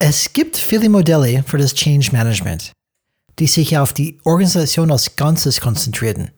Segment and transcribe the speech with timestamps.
[0.00, 2.70] Es gibt viele Modelle für das Change Management,
[3.40, 6.30] die sich auf die Organisation als Ganzes konzentrieren,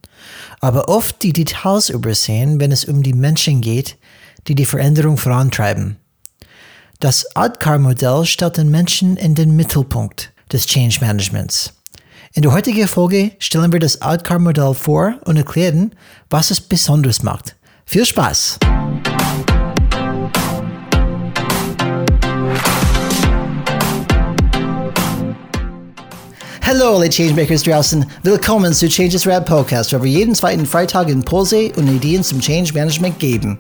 [0.61, 3.99] aber oft die Details übersehen, wenn es um die Menschen geht,
[4.46, 5.99] die die Veränderung vorantreiben.
[7.01, 11.74] Das ADKAR-Modell stellt den Menschen in den Mittelpunkt des Change Managements.
[12.32, 15.95] In der heutigen Folge stellen wir das ADKAR-Modell vor und erklären,
[16.30, 17.56] was es besonders macht.
[17.84, 18.58] Viel Spaß!
[26.73, 31.73] Hallo alle Changemakers draußen, willkommen zu Changes Rad Podcast, wo wir jeden zweiten Freitag Impulse
[31.74, 33.59] und Ideen zum Change Management geben.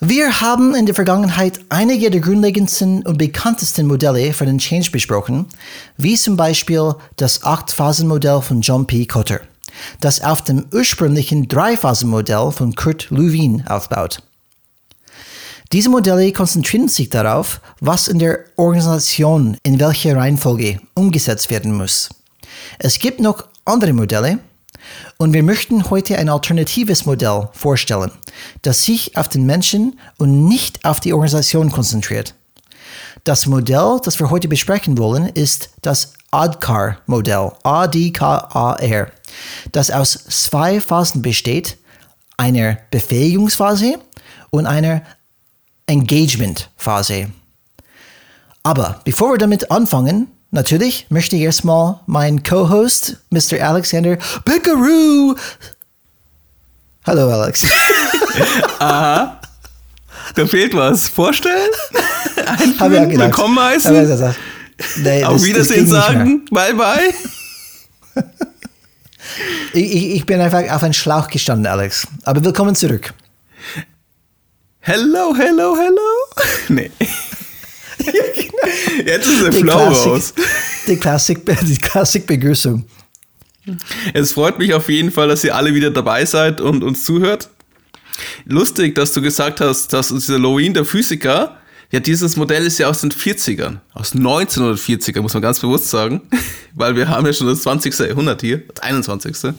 [0.00, 5.44] Wir haben in der Vergangenheit einige der grundlegendsten und bekanntesten Modelle für den Change besprochen,
[5.98, 9.04] wie zum Beispiel das Acht-Phasen-Modell von John P.
[9.04, 9.40] Cotter
[10.00, 14.22] das auf dem ursprünglichen Dreiphasenmodell von Kurt Lewin aufbaut.
[15.72, 22.10] Diese Modelle konzentrieren sich darauf, was in der Organisation in welcher Reihenfolge umgesetzt werden muss.
[22.78, 24.38] Es gibt noch andere Modelle
[25.16, 28.10] und wir möchten heute ein alternatives Modell vorstellen,
[28.62, 32.34] das sich auf den Menschen und nicht auf die Organisation konzentriert.
[33.24, 39.06] Das Modell, das wir heute besprechen wollen, ist das ADKAR-Modell, A-D-K-A-R,
[39.72, 41.76] das aus zwei Phasen besteht,
[42.36, 43.98] einer Befähigungsphase
[44.50, 45.02] und einer
[45.86, 47.28] Engagement-Phase.
[48.64, 53.62] Aber bevor wir damit anfangen, natürlich möchte ich erstmal meinen Co-Host, Mr.
[53.62, 55.36] Alexander Pickaroo.
[57.06, 57.64] Hallo Alex.
[58.80, 59.40] Aha.
[60.34, 61.06] Da fehlt was.
[61.06, 61.70] Vorstellen?
[62.46, 63.20] Einführen, Hab ich auch gedacht.
[63.20, 64.53] Willkommen heißen?
[64.96, 66.44] Nee, Auf das, Wiedersehen sagen.
[66.50, 67.14] Bye, bye.
[69.72, 72.06] ich, ich bin einfach auf einen Schlauch gestanden, Alex.
[72.24, 73.14] Aber willkommen zurück.
[74.80, 76.00] Hello, hello, hello.
[76.68, 76.90] Nee.
[79.04, 80.34] Jetzt ist der die Flow Klassik, raus.
[80.86, 82.84] Die Klassik, die Klassik-Begrüßung.
[84.12, 87.48] Es freut mich auf jeden Fall, dass ihr alle wieder dabei seid und uns zuhört.
[88.44, 91.58] Lustig, dass du gesagt hast, dass dieser Loween, der Physiker,
[91.94, 96.22] ja, dieses Modell ist ja aus den 40ern, aus 1940er, muss man ganz bewusst sagen,
[96.74, 97.96] weil wir haben ja schon das 20.
[98.00, 99.54] Jahrhundert hier, das 21.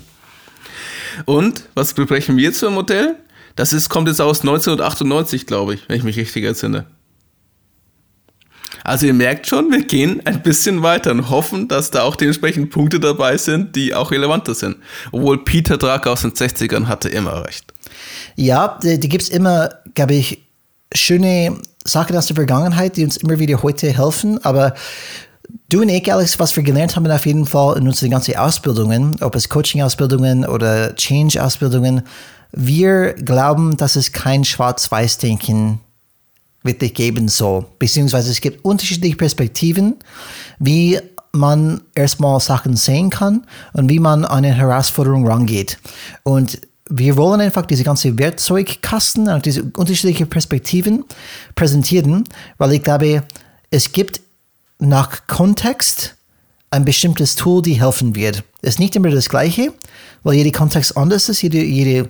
[1.23, 3.15] Und was besprechen wir jetzt für ein Modell?
[3.55, 6.87] Das ist, kommt jetzt aus 1998, glaube ich, wenn ich mich richtig entsinne.
[8.83, 12.69] Also ihr merkt schon, wir gehen ein bisschen weiter und hoffen, dass da auch dementsprechend
[12.69, 14.75] Punkte dabei sind, die auch relevanter sind.
[15.13, 17.73] Obwohl Peter Drucker aus den 60ern hatte immer recht.
[18.35, 20.44] Ja, die, die gibt es immer, glaube ich,
[20.93, 24.73] schöne Sachen aus der Vergangenheit, die uns immer wieder heute helfen, aber
[25.69, 29.21] Du und ich, Alex, was wir gelernt haben auf jeden Fall in unseren ganzen Ausbildungen,
[29.21, 32.03] ob es Coaching-Ausbildungen oder Change-Ausbildungen,
[32.51, 35.79] wir glauben, dass es kein Schwarz-Weiß-Denken
[36.63, 37.65] wirklich geben soll.
[37.79, 39.95] Beziehungsweise es gibt unterschiedliche Perspektiven,
[40.59, 40.99] wie
[41.31, 45.77] man erstmal Sachen sehen kann und wie man an eine Herausforderung rangeht.
[46.23, 51.05] Und wir wollen einfach diese ganze Werkzeugkasten und diese unterschiedlichen Perspektiven
[51.55, 52.25] präsentieren,
[52.57, 53.23] weil ich glaube,
[53.71, 54.21] es gibt
[54.77, 56.15] nach Kontext
[56.69, 58.43] ein bestimmtes Tool, die helfen wird.
[58.61, 59.73] Es ist nicht immer das gleiche,
[60.23, 62.09] weil jeder Kontext anders ist, jede, jede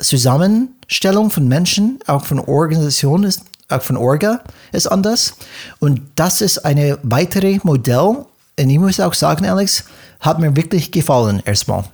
[0.00, 5.34] Zusammenstellung von Menschen, auch von Organisationen, ist, auch von Orga ist anders.
[5.78, 8.24] Und das ist eine weitere Modell.
[8.58, 9.84] Und ich muss auch sagen, Alex,
[10.20, 11.84] hat mir wirklich gefallen erstmal.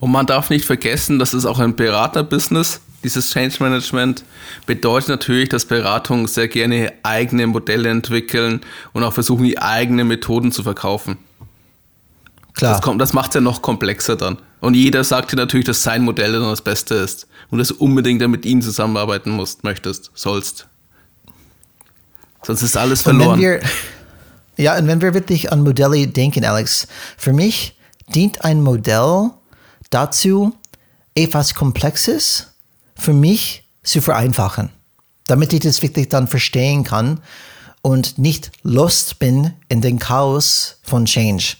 [0.00, 2.80] Und man darf nicht vergessen, das ist auch ein Beraterbusiness.
[3.04, 4.24] Dieses Change Management
[4.66, 8.60] bedeutet natürlich, dass Beratungen sehr gerne eigene Modelle entwickeln
[8.92, 11.18] und auch versuchen, die eigenen Methoden zu verkaufen.
[12.54, 12.80] Klar.
[12.80, 14.38] Das, das macht es ja noch komplexer dann.
[14.60, 17.74] Und jeder sagt dir natürlich, dass sein Modell dann das Beste ist und dass du
[17.76, 20.68] unbedingt mit ihm zusammenarbeiten musst, möchtest, sollst.
[22.44, 23.40] Sonst ist alles verloren.
[23.40, 23.60] Wir,
[24.56, 27.76] ja, und wenn wir wirklich an Modelle denken, Alex, für mich
[28.14, 29.30] dient ein Modell
[29.92, 30.54] dazu,
[31.14, 32.48] etwas Komplexes
[32.94, 34.70] für mich zu vereinfachen,
[35.26, 37.20] damit ich das wirklich dann verstehen kann
[37.82, 41.56] und nicht lost bin in den Chaos von Change.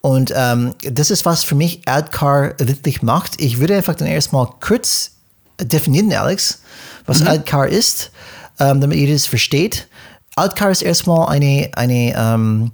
[0.00, 3.40] Und ähm, das ist, was für mich AdCar wirklich macht.
[3.40, 5.12] Ich würde einfach dann erstmal kurz
[5.60, 6.62] definieren, Alex,
[7.06, 7.28] was mhm.
[7.28, 8.10] AdCar ist,
[8.58, 9.88] ähm, damit ihr das versteht.
[10.36, 12.72] AdCar ist erstmal eine, eine ähm,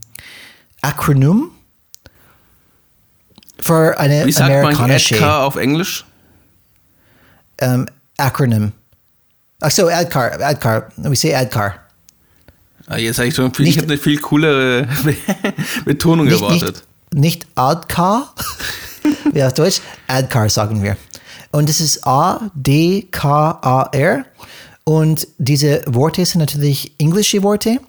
[0.82, 1.50] Akronym
[3.58, 5.14] für eine Wie sagt amerikanische.
[5.14, 6.04] Man ADCAR auf Englisch?
[7.60, 7.86] Um,
[8.16, 8.72] acronym.
[9.60, 10.88] Ach so, ADCAR, ADCAR.
[10.96, 11.74] We say ADCAR.
[12.88, 14.86] Ah, jetzt habe ich schon viel, ich habe eine viel coolere
[15.84, 16.84] Betonung nicht, erwartet.
[17.12, 18.32] Nicht, nicht ADCAR,
[19.32, 20.96] wie auf Deutsch, ADKAR sagen wir.
[21.50, 23.04] Und das ist A-D-K-A-R.
[24.84, 27.80] Und diese Worte sind natürlich englische Worte.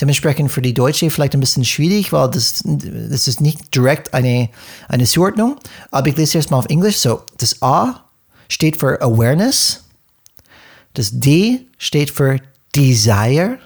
[0.00, 4.48] Dementsprechend für die Deutsche vielleicht ein bisschen schwierig, weil das, das ist nicht direkt eine,
[4.88, 5.56] eine Zuordnung.
[5.90, 6.98] Aber ich lese erstmal auf Englisch.
[6.98, 8.04] So, das A
[8.48, 9.84] steht für Awareness.
[10.94, 12.40] Das D steht für
[12.74, 13.58] Desire.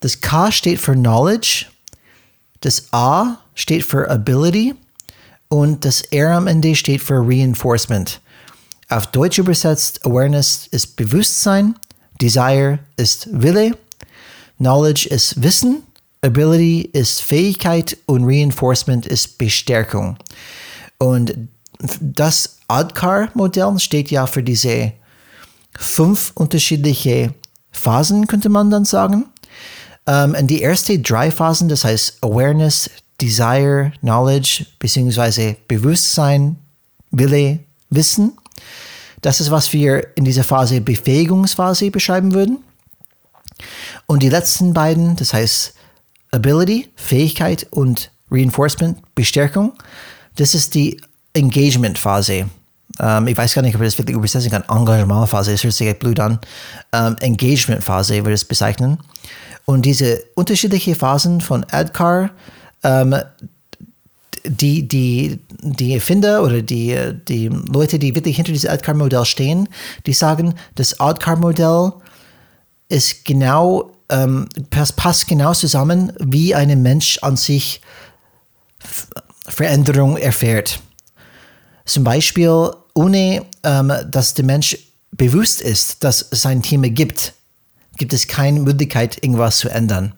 [0.00, 1.66] Das K steht für Knowledge.
[2.60, 4.74] Das A steht für Ability.
[5.48, 8.20] Und das R am Ende steht für Reinforcement.
[8.90, 11.74] Auf Deutsch übersetzt, Awareness ist Bewusstsein,
[12.20, 13.76] Desire ist Wille,
[14.58, 15.82] Knowledge ist Wissen,
[16.20, 20.16] Ability ist Fähigkeit und Reinforcement ist Bestärkung.
[20.98, 21.34] Und
[22.00, 24.92] das ADKAR-Modell steht ja für diese
[25.78, 27.32] fünf unterschiedliche
[27.70, 29.26] Phasen, könnte man dann sagen.
[30.06, 32.90] Um, und die ersten drei Phasen, das heißt Awareness,
[33.20, 36.56] Desire, Knowledge, beziehungsweise Bewusstsein,
[37.10, 37.58] Wille,
[37.90, 38.32] Wissen,
[39.20, 42.58] das ist, was wir in dieser Phase Befähigungsphase beschreiben würden.
[44.06, 45.74] Und die letzten beiden, das heißt
[46.30, 49.72] Ability, Fähigkeit und Reinforcement, Bestärkung,
[50.36, 51.00] das ist die
[51.34, 52.48] Engagement-Phase.
[52.98, 54.64] Um, ich weiß gar nicht, ob ich das wirklich übersetzen kann.
[54.68, 56.40] Engagement-Phase, das hört sich blöd an.
[56.92, 58.98] Um, Engagement-Phase würde ich es bezeichnen.
[59.66, 62.30] Und diese unterschiedlichen Phasen von ADCAR,
[62.82, 63.14] um,
[64.44, 66.96] die, die, die Erfinder oder die,
[67.28, 69.68] die Leute, die wirklich hinter diesem ADCAR-Modell stehen,
[70.06, 71.92] die sagen, das ADCAR-Modell
[72.88, 77.80] ist genau, ähm, passt, genau zusammen, wie ein Mensch an sich
[79.46, 80.80] Veränderung erfährt.
[81.84, 84.76] Zum Beispiel, ohne ähm, dass der Mensch
[85.12, 87.34] bewusst ist, dass es ein Thema gibt,
[87.96, 90.12] gibt es keine Möglichkeit, irgendwas zu ändern.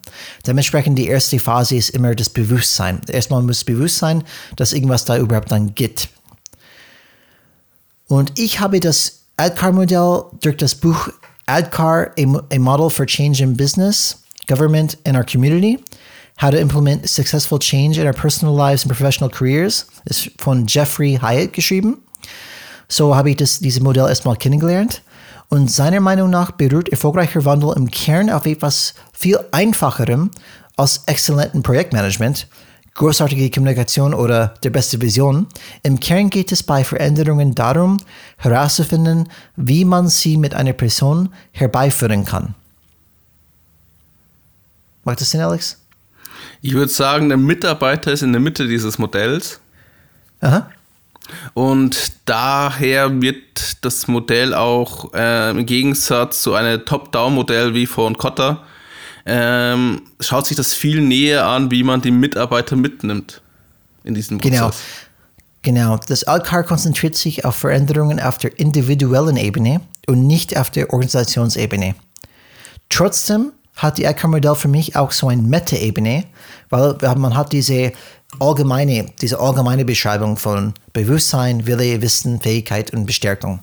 [0.45, 3.01] Dementsprechend die erste Phase ist immer das Bewusstsein.
[3.07, 4.23] Erstmal muss bewusst sein,
[4.55, 6.09] dass irgendwas da überhaupt dann gibt.
[8.07, 11.09] Und ich habe das ADCAR-Modell durch das Buch
[11.47, 15.83] ADCAR, a, a Model for Change in Business, Government and Our Community,
[16.37, 21.19] How to Implement Successful Change in Our Personal Lives and Professional Careers, ist von Jeffrey
[21.21, 22.03] Hyatt geschrieben.
[22.87, 25.01] So habe ich das, dieses Modell erstmal kennengelernt.
[25.49, 30.31] Und seiner Meinung nach beruht erfolgreicher Wandel im Kern auf etwas viel einfacherem
[30.77, 32.47] als exzellenten Projektmanagement,
[33.01, 35.47] großartige Kommunikation oder der beste Vision.
[35.81, 37.97] Im Kern geht es bei Veränderungen darum,
[38.37, 42.53] herauszufinden, wie man sie mit einer Person herbeiführen kann.
[45.03, 45.79] Macht das Sinn, Alex?
[46.61, 49.59] Ich würde sagen, der Mitarbeiter ist in der Mitte dieses Modells.
[50.41, 50.69] Aha.
[51.55, 58.63] Und daher wird das Modell auch äh, im Gegensatz zu einem Top-Down-Modell wie von Kotter,
[59.25, 63.41] ähm, schaut sich das viel näher an, wie man die Mitarbeiter mitnimmt
[64.03, 64.65] in diesem genau.
[64.65, 64.81] Prozess.
[64.81, 65.11] Genau.
[65.63, 65.97] Genau.
[66.07, 71.95] Das Alcar konzentriert sich auf Veränderungen auf der individuellen Ebene und nicht auf der Organisationsebene.
[72.89, 76.25] Trotzdem hat die Alcar-Modell für mich auch so eine Meta-Ebene,
[76.69, 77.93] weil man hat diese
[78.39, 83.59] allgemeine, diese allgemeine Beschreibung von Bewusstsein, Wille, Wissen, Fähigkeit und Bestärkung.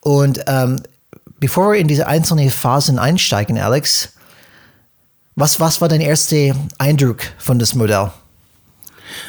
[0.00, 0.82] Und ähm,
[1.38, 4.12] bevor wir in diese einzelnen Phasen einsteigen, Alex,
[5.42, 8.12] was, was war dein erster Eindruck von das Modell?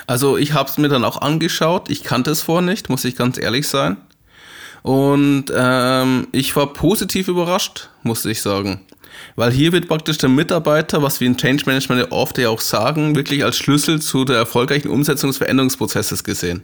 [0.06, 1.89] Also ich habe es mir dann auch angeschaut.
[1.89, 3.98] Ich kannte es vorher nicht, muss ich ganz ehrlich sein.
[4.83, 8.82] Und ähm, ich war positiv überrascht, muss ich sagen.
[9.36, 13.15] Weil hier wird praktisch der Mitarbeiter, was wir in Change Management oft ja auch sagen,
[13.15, 16.62] wirklich als Schlüssel zu der erfolgreichen Umsetzung des Veränderungsprozesses gesehen.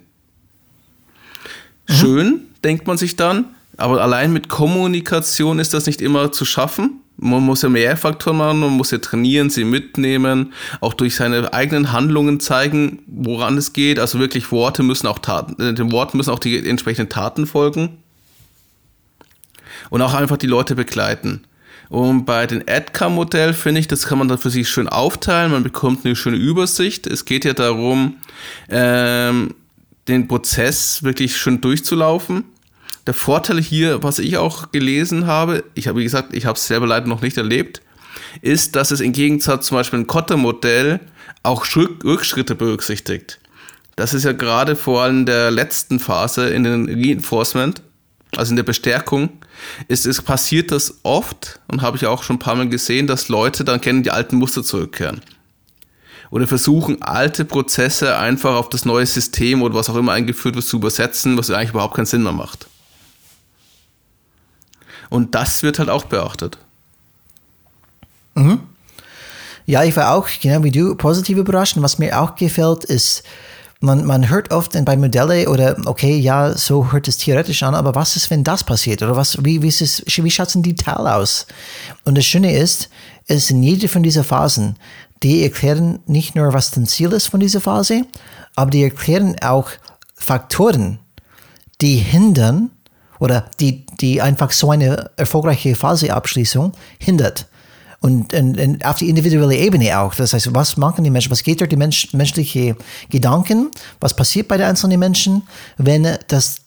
[1.88, 1.94] Mhm.
[1.94, 3.46] Schön, denkt man sich dann,
[3.78, 7.02] aber allein mit Kommunikation ist das nicht immer zu schaffen.
[7.22, 11.54] Man muss ja mehr Faktoren machen, man muss ja trainieren, sie mitnehmen, auch durch seine
[11.54, 14.00] eigenen Handlungen zeigen, woran es geht.
[14.00, 17.98] Also wirklich Worte müssen auch Taten, äh, den Worten müssen auch die entsprechenden Taten folgen.
[19.90, 21.42] Und auch einfach die Leute begleiten.
[21.90, 25.52] Und bei den AdCam-Modell finde ich, das kann man dann für sich schön aufteilen.
[25.52, 27.08] Man bekommt eine schöne Übersicht.
[27.08, 28.18] Es geht ja darum,
[28.70, 29.56] ähm,
[30.08, 32.46] den Prozess wirklich schön durchzulaufen.
[33.10, 36.68] Der Vorteil hier, was ich auch gelesen habe, ich habe, wie gesagt, ich habe es
[36.68, 37.82] selber leider noch nicht erlebt,
[38.44, 41.00] ist, dass es im Gegensatz zum Beispiel ein Kotter-Modell
[41.42, 43.40] auch Rückschritte berücksichtigt.
[43.96, 47.82] Das ist ja gerade vor allem in der letzten Phase in den Reinforcement,
[48.36, 49.30] also in der Bestärkung,
[49.88, 53.28] ist es passiert das oft und habe ich auch schon ein paar Mal gesehen, dass
[53.28, 55.22] Leute dann kennen die alten Muster zurückkehren.
[56.30, 60.66] Oder versuchen, alte Prozesse einfach auf das neue System oder was auch immer eingeführt wird
[60.66, 62.69] zu übersetzen, was eigentlich überhaupt keinen Sinn mehr macht.
[65.10, 66.58] Und das wird halt auch beachtet.
[68.36, 68.62] Mhm.
[69.66, 71.78] Ja, ich war auch, genau wie du, positiv überrascht.
[71.78, 73.24] Und was mir auch gefällt, ist,
[73.82, 77.96] man, man hört oft bei Modelle oder okay, ja, so hört es theoretisch an, aber
[77.96, 79.02] was ist, wenn das passiert?
[79.02, 81.48] Oder was, wie, wie, ist es, wie schaut es in Detail aus?
[82.04, 82.90] Und das Schöne ist,
[83.28, 84.76] es in jede von diesen Phasen,
[85.24, 88.06] die erklären nicht nur, was das Ziel ist von dieser Phase,
[88.56, 89.70] aber die erklären auch
[90.16, 91.00] Faktoren,
[91.82, 92.72] die hindern
[93.20, 97.48] oder die, die einfach so eine erfolgreiche Phaseabschließung hindert.
[98.02, 100.16] Und, und, und, auf die individuelle Ebene auch.
[100.16, 101.32] Das heißt, was machen die Menschen?
[101.32, 102.78] Was geht durch die Mensch, menschliche
[103.10, 103.72] Gedanken?
[104.00, 105.44] Was passiert bei den einzelnen Menschen,
[105.78, 106.62] wenn das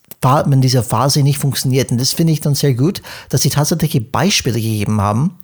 [0.45, 1.91] wenn diese Phase nicht funktioniert.
[1.91, 5.37] Und das finde ich dann sehr gut, dass sie tatsächliche Beispiele gegeben haben,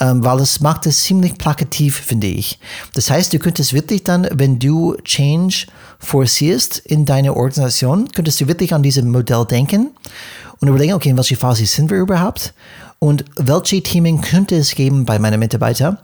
[0.00, 2.58] ähm, weil es macht es ziemlich plakativ, finde ich.
[2.94, 5.66] Das heißt, du könntest wirklich dann, wenn du Change
[6.02, 9.90] forcierst in deine Organisation, könntest du wirklich an diesem Modell denken
[10.60, 12.52] und überlegen, okay, in welcher Phase sind wir überhaupt?
[12.98, 15.98] Und welche Themen könnte es geben bei meinen Mitarbeitern,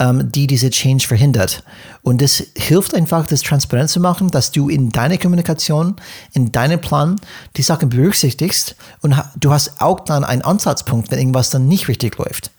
[0.00, 1.62] ähm, die diese Change verhindert?
[2.02, 5.96] Und das hilft einfach, das transparent zu machen, dass du in deiner Kommunikation,
[6.32, 7.20] in deinem Plan
[7.56, 12.18] die Sachen berücksichtigst und du hast auch dann einen Ansatzpunkt, wenn irgendwas dann nicht richtig
[12.18, 12.50] läuft.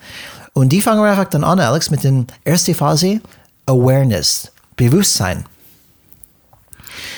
[0.53, 3.19] Und die fangen wir einfach dann an, Alex, mit der ersten Phase,
[3.65, 5.45] Awareness, Bewusstsein.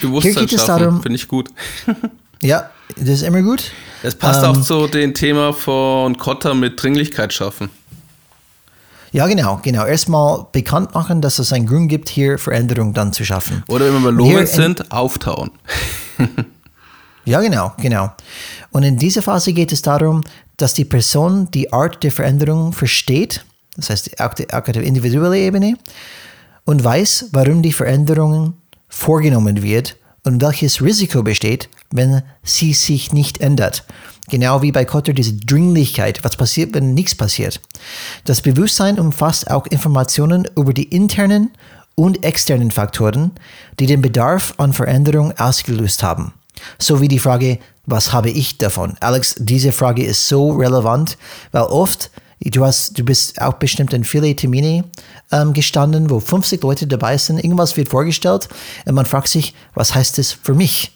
[0.06, 1.50] Bewusstsein schaffen, finde ich gut.
[2.42, 3.72] ja, das ist immer gut.
[4.04, 7.70] Es passt ähm, auch zu dem Thema von Kotter mit Dringlichkeit schaffen.
[9.12, 9.86] Ja, genau, genau.
[9.86, 13.64] Erstmal bekannt machen, dass es einen Grund gibt, hier Veränderung dann zu schaffen.
[13.70, 15.52] Oder wenn wir belohnt sind, auftauen.
[17.26, 18.12] ja, genau, genau.
[18.72, 20.22] Und in dieser Phase geht es darum,
[20.58, 23.46] dass die Person die Art der Veränderung versteht,
[23.78, 25.78] das heißt auch die, auch die individuelle Ebene,
[26.66, 28.56] und weiß, warum die Veränderung
[28.96, 33.84] vorgenommen wird und welches Risiko besteht, wenn sie sich nicht ändert.
[34.30, 37.62] Genau wie bei Kotter diese Dringlichkeit, was passiert, wenn nichts passiert.
[38.24, 41.52] Das Bewusstsein umfasst auch Informationen über die internen
[41.94, 43.32] und externen Faktoren,
[43.80, 46.34] die den Bedarf an Veränderung ausgelöst haben.
[46.80, 48.96] So wie die Frage, was habe ich davon?
[49.02, 51.18] Alex, diese Frage ist so relevant,
[51.52, 52.10] weil oft
[52.42, 54.84] Du, hast, du bist auch bestimmt in viele Termine
[55.32, 58.50] ähm, gestanden, wo 50 Leute dabei sind, irgendwas wird vorgestellt
[58.86, 60.92] und man fragt sich, was heißt das für mich?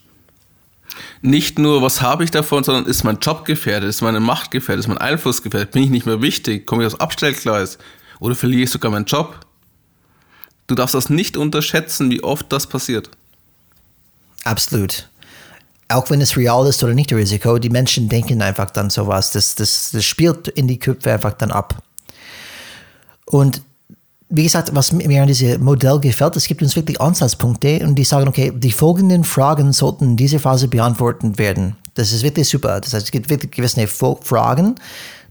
[1.21, 4.85] Nicht nur, was habe ich davon, sondern ist mein Job gefährdet, ist meine Macht gefährdet,
[4.85, 7.77] ist mein Einfluss gefährdet, bin ich nicht mehr wichtig, komme ich aufs Abstellgleis
[8.19, 9.45] oder verliere ich sogar meinen Job?
[10.67, 13.09] Du darfst das nicht unterschätzen, wie oft das passiert.
[14.43, 15.08] Absolut
[15.89, 19.31] auch wenn es real ist oder nicht Risiko, die Menschen denken einfach dann sowas.
[19.31, 21.81] Das, das, das spielt in die Köpfe einfach dann ab.
[23.25, 23.61] Und
[24.29, 28.03] wie gesagt, was mir an diesem Modell gefällt, es gibt uns wirklich Ansatzpunkte und die
[28.03, 31.75] sagen, okay, die folgenden Fragen sollten in dieser Phase beantwortet werden.
[31.95, 32.79] Das ist wirklich super.
[32.79, 34.75] Das heißt, es gibt wirklich gewisse Fragen,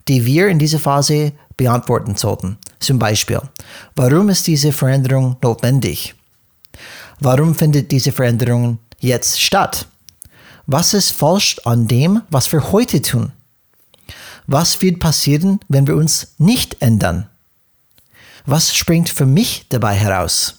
[0.09, 2.59] die wir in dieser Phase beantworten sollten.
[2.81, 3.41] Zum Beispiel,
[3.95, 6.15] warum ist diese Veränderung notwendig?
[7.21, 9.87] Warum findet diese Veränderung jetzt statt?
[10.71, 13.33] Was ist falsch an dem, was wir heute tun?
[14.47, 17.27] Was wird passieren, wenn wir uns nicht ändern?
[18.45, 20.59] Was springt für mich dabei heraus?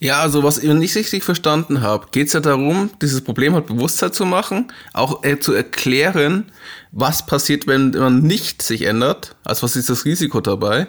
[0.00, 3.66] Ja, also was ich nicht richtig verstanden habe, geht es ja darum, dieses Problem halt
[3.66, 6.50] Bewusstsein zu machen, auch äh, zu erklären,
[6.92, 10.86] was passiert, wenn man nicht sich ändert, also was ist das Risiko dabei.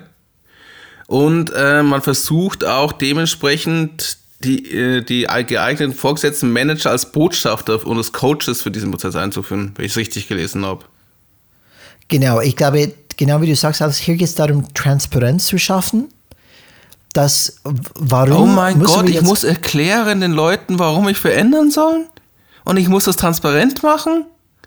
[1.08, 7.98] Und äh, man versucht auch dementsprechend die, äh, die geeigneten vorgesetzten Manager als Botschafter und
[7.98, 10.86] als Coaches für diesen Prozess einzuführen, wenn ich es richtig gelesen habe.
[12.08, 16.10] Genau, ich glaube, genau wie du sagst, also hier geht es darum, Transparenz zu schaffen.
[17.14, 22.06] Das, warum oh mein Gott, ich muss erklären den Leuten, warum ich verändern soll?
[22.64, 24.26] Und ich muss das transparent machen?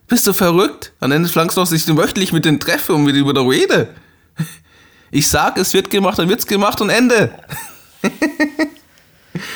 [0.09, 0.93] Bist du verrückt?
[0.99, 3.49] Am Ende flankst du noch, ich möchte nicht mit denen treffen und mit über der
[3.49, 3.95] rede.
[5.13, 7.31] Ich sag, es wird gemacht, dann wird's gemacht und Ende.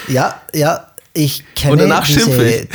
[0.09, 2.69] Ja, ja, ich kenne und diese,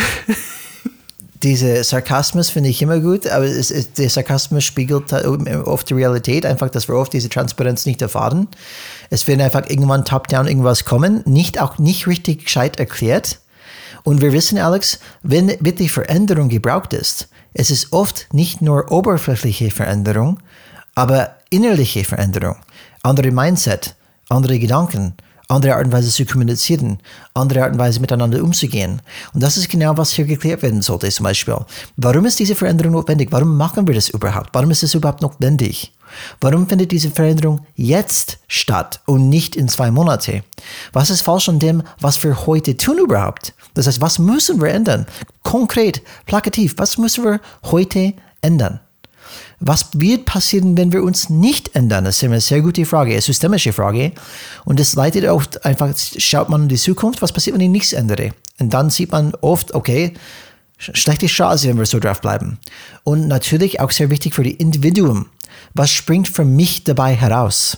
[1.44, 6.46] diese Sarkasmus finde ich immer gut, aber es, es, der Sarkasmus spiegelt oft die Realität,
[6.46, 8.48] einfach, dass wir oft diese Transparenz nicht erfahren.
[9.10, 13.40] Es wird einfach irgendwann top-down irgendwas kommen, nicht auch nicht richtig gescheit erklärt.
[14.04, 19.72] Und wir wissen, Alex, wenn wirklich Veränderung gebraucht ist, es ist oft nicht nur oberflächliche
[19.72, 20.40] Veränderung,
[20.96, 22.56] aber innerliche Veränderung,
[23.04, 23.96] andere Mindset,
[24.30, 25.16] andere Gedanken,
[25.50, 27.00] andere Art und Weise zu kommunizieren,
[27.34, 29.02] andere Art und Weise miteinander umzugehen.
[29.34, 31.58] Und das ist genau, was hier geklärt werden sollte, zum Beispiel.
[31.98, 33.32] Warum ist diese Veränderung notwendig?
[33.32, 34.50] Warum machen wir das überhaupt?
[34.54, 35.92] Warum ist es überhaupt notwendig?
[36.40, 40.44] Warum findet diese Veränderung jetzt statt und nicht in zwei Monate?
[40.94, 43.54] Was ist falsch an dem, was wir heute tun überhaupt?
[43.74, 45.08] Das heißt, was müssen wir ändern?
[45.44, 48.80] Konkret, plakativ, was müssen wir heute ändern?
[49.60, 52.06] Was wird passieren, wenn wir uns nicht ändern?
[52.06, 54.14] Das ist eine sehr gute Frage, eine systemische Frage.
[54.64, 57.94] Und das leitet oft einfach, schaut man in die Zukunft, was passiert, wenn ich nichts
[57.94, 58.32] ändere?
[58.60, 60.14] Und dann sieht man oft, okay,
[60.78, 62.58] schlechte Chance, wenn wir so drauf bleiben.
[63.04, 65.28] Und natürlich auch sehr wichtig für die Individuum.
[65.74, 67.78] Was springt für mich dabei heraus?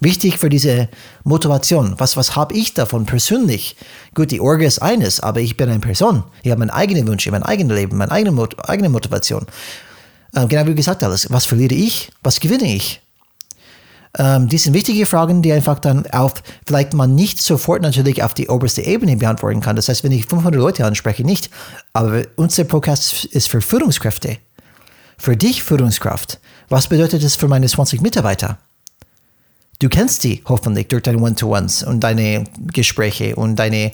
[0.00, 0.88] Wichtig für diese
[1.24, 1.94] Motivation.
[1.98, 3.76] Was, was habe ich davon persönlich?
[4.14, 6.22] Gut, die Orga ist eines, aber ich bin eine Person.
[6.42, 9.46] Ich habe meine eigenen Wünsche, mein eigenes Leben, meine eigene, Mot eigene Motivation.
[10.34, 11.30] Ähm, genau wie gesagt, alles.
[11.30, 12.10] Was verliere ich?
[12.22, 13.00] Was gewinne ich?
[14.16, 16.34] Ähm, die sind wichtige Fragen, die einfach dann auf,
[16.66, 19.76] vielleicht man nicht sofort natürlich auf die oberste Ebene beantworten kann.
[19.76, 21.50] Das heißt, wenn ich 500 Leute anspreche, nicht.
[21.92, 24.38] Aber unser Podcast ist für Führungskräfte.
[25.18, 26.38] Für dich Führungskraft.
[26.68, 28.58] Was bedeutet das für meine 20 Mitarbeiter?
[29.80, 33.92] Du kennst die hoffentlich durch deine One-to-Ones und deine Gespräche und deine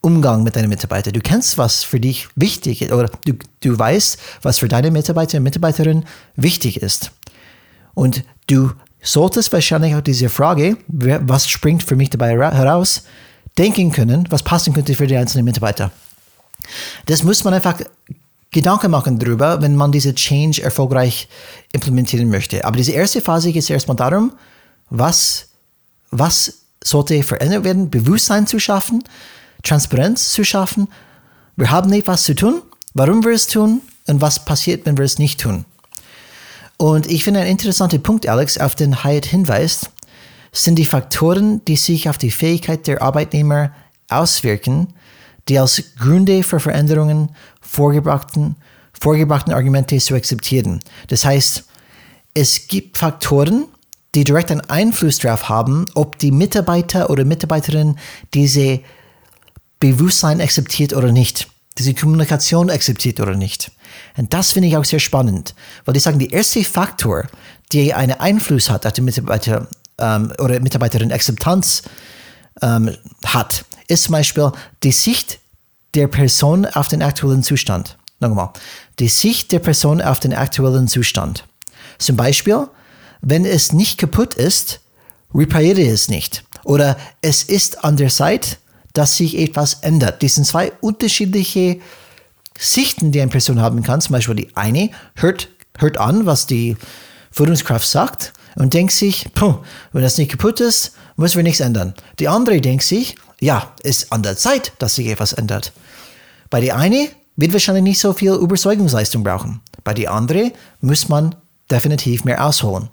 [0.00, 1.12] Umgang mit deinen Mitarbeitern.
[1.12, 5.38] Du kennst, was für dich wichtig ist oder du, du weißt, was für deine Mitarbeiter
[5.38, 6.04] und Mitarbeiterinnen
[6.36, 7.10] wichtig ist.
[7.94, 13.04] Und du solltest wahrscheinlich auch diese Frage, was springt für mich dabei heraus,
[13.56, 15.90] denken können, was passen könnte für die einzelnen Mitarbeiter.
[17.06, 17.80] Das muss man einfach
[18.50, 21.28] Gedanken machen darüber, wenn man diese Change erfolgreich
[21.72, 22.64] implementieren möchte.
[22.64, 24.32] Aber diese erste Phase geht erstmal darum,
[24.90, 25.48] was,
[26.10, 29.04] was sollte verändert werden, Bewusstsein zu schaffen,
[29.62, 30.88] Transparenz zu schaffen.
[31.56, 32.62] Wir haben etwas zu tun,
[32.94, 35.64] warum wir es tun und was passiert, wenn wir es nicht tun.
[36.76, 39.90] Und ich finde ein interessanter Punkt, Alex, auf den Hyatt hinweist,
[40.52, 43.72] sind die Faktoren, die sich auf die Fähigkeit der Arbeitnehmer
[44.08, 44.94] auswirken,
[45.48, 48.56] die als Gründe für Veränderungen vorgebrachten,
[48.92, 50.80] vorgebrachten Argumente zu akzeptieren.
[51.08, 51.64] Das heißt,
[52.34, 53.64] es gibt Faktoren,
[54.14, 57.96] die direkt einen Einfluss darauf haben, ob die Mitarbeiter oder Mitarbeiterin
[58.34, 58.80] diese
[59.80, 63.70] Bewusstsein akzeptiert oder nicht, diese Kommunikation akzeptiert oder nicht.
[64.16, 65.54] Und das finde ich auch sehr spannend,
[65.84, 67.26] weil die sagen, der erste Faktor,
[67.72, 69.68] der einen Einfluss hat auf die Mitarbeiter
[69.98, 71.82] ähm, oder Mitarbeiterin Akzeptanz
[72.62, 75.38] ähm, hat, ist zum Beispiel die Sicht
[75.94, 77.96] der Person auf den aktuellen Zustand.
[78.20, 78.50] Nochmal,
[78.98, 81.44] die Sicht der Person auf den aktuellen Zustand.
[81.98, 82.68] Zum Beispiel,
[83.20, 84.80] wenn es nicht kaputt ist,
[85.34, 86.44] repariere es nicht.
[86.64, 88.58] Oder es ist an der Zeit,
[88.98, 90.24] dass sich etwas ändert.
[90.24, 91.78] Das sind zwei unterschiedliche
[92.58, 94.00] Sichten, die eine Person haben kann.
[94.00, 96.76] Zum Beispiel die eine hört, hört an, was die
[97.30, 99.26] Führungskraft sagt und denkt sich,
[99.92, 101.94] wenn das nicht kaputt ist, müssen wir nichts ändern.
[102.18, 105.72] Die andere denkt sich, ja, es ist an der Zeit, dass sich etwas ändert.
[106.50, 109.60] Bei der eine wird wahrscheinlich nicht so viel Überzeugungsleistung brauchen.
[109.84, 111.36] Bei der andere muss man
[111.70, 112.88] definitiv mehr ausholen.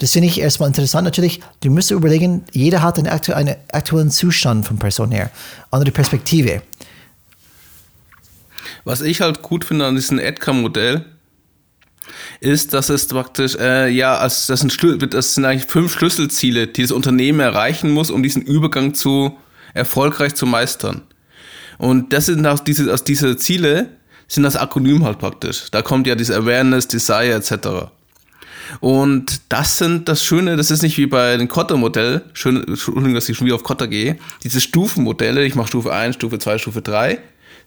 [0.00, 1.04] Das finde ich erstmal interessant.
[1.04, 5.30] Natürlich, du musst überlegen, jeder hat einen, aktu einen aktuellen Zustand von Person her,
[5.70, 6.62] andere Perspektive.
[8.84, 11.04] Was ich halt gut finde an diesem Edgar-Modell,
[12.40, 16.82] ist, dass es praktisch, äh, ja, als, das, sind, das sind eigentlich fünf Schlüsselziele, die
[16.82, 19.36] das Unternehmen erreichen muss, um diesen Übergang zu
[19.74, 21.02] erfolgreich zu meistern.
[21.76, 23.90] Und das sind aus diese, aus diese Ziele,
[24.28, 25.70] sind das Akronym halt praktisch.
[25.70, 27.90] Da kommt ja dieses Awareness, Desire etc.
[28.80, 33.28] Und das sind das Schöne, das ist nicht wie bei dem Kotter-Modell, schön, Entschuldigung, dass
[33.28, 36.82] ich schon wieder auf Kotter gehe, diese Stufenmodelle, ich mache Stufe 1, Stufe 2, Stufe
[36.82, 37.18] 3,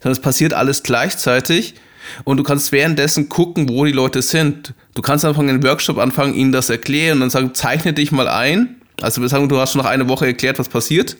[0.02, 1.76] sondern es passiert alles gleichzeitig
[2.24, 4.74] und du kannst währenddessen gucken, wo die Leute sind.
[4.96, 8.28] Du kannst in den Workshop anfangen, ihnen das erklären und dann sagen, zeichne dich mal
[8.28, 8.76] ein.
[9.02, 11.18] Also wir sagen, du hast schon nach einer Woche erklärt, was passiert.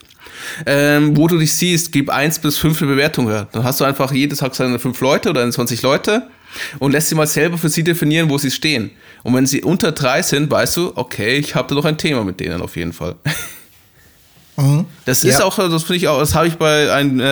[0.66, 3.48] Ähm, wo du dich siehst, gib eins bis fünf Bewertungen.
[3.52, 6.28] Dann hast du einfach jedes Tag seine fünf Leute oder 20 Leute
[6.80, 8.92] und lässt sie mal selber für sie definieren, wo sie stehen.
[9.24, 12.24] Und wenn sie unter drei sind, weißt du, okay, ich habe da noch ein Thema
[12.24, 13.16] mit denen auf jeden Fall.
[14.56, 14.86] Mhm.
[15.06, 15.46] Das ist ja.
[15.46, 17.24] auch, das finde ich auch, das habe ich bei ein, äh,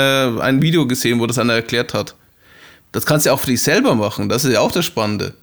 [0.42, 2.16] ein Video gesehen, wo das einer erklärt hat.
[2.92, 5.36] Das kannst du auch für dich selber machen, das ist ja auch das Spannende.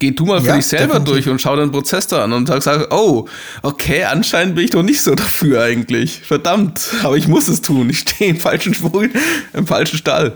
[0.00, 1.24] Geh du mal für ja, dich selber definitiv.
[1.24, 3.28] durch und schau den Prozess da an und sag, oh,
[3.60, 6.20] okay, anscheinend bin ich doch nicht so dafür eigentlich.
[6.20, 7.90] Verdammt, aber ich muss es tun.
[7.90, 9.06] Ich stehe im falschen Spur,
[9.52, 10.32] im falschen Stall.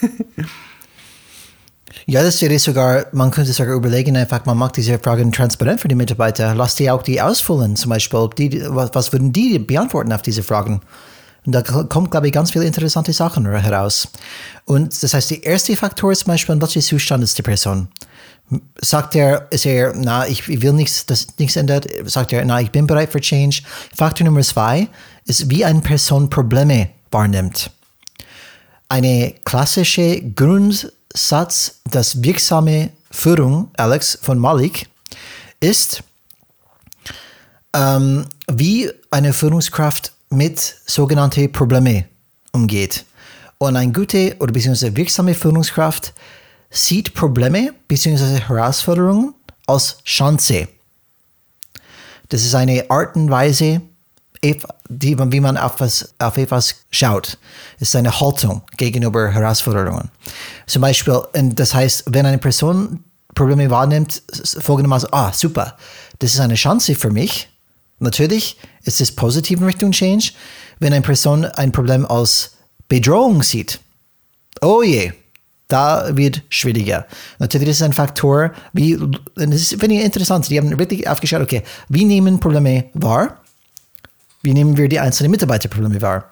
[2.10, 5.86] Ja, das wäre sogar, man könnte sogar überlegen, einfach, man macht diese Fragen transparent für
[5.86, 6.56] die Mitarbeiter.
[6.56, 8.28] Lass die auch die ausfüllen, zum Beispiel.
[8.36, 10.80] Die, was, was würden die beantworten auf diese Fragen?
[11.46, 14.08] Und da kommt, glaube ich, ganz viele interessante Sachen heraus.
[14.64, 17.86] Und das heißt, der erste Faktor ist zum Beispiel, ist der Zustand ist der Person?
[18.80, 21.86] Sagt er, ist er, na, ich will nichts, dass nichts ändert?
[22.06, 23.62] Sagt er, na, ich bin bereit für Change?
[23.96, 24.88] Faktor Nummer zwei
[25.26, 27.70] ist, wie eine Person Probleme wahrnimmt.
[28.88, 34.88] Eine klassische Grund, Satz, dass wirksame Führung, Alex von Malik,
[35.60, 36.02] ist,
[37.74, 42.04] ähm, wie eine Führungskraft mit sogenannten Problemen
[42.52, 43.04] umgeht.
[43.58, 46.14] Und eine gute oder beziehungsweise wirksame Führungskraft
[46.70, 48.40] sieht Probleme bzw.
[48.40, 49.34] Herausforderungen
[49.66, 50.68] als Chance.
[52.28, 53.82] Das ist eine Art und Weise,
[54.90, 57.38] die, wie man auf, was, auf etwas schaut.
[57.78, 60.10] Ist eine Haltung gegenüber Herausforderungen.
[60.66, 64.22] Zum Beispiel, das heißt, wenn eine Person Probleme wahrnimmt,
[64.58, 65.76] folgendermaßen, ah, super,
[66.18, 67.48] das ist eine Chance für mich.
[68.00, 70.32] Natürlich ist es positiv in Richtung Change,
[70.80, 72.56] wenn eine Person ein Problem als
[72.88, 73.78] Bedrohung sieht.
[74.60, 75.12] Oh je,
[75.68, 77.06] da wird schwieriger.
[77.38, 78.98] Natürlich ist es ein Faktor, wie,
[79.36, 83.40] das finde ich interessant, die haben wirklich aufgeschaut, okay, wie nehmen Probleme wahr?
[84.42, 86.28] Wie nehmen wir die einzelnen Mitarbeiterprobleme wahr?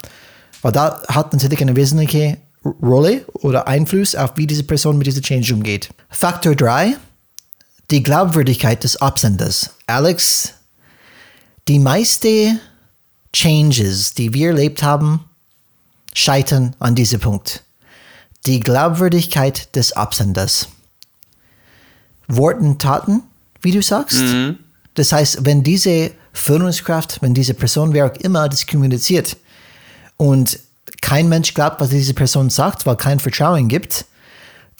[0.61, 2.37] Weil da hat natürlich eine wesentliche
[2.81, 5.89] Rolle oder Einfluss auf, wie diese Person mit dieser Change umgeht.
[6.09, 6.97] Faktor 3,
[7.91, 9.71] die Glaubwürdigkeit des Absenders.
[9.87, 10.53] Alex,
[11.67, 12.59] die meisten
[13.33, 15.25] Changes, die wir erlebt haben,
[16.13, 17.63] scheitern an diesem Punkt.
[18.45, 20.69] Die Glaubwürdigkeit des Absenders.
[22.27, 23.23] Worten, Taten,
[23.61, 24.19] wie du sagst.
[24.19, 24.59] Mhm.
[24.95, 29.37] Das heißt, wenn diese Führungskraft, wenn diese Person, wer auch immer, das kommuniziert
[30.17, 30.59] und
[31.01, 34.05] kein Mensch glaubt, was diese Person sagt, weil kein Vertrauen gibt,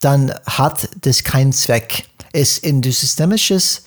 [0.02, 2.06] dann hat das keinen Zweck.
[2.34, 3.84] Es in systemisches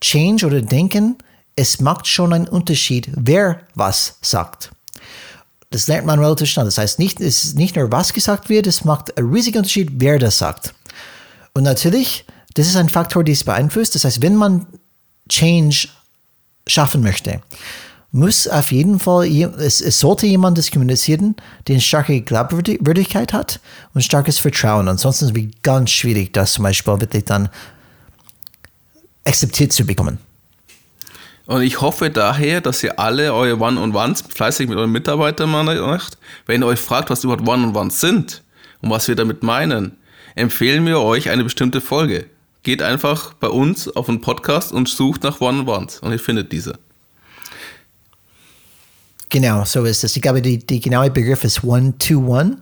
[0.00, 1.16] Change oder Denken,
[1.56, 4.70] es macht schon einen Unterschied, wer was sagt.
[5.70, 6.66] Das lernt man relativ schnell.
[6.66, 9.90] Das heißt, nicht, es ist nicht nur, was gesagt wird, es macht einen riesigen Unterschied,
[9.94, 10.74] wer das sagt.
[11.54, 13.94] Und natürlich, das ist ein Faktor, der es beeinflusst.
[13.94, 14.66] Das heißt, wenn man
[15.28, 15.88] Change
[16.66, 17.40] schaffen möchte,
[18.12, 19.26] muss auf jeden Fall,
[19.58, 21.36] es, es sollte jemand das kommunizieren,
[21.68, 23.60] der starke Glaubwürdigkeit hat
[23.94, 24.88] und starkes Vertrauen.
[24.88, 27.50] Ansonsten ist es ganz schwierig, das zum Beispiel wirklich dann
[29.24, 30.18] akzeptiert zu bekommen.
[31.46, 36.18] Und ich hoffe daher, dass ihr alle eure One-on-Ones fleißig mit euren Mitarbeitern macht.
[36.46, 38.42] Wenn ihr euch fragt, was überhaupt One-on-Ones sind
[38.80, 39.96] und was wir damit meinen,
[40.34, 42.26] empfehlen wir euch eine bestimmte Folge.
[42.66, 46.76] Geht einfach bei uns auf einen Podcast und sucht nach One-on-Ones und ihr findet diese.
[49.28, 50.16] Genau, so ist es.
[50.16, 52.58] Ich glaube, die, die genaue Begriff ist One-to-One.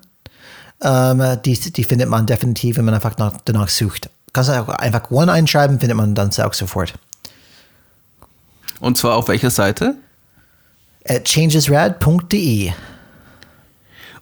[0.82, 4.10] Ähm, die, die findet man definitiv, wenn man einfach nach, danach sucht.
[4.34, 6.92] Kannst du einfach One einschreiben, findet man dann auch sofort.
[8.80, 9.94] Und zwar auf welcher Seite?
[11.08, 12.72] At changesrad.de.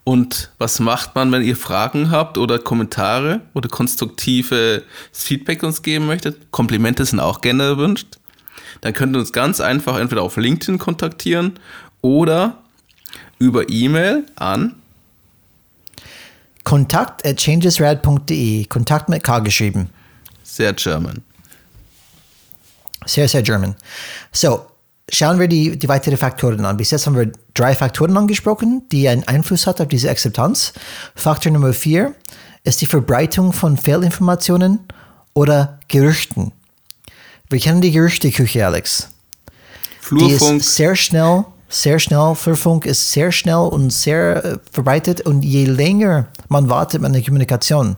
[0.04, 6.06] Und was macht man, wenn ihr Fragen habt oder Kommentare oder konstruktive Feedback uns geben
[6.06, 6.50] möchtet?
[6.50, 8.18] Komplimente sind auch gerne erwünscht.
[8.80, 11.58] Dann könnt ihr uns ganz einfach entweder auf LinkedIn kontaktieren
[12.00, 12.58] oder
[13.38, 14.74] über E-Mail an
[16.64, 18.64] kontakt at changesrad.de.
[18.66, 19.90] Kontakt mit K geschrieben.
[20.42, 21.22] Sehr German.
[23.06, 23.74] Sehr, sehr German.
[24.32, 24.66] So,
[25.10, 26.76] schauen wir die, die weiteren Faktoren an.
[26.76, 30.72] Bis jetzt haben wir drei Faktoren angesprochen, die einen Einfluss hat auf diese Akzeptanz.
[31.14, 32.14] Faktor Nummer vier
[32.64, 34.80] ist die Verbreitung von Fehlinformationen
[35.34, 36.52] oder Gerüchten.
[37.50, 39.08] Wir kennen die Gerüchteküche, Alex.
[40.00, 40.50] Flurfunk.
[40.52, 45.42] Die ist sehr schnell sehr schnell, Flurfunk ist sehr schnell und sehr äh, verbreitet und
[45.42, 47.96] je länger man wartet mit der Kommunikation,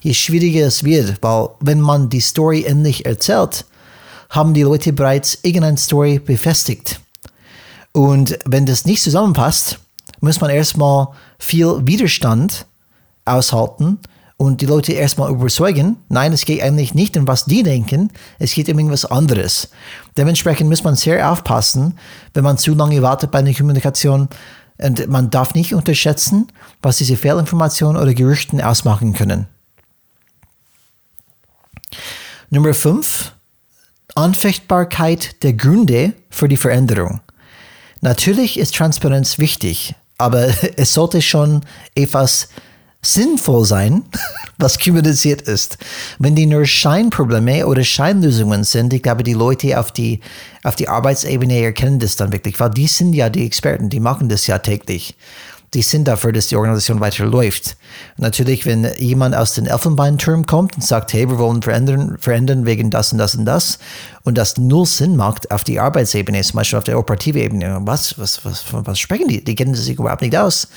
[0.00, 3.64] je schwieriger es wird, weil wenn man die Story endlich erzählt,
[4.30, 7.00] haben die Leute bereits irgendeine Story befestigt.
[7.92, 9.78] Und wenn das nicht zusammenpasst,
[10.20, 12.66] muss man erstmal viel Widerstand
[13.24, 13.98] aushalten
[14.36, 18.52] und die Leute erstmal überzeugen, nein, es geht eigentlich nicht um was die denken, es
[18.52, 19.70] geht um irgendwas anderes.
[20.16, 21.98] Dementsprechend muss man sehr aufpassen,
[22.34, 24.28] wenn man zu lange wartet bei einer Kommunikation.
[24.80, 26.46] Und man darf nicht unterschätzen,
[26.82, 29.48] was diese Fehlinformationen oder Gerüchten ausmachen können.
[32.50, 33.32] Nummer 5.
[34.18, 37.20] Anfechtbarkeit der Gründe für die Veränderung.
[38.00, 41.60] Natürlich ist Transparenz wichtig, aber es sollte schon
[41.94, 42.48] etwas
[43.00, 44.02] sinnvoll sein,
[44.58, 45.78] was kommuniziert ist.
[46.18, 50.18] Wenn die nur Scheinprobleme oder Scheinlösungen sind, ich glaube, die Leute auf die,
[50.64, 54.28] auf die Arbeitsebene erkennen das dann wirklich, weil die sind ja die Experten, die machen
[54.28, 55.14] das ja täglich
[55.74, 57.76] die sind dafür, dass die Organisation weiterläuft.
[58.16, 62.90] Natürlich, wenn jemand aus dem Elfenbeinturm kommt und sagt, hey, wir wollen verändern, verändern wegen
[62.90, 63.78] das und das und das
[64.28, 68.18] und das null Sinn macht auf die Arbeitsebene, zum Beispiel auf der operativen Ebene, was,
[68.18, 69.42] was, was, was sprechen die?
[69.42, 70.68] Die kennen sich überhaupt nicht aus.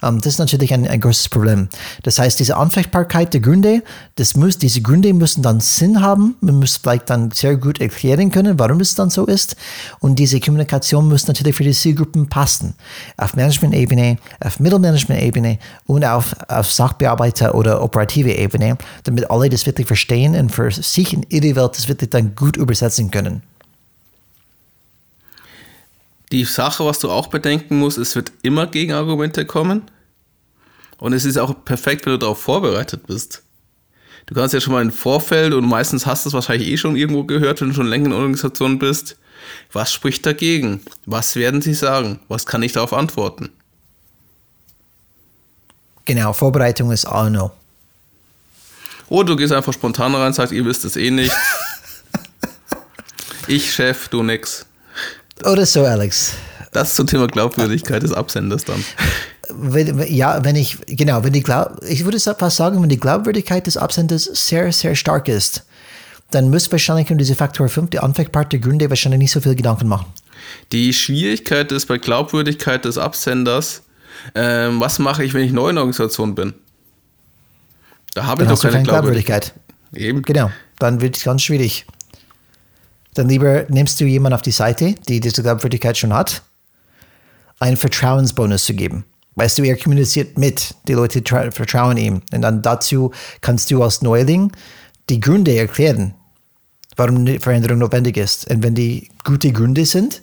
[0.00, 1.68] Ähm, das ist natürlich ein, ein großes Problem.
[2.04, 3.82] Das heißt, diese Anfechtbarkeit der Gründe,
[4.14, 6.36] das muss, diese Gründe müssen dann Sinn haben.
[6.40, 9.56] Man muss vielleicht dann sehr gut erklären können, warum es dann so ist.
[9.98, 12.74] Und diese Kommunikation muss natürlich für die Zielgruppen passen.
[13.16, 19.86] Auf Management-Ebene, auf Mittelmanagement-Ebene und auf, auf Sachbearbeiter- oder operative Ebene, damit alle das wirklich
[19.86, 23.42] verstehen und für sich in ihre Welt das wirklich dann gut übersetzen können.
[26.32, 29.82] Die Sache, was du auch bedenken musst, es wird immer Gegenargumente kommen.
[30.98, 33.42] Und es ist auch perfekt, wenn du darauf vorbereitet bist.
[34.26, 36.94] Du kannst ja schon mal im Vorfeld und meistens hast du es wahrscheinlich eh schon
[36.94, 39.16] irgendwo gehört, wenn du schon länger in Organisation bist.
[39.72, 40.82] Was spricht dagegen?
[41.06, 42.20] Was werden sie sagen?
[42.28, 43.48] Was kann ich darauf antworten?
[46.04, 47.52] Genau, Vorbereitung ist auch noch.
[49.08, 51.32] Oder du gehst einfach spontan rein und sagst, ihr wisst es eh nicht.
[53.48, 54.66] ich Chef, du nix.
[55.44, 56.34] Oder so, Alex.
[56.72, 58.84] Das zum Thema Glaubwürdigkeit des Absenders dann.
[59.52, 63.66] Wenn, ja, wenn ich, genau, wenn die Glaub, ich würde fast sagen, wenn die Glaubwürdigkeit
[63.66, 65.64] des Absenders sehr, sehr stark ist,
[66.30, 69.56] dann müsst wahrscheinlich um diese Faktor 5, die Anfangspart der Gründe, wahrscheinlich nicht so viel
[69.56, 70.06] Gedanken machen.
[70.70, 73.82] Die Schwierigkeit ist bei Glaubwürdigkeit des Absenders,
[74.34, 76.54] ähm, was mache ich, wenn ich neu in der Organisation bin?
[78.14, 79.54] Da habe ich doch keine keine Glaubwürdigkeit.
[79.94, 80.22] Eben.
[80.22, 81.86] Genau, dann wird es ganz schwierig.
[83.14, 86.42] Dann lieber nimmst du jemanden auf die Seite, die diese Glaubwürdigkeit schon hat,
[87.58, 89.04] einen Vertrauensbonus zu geben.
[89.36, 92.22] Weißt du, er kommuniziert mit, die Leute tra- vertrauen ihm.
[92.32, 94.52] Und dann dazu kannst du als Neuling
[95.08, 96.14] die Gründe erklären,
[96.96, 98.50] warum die Veränderung notwendig ist.
[98.50, 100.22] Und wenn die gute Gründe sind,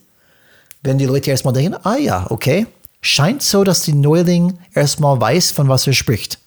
[0.83, 2.67] wenn die Leute erstmal denken, ah ja, okay,
[3.07, 6.39] scheint so, dass die Neuling erstmal weiß, von was er spricht.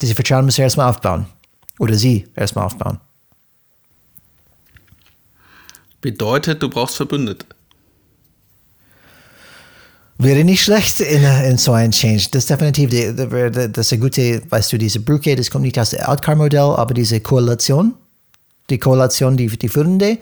[0.00, 1.26] Diese Vertrauen muss er erstmal aufbauen.
[1.78, 2.98] Oder sie erstmal aufbauen.
[6.00, 7.44] Bedeutet, du brauchst Verbündete.
[10.16, 12.28] Wäre nicht schlecht in, in so ein Change.
[12.30, 15.50] Das ist definitiv, die, die, die, das ist eine gute, weißt du, diese Brücke, das
[15.50, 17.94] kommt nicht aus dem Outcome-Modell, aber diese Korrelation,
[18.68, 20.18] die Korrelation, die, die führende,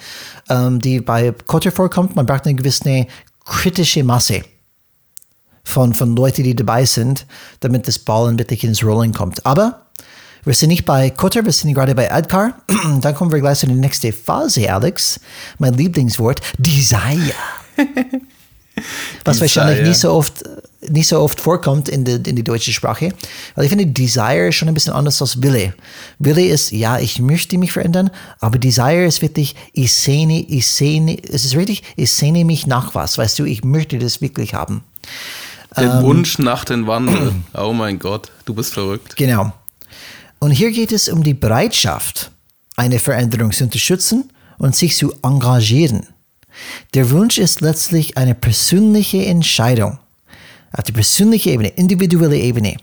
[0.49, 3.07] ähm, die bei Kotter vorkommt, man braucht eine gewisse
[3.45, 4.45] kritische Masse
[5.69, 7.27] von, von Leuten, die dabei sind,
[7.61, 9.45] damit das Ballen wirklich ins Rollen kommt.
[9.47, 9.83] Aber
[10.45, 12.55] wir sind nicht bei Kotter, wir sind gerade bei Adcar.
[13.01, 15.21] Dann kommen wir gleich zu der nächsten Phase, Alex.
[15.59, 17.35] Mein Lieblingswort, Desire.
[19.25, 20.45] Was wahrscheinlich nicht so oft
[20.89, 23.13] nicht so oft vorkommt in der in die deutsche Sprache.
[23.55, 25.75] Weil ich finde, Desire ist schon ein bisschen anders als Wille.
[26.19, 31.19] Wille ist, ja, ich möchte mich verändern, aber Desire ist wirklich, ich sehne, ich sehne,
[31.23, 34.85] es ist richtig, ich sehne mich nach was, weißt du, ich möchte das wirklich haben.
[35.81, 36.03] Den Ähm.
[36.03, 37.33] Wunsch nach dem Wandel.
[37.55, 39.17] Oh mein Gott, du bist verrückt.
[39.17, 39.53] Genau.
[40.39, 42.31] Und hier geht es um die Bereitschaft,
[42.77, 46.07] eine Veränderung zu unterstützen und sich zu engagieren.
[46.95, 49.99] Der Wunsch ist letztlich eine persönliche Entscheidung
[50.73, 52.77] auf der persönlichen Ebene, individuelle Ebene,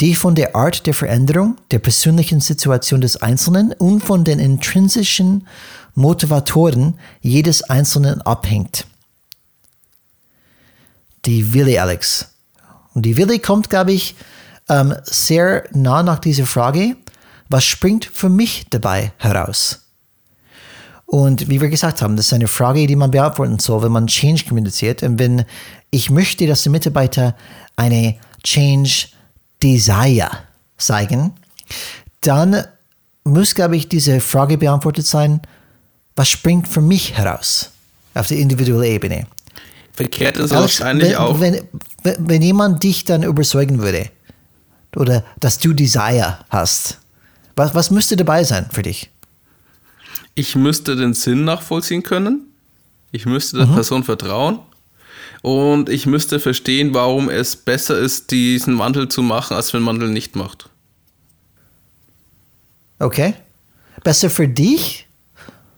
[0.00, 5.46] die von der Art der Veränderung, der persönlichen Situation des Einzelnen und von den intrinsischen
[5.94, 8.86] Motivatoren jedes Einzelnen abhängt.
[11.24, 12.28] Die Wille, Alex.
[12.94, 14.16] Und die Wille kommt, glaube ich,
[14.68, 16.96] ähm, sehr nah nach dieser Frage,
[17.48, 19.80] was springt für mich dabei heraus?
[21.06, 24.08] Und wie wir gesagt haben, das ist eine Frage, die man beantworten soll, wenn man
[24.08, 25.02] Change kommuniziert.
[25.02, 25.46] Und wenn
[25.90, 27.34] ich möchte, dass die Mitarbeiter
[27.76, 29.06] eine Change
[29.62, 30.30] Desire
[30.76, 31.32] zeigen,
[32.20, 32.62] dann
[33.24, 35.40] muss, glaube ich, diese Frage beantwortet sein,
[36.14, 37.70] was springt für mich heraus
[38.12, 39.26] auf der individuellen Ebene?
[39.98, 41.40] Verkehrt ist Alex, wahrscheinlich wenn, auch.
[41.40, 41.60] Wenn,
[42.04, 44.10] wenn, wenn jemand dich dann überzeugen würde,
[44.94, 46.98] oder dass du Desire hast,
[47.56, 49.10] was, was müsste dabei sein für dich?
[50.36, 52.42] Ich müsste den Sinn nachvollziehen können.
[53.10, 53.66] Ich müsste Mhm.
[53.66, 54.60] der Person vertrauen.
[55.42, 59.96] Und ich müsste verstehen, warum es besser ist, diesen Wandel zu machen, als wenn man
[59.96, 60.68] Wandel nicht macht.
[63.00, 63.34] Okay?
[64.04, 65.06] Besser für dich?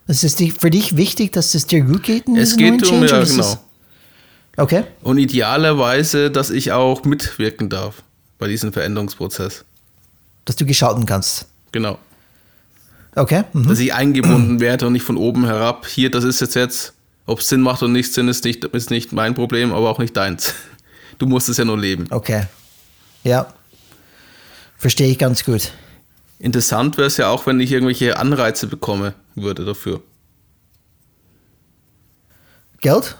[0.06, 2.26] Ist es für dich wichtig, dass es dir gut geht?
[2.26, 3.58] in Es diesem geht um, ja, genau.
[4.60, 8.02] Okay, Und idealerweise, dass ich auch mitwirken darf
[8.38, 9.64] bei diesem Veränderungsprozess.
[10.44, 11.46] dass du geschalten kannst.
[11.72, 11.98] Genau.
[13.14, 13.68] Okay, mhm.
[13.68, 15.86] Dass ich eingebunden werde und nicht von oben herab.
[15.86, 16.92] Hier, das ist jetzt jetzt,
[17.26, 19.98] ob es Sinn macht oder nicht Sinn, ist nicht, ist nicht mein Problem, aber auch
[19.98, 20.54] nicht deins.
[21.18, 22.06] Du musst es ja nur leben.
[22.10, 22.44] okay.
[23.24, 23.52] Ja,
[24.78, 25.70] verstehe ich ganz gut.
[26.38, 30.00] Interessant wäre es ja auch, wenn ich irgendwelche Anreize bekomme würde dafür.
[32.80, 33.16] Geld?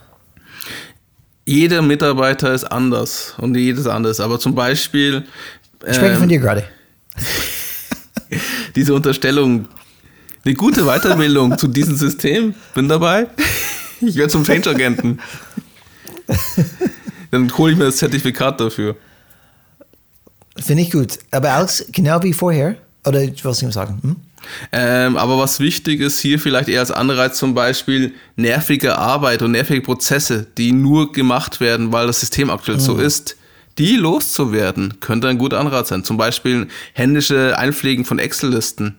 [1.51, 4.21] Jeder Mitarbeiter ist anders und jedes anders.
[4.21, 5.25] Aber zum Beispiel
[5.85, 6.63] Ich spreche von ähm, dir gerade.
[8.77, 9.67] diese Unterstellung,
[10.45, 13.27] eine gute Weiterbildung zu diesem System, bin dabei.
[14.01, 15.19] Ich werde zum Change-Agenten.
[17.33, 18.95] Dann hole ich mir das Zertifikat dafür.
[20.57, 21.19] Finde ich gut.
[21.33, 23.99] Aber Alex, genau wie vorher, oder was ich sagen?
[24.03, 24.17] Hm?
[24.73, 29.53] Ähm, aber was wichtig ist hier vielleicht eher als Anreiz zum Beispiel nervige Arbeit und
[29.53, 33.37] nervige Prozesse, die nur gemacht werden, weil das System aktuell so ist,
[33.79, 36.05] die loszuwerden, könnte ein guter Anreiz sein.
[36.05, 38.97] Zum Beispiel händische Einpflegen von Excel-Listen.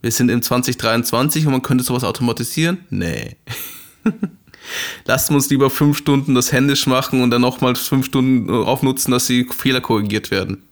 [0.00, 2.78] Wir sind im 2023 und man könnte sowas automatisieren?
[2.90, 3.36] Nee.
[5.04, 9.26] Lasst uns lieber fünf Stunden das händisch machen und dann nochmal fünf Stunden aufnutzen, dass
[9.26, 10.64] die Fehler korrigiert werden.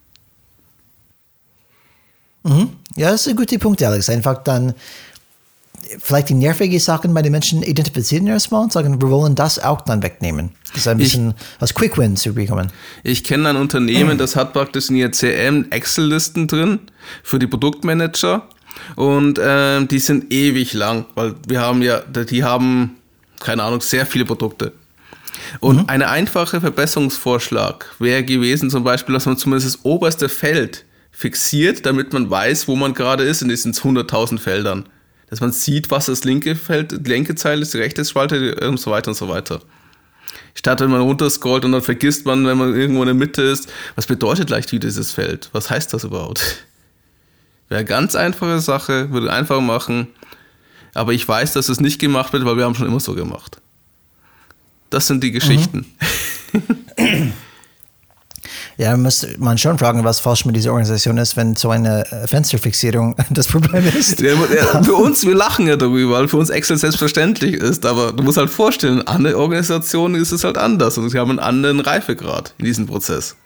[2.96, 4.08] Ja, das ist ein guter Punkt, Alex.
[4.10, 4.74] Einfach dann
[5.98, 9.80] vielleicht die nervigen Sachen bei den Menschen identifizieren erstmal und sagen, wir wollen das auch
[9.82, 10.50] dann wegnehmen.
[10.68, 12.70] Das ist ein bisschen ich, als Quick zu bekommen.
[13.02, 16.80] Ich kenne ein Unternehmen, das hat praktisch in ihr CM Excel-Listen drin
[17.22, 18.46] für die Produktmanager
[18.96, 22.96] und äh, die sind ewig lang, weil wir haben ja, die haben,
[23.40, 24.72] keine Ahnung, sehr viele Produkte.
[25.58, 25.84] Und mhm.
[25.88, 32.12] ein einfacher Verbesserungsvorschlag wäre gewesen, zum Beispiel, dass man zumindest das oberste Feld fixiert, damit
[32.12, 34.88] man weiß, wo man gerade ist in diesen 100.000 Feldern.
[35.28, 38.80] Dass man sieht, was das linke Feld, die linke Zeile ist, die rechte Spalte und
[38.80, 39.60] so weiter und so weiter.
[40.54, 43.70] Statt wenn man runterscrollt und dann vergisst man, wenn man irgendwo in der Mitte ist,
[43.94, 45.48] was bedeutet leicht wie dieses Feld?
[45.52, 46.40] Was heißt das überhaupt?
[47.68, 50.08] Wäre eine ganz einfache Sache, würde einfach machen.
[50.92, 53.60] Aber ich weiß, dass es nicht gemacht wird, weil wir haben schon immer so gemacht.
[54.90, 55.86] Das sind die Geschichten.
[56.98, 57.32] Mhm.
[58.80, 62.26] Ja, muss man schon fragen, was falsch mit dieser Organisation ist, wenn so eine äh,
[62.26, 64.20] Fensterfixierung das Problem ist.
[64.20, 64.34] Ja,
[64.82, 68.38] für uns, wir lachen ja darüber, weil für uns Excel selbstverständlich ist, aber du musst
[68.38, 72.64] halt vorstellen, andere Organisationen ist es halt anders und sie haben einen anderen Reifegrad in
[72.64, 73.36] diesem Prozess.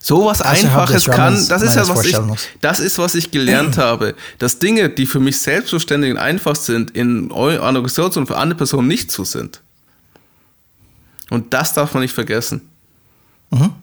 [0.00, 2.16] So was also Einfaches kann, das ist ja was ich,
[2.60, 6.90] das ist, was ich gelernt habe, dass Dinge, die für mich selbstverständlich und einfach sind,
[6.90, 9.60] in Organisationen für andere Personen nicht so sind.
[11.30, 12.62] Und das darf man nicht vergessen.
[13.52, 13.74] Mhm.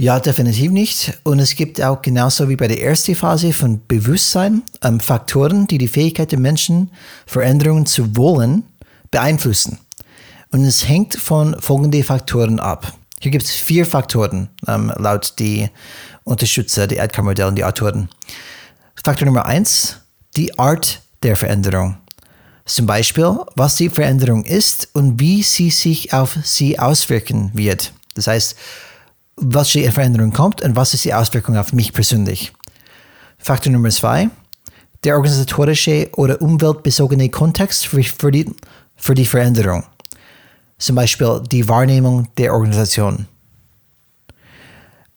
[0.00, 1.18] Ja, definitiv nicht.
[1.24, 5.76] Und es gibt auch genauso wie bei der ersten Phase von Bewusstsein ähm, Faktoren, die
[5.76, 6.92] die Fähigkeit der Menschen,
[7.26, 8.62] Veränderungen zu wollen,
[9.10, 9.78] beeinflussen.
[10.52, 12.92] Und es hängt von folgenden Faktoren ab.
[13.18, 15.68] Hier gibt es vier Faktoren, ähm, laut die
[16.22, 18.08] Unterstützer, die AdCar-Modelle und die Autoren.
[19.02, 19.96] Faktor Nummer eins,
[20.36, 21.96] die Art der Veränderung.
[22.66, 27.92] Zum Beispiel, was die Veränderung ist und wie sie sich auf sie auswirken wird.
[28.14, 28.54] Das heißt,
[29.40, 32.52] was die Veränderung kommt und was ist die Auswirkung auf mich persönlich.
[33.38, 34.28] Faktor Nummer zwei,
[35.04, 38.50] der organisatorische oder umweltbezogene Kontext für, für, die,
[38.96, 39.84] für die Veränderung.
[40.78, 43.26] Zum Beispiel die Wahrnehmung der Organisation.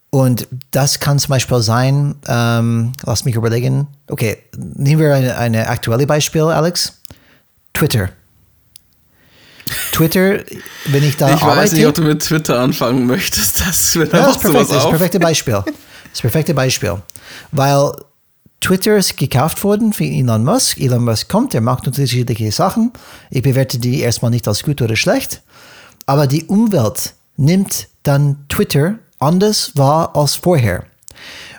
[0.10, 5.68] Und das kann zum Beispiel sein, ähm, lass mich überlegen, okay, nehmen wir ein eine
[5.68, 7.02] aktuelle Beispiel, Alex.
[7.74, 8.10] Twitter.
[9.92, 10.40] Twitter,
[10.86, 11.52] wenn ich da ich arbeite.
[11.52, 13.62] Ich weiß nicht, ob du mit Twitter anfangen möchtest.
[13.62, 14.72] Das, ja, das ist perfekt.
[14.72, 15.64] Das perfekte Beispiel.
[16.12, 17.02] Das perfekte Beispiel.
[17.52, 17.92] Weil
[18.62, 20.80] Twitter ist gekauft worden für Elon Musk.
[20.80, 22.92] Elon Musk kommt, er macht unterschiedliche Sachen.
[23.30, 25.42] Ich bewerte die erstmal nicht als gut oder schlecht.
[26.06, 30.86] Aber die Umwelt nimmt dann Twitter anders wahr als vorher.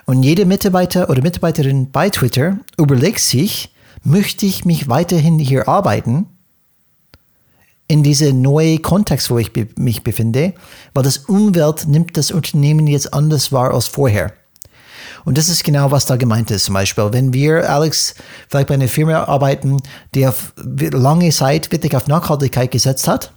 [0.05, 3.73] Und jede Mitarbeiter oder Mitarbeiterin bei Twitter überlegt sich,
[4.03, 6.27] möchte ich mich weiterhin hier arbeiten
[7.87, 10.53] in diese neue Kontext, wo ich mich befinde,
[10.93, 14.33] weil das Umwelt nimmt das Unternehmen jetzt anders wahr als vorher.
[15.25, 16.65] Und das ist genau, was da gemeint ist.
[16.65, 18.15] Zum Beispiel, wenn wir, Alex,
[18.49, 19.81] vielleicht bei einer Firma arbeiten,
[20.15, 23.31] die auf lange Zeit wirklich auf Nachhaltigkeit gesetzt hat,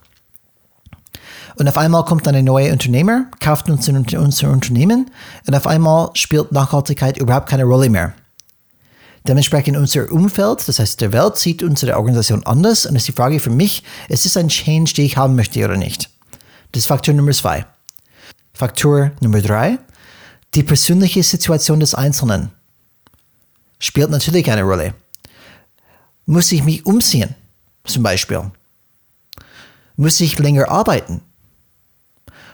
[1.58, 5.10] und auf einmal kommt ein neuer Unternehmer, kauft uns unser Unternehmen,
[5.46, 8.12] und auf einmal spielt Nachhaltigkeit überhaupt keine Rolle mehr.
[9.26, 13.40] Dementsprechend unser Umfeld, das heißt der Welt, sieht unsere Organisation anders und ist die Frage
[13.40, 16.10] für mich, ist es ein Change, den ich haben möchte oder nicht?
[16.70, 17.66] Das ist Faktor Nummer zwei.
[18.54, 19.78] Faktor Nummer drei,
[20.54, 22.50] die persönliche Situation des Einzelnen
[23.80, 24.94] spielt natürlich eine Rolle.
[26.26, 27.34] Muss ich mich umziehen,
[27.84, 28.50] zum Beispiel?
[29.96, 31.20] Muss ich länger arbeiten?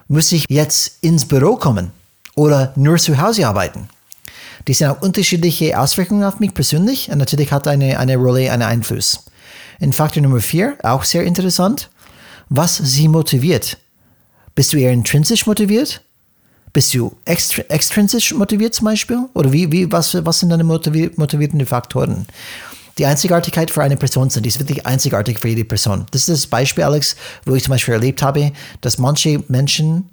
[0.09, 1.93] Muss ich jetzt ins Büro kommen
[2.35, 3.89] oder nur zu Hause arbeiten?
[4.69, 8.63] Die sind auch unterschiedliche Auswirkungen auf mich persönlich und natürlich hat eine, eine Rolle einen
[8.63, 9.25] Einfluss.
[9.81, 11.91] In Faktor Nummer vier, auch sehr interessant,
[12.49, 13.79] was sie motiviert.
[14.55, 16.03] Bist du eher intrinsisch motiviert?
[16.73, 19.29] Bist du extr extrinsisch motiviert zum Beispiel?
[19.35, 22.27] Oder wie, wie, was, was sind deine motivier motivierenden Faktoren?
[22.99, 26.07] Die Einzigartigkeit für eine Person sind, die ist wirklich einzigartig für jede Person.
[26.11, 30.11] Das ist das Beispiel, Alex, wo ich zum Beispiel erlebt habe, dass manche Menschen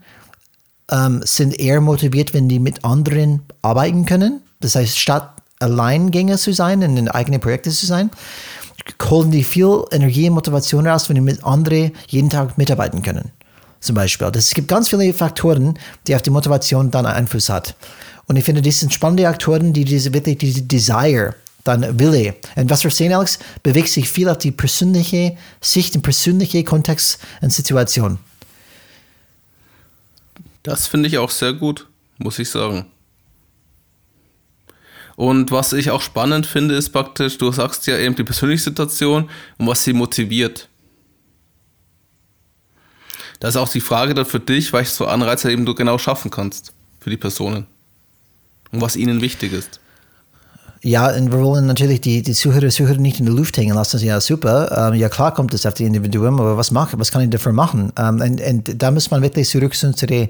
[0.89, 4.41] ähm, sind eher motiviert, wenn die mit anderen arbeiten können.
[4.59, 8.09] Das heißt, statt Alleingänger zu sein, in den eigenen Projekten zu sein,
[9.09, 13.31] holen die viel Energie und Motivation raus, wenn die mit anderen jeden Tag mitarbeiten können.
[13.81, 14.29] Zum Beispiel.
[14.31, 17.75] Das, es gibt ganz viele Faktoren, die auf die Motivation dann Einfluss hat.
[18.27, 22.35] Und ich finde, das sind spannende Faktoren, die diese wirklich diese Desire dann Wille.
[22.55, 27.19] Und was wir sehen, Alex, bewegt sich viel auf die persönliche Sicht, den persönlichen Kontext
[27.41, 28.19] und Situation.
[30.63, 31.87] Das finde ich auch sehr gut,
[32.17, 32.91] muss ich sagen.
[35.15, 39.29] Und was ich auch spannend finde, ist praktisch, du sagst ja eben die persönliche Situation
[39.57, 40.69] und was sie motiviert.
[43.39, 46.31] Da ist auch die Frage dann für dich, welche so Anreize eben du genau schaffen
[46.31, 47.67] kannst für die Personen
[48.71, 49.79] und was ihnen wichtig ist.
[50.81, 53.99] Ja, und wir wollen natürlich die, die Zuhörer, Zuhörer nicht in der Luft hängen lassen.
[53.99, 54.91] Ja, super.
[54.93, 57.51] Ähm, ja, klar kommt es auf die Individuum, aber was, mach, was kann ich dafür
[57.51, 57.91] machen?
[57.97, 60.29] Ähm, und, und da muss man wirklich zurück zu den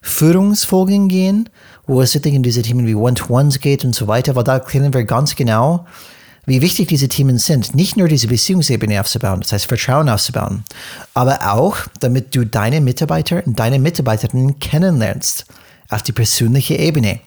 [0.00, 1.48] Führungsfolgen gehen,
[1.88, 4.94] wo es wirklich in diese Themen wie One-to-Ones geht und so weiter, weil da erklären
[4.94, 5.84] wir ganz genau,
[6.46, 7.74] wie wichtig diese Themen sind.
[7.74, 10.62] Nicht nur diese Beziehungsebene aufzubauen, das heißt Vertrauen aufzubauen,
[11.12, 15.44] aber auch, damit du deine Mitarbeiter und deine Mitarbeiterinnen kennenlernst
[15.88, 17.20] auf die persönliche Ebene.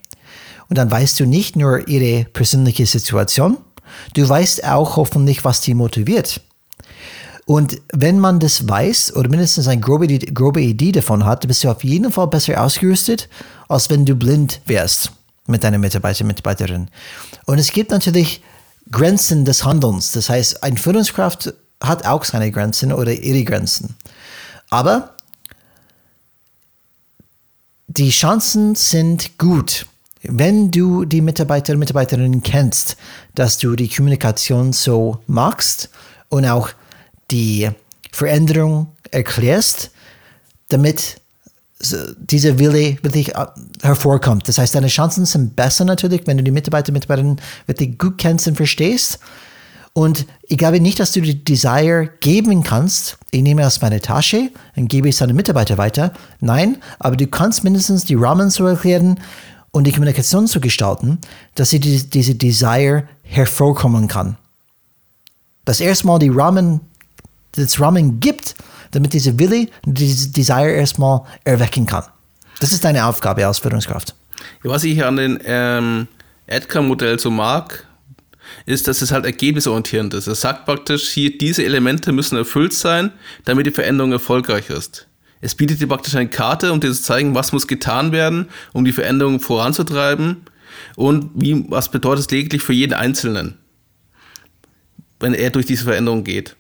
[0.72, 3.58] Und dann weißt du nicht nur ihre persönliche Situation,
[4.14, 6.40] du weißt auch hoffentlich, was die motiviert.
[7.46, 11.70] Und wenn man das weiß oder mindestens eine grobe, grobe Idee davon hat, bist du
[11.70, 13.28] auf jeden Fall besser ausgerüstet,
[13.68, 15.12] als wenn du blind wärst
[15.46, 16.88] mit deiner Mitarbeiter, Mitarbeiterin.
[17.46, 18.42] Und es gibt natürlich
[18.90, 20.14] Grenzen des Handelns.
[20.14, 23.98] Das heißt, ein Führungskraft hat auch seine Grenzen oder ihre Grenzen.
[24.70, 25.16] Aber
[27.88, 29.86] die Chancen sind gut,
[30.24, 32.98] wenn du die Mitarbeiter und Mitarbeiterinnen kennst,
[33.36, 35.90] dass du die Kommunikation so machst
[36.30, 36.70] und auch
[37.32, 37.70] die
[38.12, 39.92] Veränderung erklärst,
[40.70, 41.22] damit
[42.18, 43.46] dieser Wille wirklich äh,
[43.82, 44.48] hervorkommt.
[44.48, 48.18] Das heißt, deine Chancen sind besser natürlich, wenn du die Mitarbeiter und Mitarbeiterinnen wirklich gut
[48.18, 49.20] kennst und verstehst.
[49.94, 54.50] Und ich glaube nicht, dass du die Desire geben kannst, ich nehme aus meiner Tasche
[54.76, 56.14] und gebe es an den Mitarbeiter weiter.
[56.40, 59.20] Nein, aber du kannst mindestens die Rahmen so erklären
[59.72, 61.20] und die Kommunikation zu gestalten,
[61.56, 64.38] dass sie die, diese Desire hervorkommen kann.
[65.66, 66.82] Dass erstmal die Rahmen,
[67.54, 68.56] das Rahmen gibt,
[68.92, 72.04] damit diese Wille, diese Desire erstmal erwecken kann.
[72.60, 74.14] Das ist deine Aufgabe als Führungskraft.
[74.64, 76.08] Was ich an den ähm,
[76.48, 77.86] Edgar-Modell so mag,
[78.66, 80.28] ist, dass es halt ergebnisorientierend ist.
[80.28, 83.12] Es sagt praktisch, hier diese Elemente müssen erfüllt sein,
[83.46, 85.08] damit die Veränderung erfolgreich ist.
[85.42, 88.86] Es bietet dir praktisch eine Karte, um dir zu zeigen, was muss getan werden, um
[88.86, 90.38] die Veränderung voranzutreiben
[90.96, 93.58] und wie, was bedeutet es lediglich für jeden Einzelnen,
[95.20, 96.56] wenn er durch diese Veränderung geht.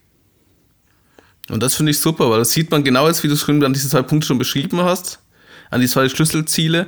[1.50, 3.74] Und das finde ich super, weil das sieht man genau jetzt, wie du es an
[3.74, 5.20] diese zwei Punkte schon beschrieben hast,
[5.70, 6.88] an die zwei Schlüsselziele,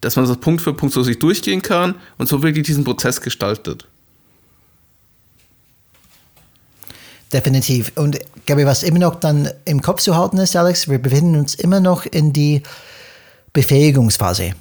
[0.00, 3.20] dass man das Punkt für Punkt so sich durchgehen kann und so wirklich diesen Prozess
[3.20, 3.86] gestaltet.
[7.32, 7.92] Definitiv.
[7.96, 11.54] Und glaube, was immer noch dann im Kopf zu halten ist, Alex, wir befinden uns
[11.54, 12.62] immer noch in die
[13.52, 14.52] Befähigungsphase.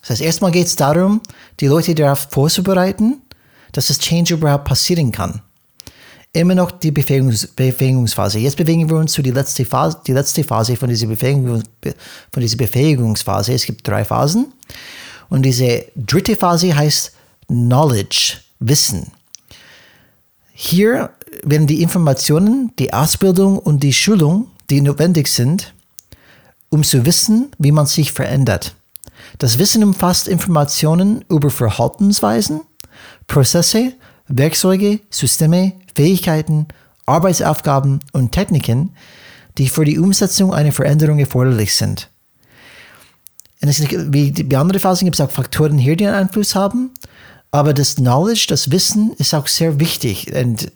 [0.00, 1.20] Das heißt, erstmal geht es darum,
[1.60, 3.22] die Leute darauf vorzubereiten,
[3.72, 5.40] dass das Change überhaupt passieren kann.
[6.34, 8.38] Immer noch die Befähigungs Befähigungsphase.
[8.38, 11.62] Jetzt bewegen wir uns zu die letzte Phase, die letzte Phase von dieser, Befähigung,
[12.32, 13.52] von dieser Befähigungsphase.
[13.52, 14.52] Es gibt drei Phasen.
[15.28, 17.12] Und diese dritte Phase heißt
[17.48, 19.12] Knowledge, Wissen.
[20.64, 21.10] Hier
[21.42, 25.74] werden die Informationen, die Ausbildung und die Schulung, die notwendig sind,
[26.68, 28.76] um zu wissen, wie man sich verändert.
[29.38, 32.60] Das Wissen umfasst Informationen über Verhaltensweisen,
[33.26, 33.94] Prozesse,
[34.28, 36.68] Werkzeuge, Systeme, Fähigkeiten,
[37.06, 38.94] Arbeitsaufgaben und Techniken,
[39.58, 42.08] die für die Umsetzung einer Veränderung erforderlich sind.
[43.60, 46.92] Und es, wie die andere Phasen gibt es auch Faktoren hier, die einen Einfluss haben.
[47.52, 50.34] Aber das Knowledge, das Wissen ist auch sehr wichtig.
[50.34, 50.72] Und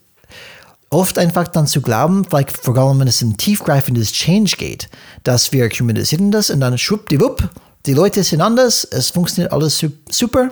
[0.90, 4.88] oft einfach dann zu glauben, vielleicht vor allem wenn es um tiefgreifendes Change geht,
[5.24, 7.48] dass wir kommunizieren das und dann schwuppdiwupp,
[7.86, 10.50] die Leute sind anders, es funktioniert alles super,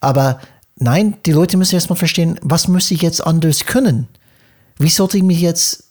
[0.00, 0.40] aber
[0.76, 4.08] nein, die Leute müssen erstmal verstehen, was muss ich jetzt anders können?
[4.78, 5.84] Wie sollte ich mich jetzt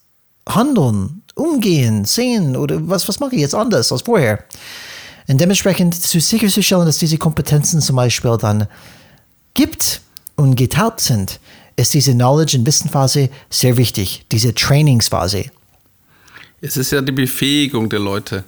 [0.48, 4.44] handeln, umgehen, sehen oder was, was mache ich jetzt anders als vorher?
[5.28, 8.68] Und dementsprechend zu sicherzustellen, dass diese Kompetenzen zum Beispiel dann
[9.54, 10.02] gibt
[10.36, 11.40] und getaugt sind,
[11.76, 15.46] ist diese Knowledge- und Wissenphase sehr wichtig, diese Trainingsphase.
[16.62, 18.44] Es ist ja die Befähigung der Leute.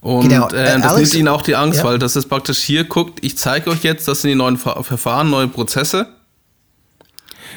[0.00, 0.48] Und genau.
[0.48, 1.84] äh, das Alex, nimmt ihnen auch die Angst, ja.
[1.84, 5.30] weil das ist praktisch hier guckt, ich zeige euch jetzt, das sind die neuen Verfahren,
[5.30, 6.08] neue Prozesse.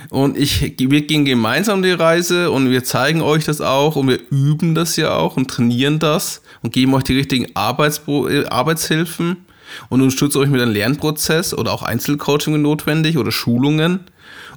[0.10, 4.20] Und ich, wir gehen gemeinsam die Reise und wir zeigen euch das auch und wir
[4.32, 9.46] üben das ja auch und trainieren das und geben euch die richtigen Arbeits äh, Arbeitshilfen
[9.90, 14.02] und unterstütze euch mit einem Lernprozess oder auch Einzelcoaching notwendig oder Schulungen,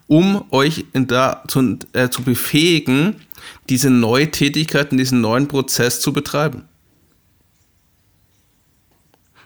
[0.07, 3.17] um euch da zu, äh, zu befähigen,
[3.69, 6.65] diese neue Tätigkeit diesen neuen Prozess zu betreiben.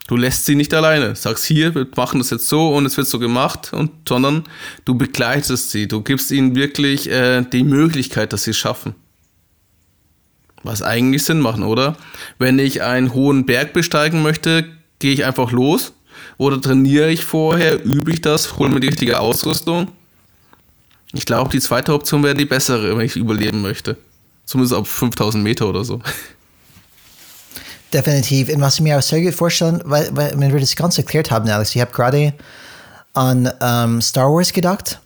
[0.07, 1.17] Du lässt sie nicht alleine.
[1.17, 4.45] Sagst hier, wir machen das jetzt so und es wird so gemacht, und, sondern
[4.85, 5.89] du begleitest sie.
[5.89, 8.95] Du gibst ihnen wirklich äh, die Möglichkeit, dass sie es schaffen.
[10.63, 11.97] Was eigentlich Sinn machen, oder?
[12.39, 14.65] Wenn ich einen hohen Berg besteigen möchte,
[14.99, 15.93] gehe ich einfach los
[16.39, 19.89] oder trainiere ich vorher, übe ich das, hole mir die richtige Ausrüstung.
[21.13, 23.97] Ich glaube, die zweite Option wäre die bessere, wenn ich überleben möchte.
[24.45, 26.01] Zumindest auf 5000 Meter oder so.
[27.93, 28.49] Definitiv.
[28.51, 31.31] Und was ich mir auch sehr gut vorstellen, weil, weil wenn wir das ganz erklärt
[31.31, 32.35] haben, Alex, ich habe gerade
[33.15, 35.01] an ähm, Star Wars gedacht.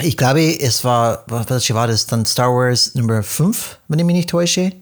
[0.00, 2.06] Ich glaube, es war, welche war das?
[2.06, 4.72] Dann Star Wars Nummer 5, wenn ich mich nicht täusche.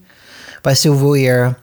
[0.63, 1.55] Weißt du, wo ihr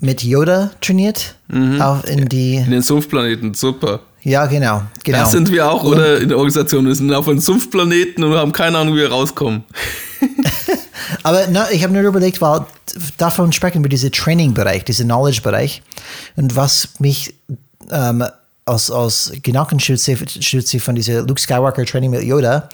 [0.00, 1.36] mit Yoda trainiert?
[1.48, 1.80] Mhm.
[1.80, 2.56] Auf in die.
[2.56, 4.00] In den Sumpfplaneten, super.
[4.22, 4.82] Ja, genau.
[5.04, 5.18] genau.
[5.20, 6.18] Das sind wir auch, und, oder?
[6.18, 6.84] In der Organisation.
[6.86, 9.64] Wir sind auf einem Sumpfplaneten und haben keine Ahnung, wie wir rauskommen.
[11.22, 12.66] Aber na, ich habe nur überlegt, weil
[13.16, 15.82] davon sprechen wir diesen Training-Bereich, diesen Knowledge-Bereich.
[16.36, 17.34] Und was mich
[17.90, 18.24] ähm,
[18.64, 20.16] aus, aus Gedankenstütze
[20.80, 22.68] von dieser Luke Skywalker Training mit Yoda,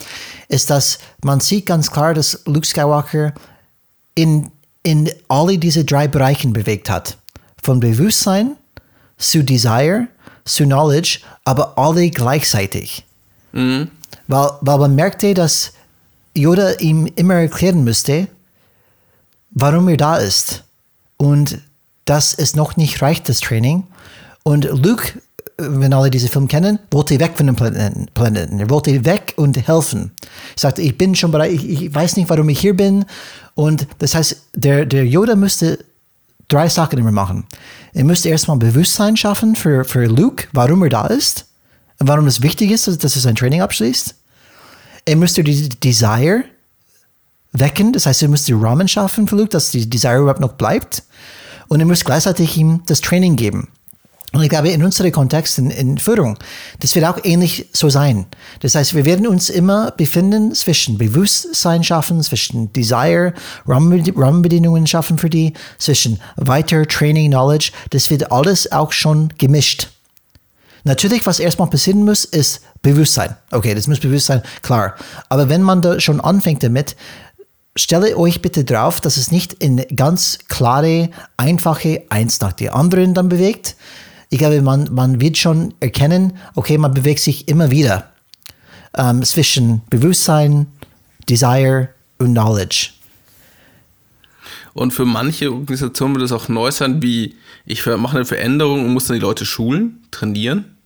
[0.49, 3.35] ist, dass man sieht ganz klar, dass Luke Skywalker
[4.15, 4.51] in,
[4.83, 7.17] in alle diese drei Bereichen bewegt hat.
[7.63, 8.57] Von Bewusstsein
[9.19, 10.09] zu Desire
[10.45, 13.05] zu Knowledge, aber alle gleichzeitig.
[13.53, 13.91] Mhm.
[14.27, 15.73] Weil, weil man merkte, dass
[16.35, 18.29] Yoda ihm immer erklären müsste,
[19.51, 20.65] warum er da ist.
[21.17, 21.59] Und
[22.05, 23.85] dass es noch nicht reicht, das Training.
[24.43, 25.21] Und Luke,
[25.59, 28.59] wenn alle diese Film kennen, wollte weg von dem Planeten.
[28.59, 30.13] Er wollte weg und helfen.
[30.57, 33.05] Er sagte, ich bin schon bereit, ich, ich weiß nicht, warum ich hier bin.
[33.55, 35.85] Und das heißt, der, der Yoda müsste
[36.49, 37.47] drei Sachen immer machen.
[37.93, 41.47] Er müsste erstmal Bewusstsein schaffen für, für Luke, warum er da ist
[41.99, 44.15] und warum es wichtig ist, dass er sein Training abschließt.
[45.05, 46.45] Er müsste die Desire
[47.53, 51.03] wecken, das heißt, er müsste Rahmen schaffen für Luke, dass die Desire überhaupt noch bleibt.
[51.69, 53.69] Und er muss gleichzeitig ihm das Training geben.
[54.35, 56.39] Und ich glaube, in unserem Kontext, in, Führung,
[56.81, 58.25] das wird auch ähnlich so sein.
[58.61, 63.35] Das heißt, wir werden uns immer befinden zwischen Bewusstsein schaffen, zwischen Desire,
[63.67, 67.73] Rahmenbedingungen schaffen für die, zwischen weiter Training, Knowledge.
[67.91, 69.89] Das wird alles auch schon gemischt.
[70.85, 73.37] Natürlich, was erstmal passieren muss, ist Bewusstsein.
[73.51, 74.97] Okay, das muss Bewusstsein, klar.
[75.29, 76.97] Aber wenn man da schon anfängt damit,
[77.77, 83.15] stelle euch bitte drauf, dass es nicht in ganz klare, einfache eins nach der anderen
[83.15, 83.77] dann bewegt,
[84.33, 88.11] ich glaube, man, man wird schon erkennen, okay, man bewegt sich immer wieder
[88.95, 90.69] ähm, zwischen Bewusstsein,
[91.29, 92.93] Desire und Knowledge.
[94.73, 98.95] Und für manche Organisationen wird es auch neu sein, wie ich mache eine Veränderung und
[98.95, 100.79] muss dann die Leute schulen, trainieren.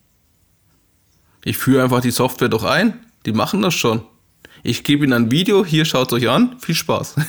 [1.44, 2.94] Ich führe einfach die Software doch ein.
[3.26, 4.02] Die machen das schon.
[4.64, 6.58] Ich gebe ihnen ein Video, hier schaut es euch an.
[6.58, 7.14] Viel Spaß.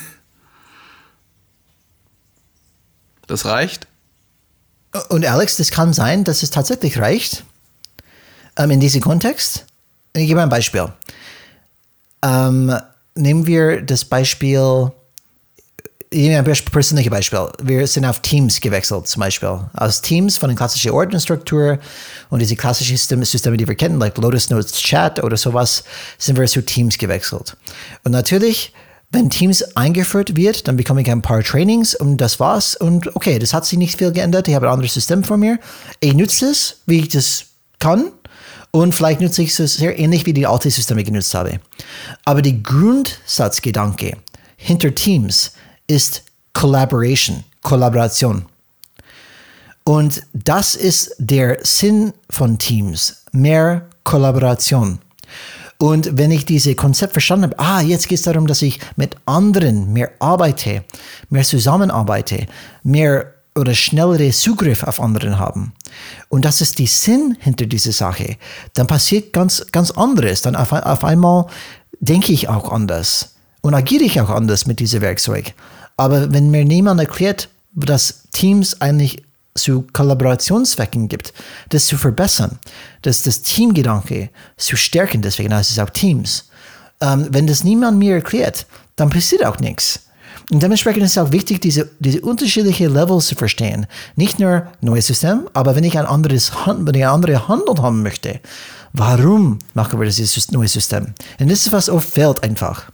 [3.29, 3.87] Das reicht.
[5.09, 7.43] Und Alex, das kann sein, dass es tatsächlich reicht
[8.57, 9.65] ähm, in diesem Kontext.
[10.13, 10.87] Ich gebe ein Beispiel.
[12.23, 12.75] Ähm,
[13.15, 14.91] nehmen wir das Beispiel,
[16.09, 17.47] ich nehme ein persönliches Beispiel.
[17.61, 19.59] Wir sind auf Teams gewechselt, zum Beispiel.
[19.73, 21.79] Aus Teams von der klassischen Ordnungsstruktur
[22.29, 25.83] und diese klassischen Systeme, die wir kennen, like Lotus Notes Chat oder sowas,
[26.17, 27.57] sind wir zu Teams gewechselt.
[28.03, 28.73] Und natürlich
[29.09, 32.75] wenn Teams eingeführt wird, dann bekomme ich ein paar Trainings und das war's.
[32.75, 34.47] Und okay, das hat sich nicht viel geändert.
[34.47, 35.59] Ich habe ein anderes System vor mir.
[35.99, 37.45] Ich nutze es, wie ich das
[37.79, 38.11] kann.
[38.71, 41.59] Und vielleicht nutze ich es sehr ähnlich, wie die alte Systeme genutzt habe.
[42.25, 44.17] Aber die Grundsatzgedanke
[44.57, 45.53] hinter Teams
[45.87, 48.45] ist Collaboration, Kollaboration.
[49.85, 54.99] Und das ist der Sinn von Teams, mehr Kollaboration.
[55.79, 59.15] Und wenn ich diese Konzept verstanden habe, ah, jetzt geht es darum, dass ich mit
[59.25, 60.83] anderen mehr arbeite,
[61.29, 62.47] mehr zusammenarbeite,
[62.83, 65.73] mehr oder schnellere Zugriff auf anderen haben.
[66.29, 68.37] Und das ist die Sinn hinter dieser Sache.
[68.73, 70.41] Dann passiert ganz, ganz anderes.
[70.41, 71.47] Dann auf, auf einmal
[71.99, 75.53] denke ich auch anders und agiere ich auch anders mit diesem Werkzeug.
[75.95, 79.23] Aber wenn mir niemand erklärt, dass Teams eigentlich
[79.57, 81.33] zu Kollaborationszwecken gibt,
[81.69, 82.59] das zu verbessern,
[83.01, 86.49] das, das Teamgedanke zu stärken, deswegen heißt es auch Teams.
[87.01, 90.01] Ähm, wenn das niemand mir erklärt, dann passiert auch nichts.
[90.49, 93.85] Und dementsprechend ist es auch wichtig, diese, diese unterschiedlichen Levels zu verstehen.
[94.15, 98.01] Nicht nur neues System, aber wenn ich ein anderes, wenn ich eine andere Handlung haben
[98.01, 98.39] möchte,
[98.93, 101.13] warum machen wir dieses neue System?
[101.39, 102.91] Und das ist was oft fehlt einfach.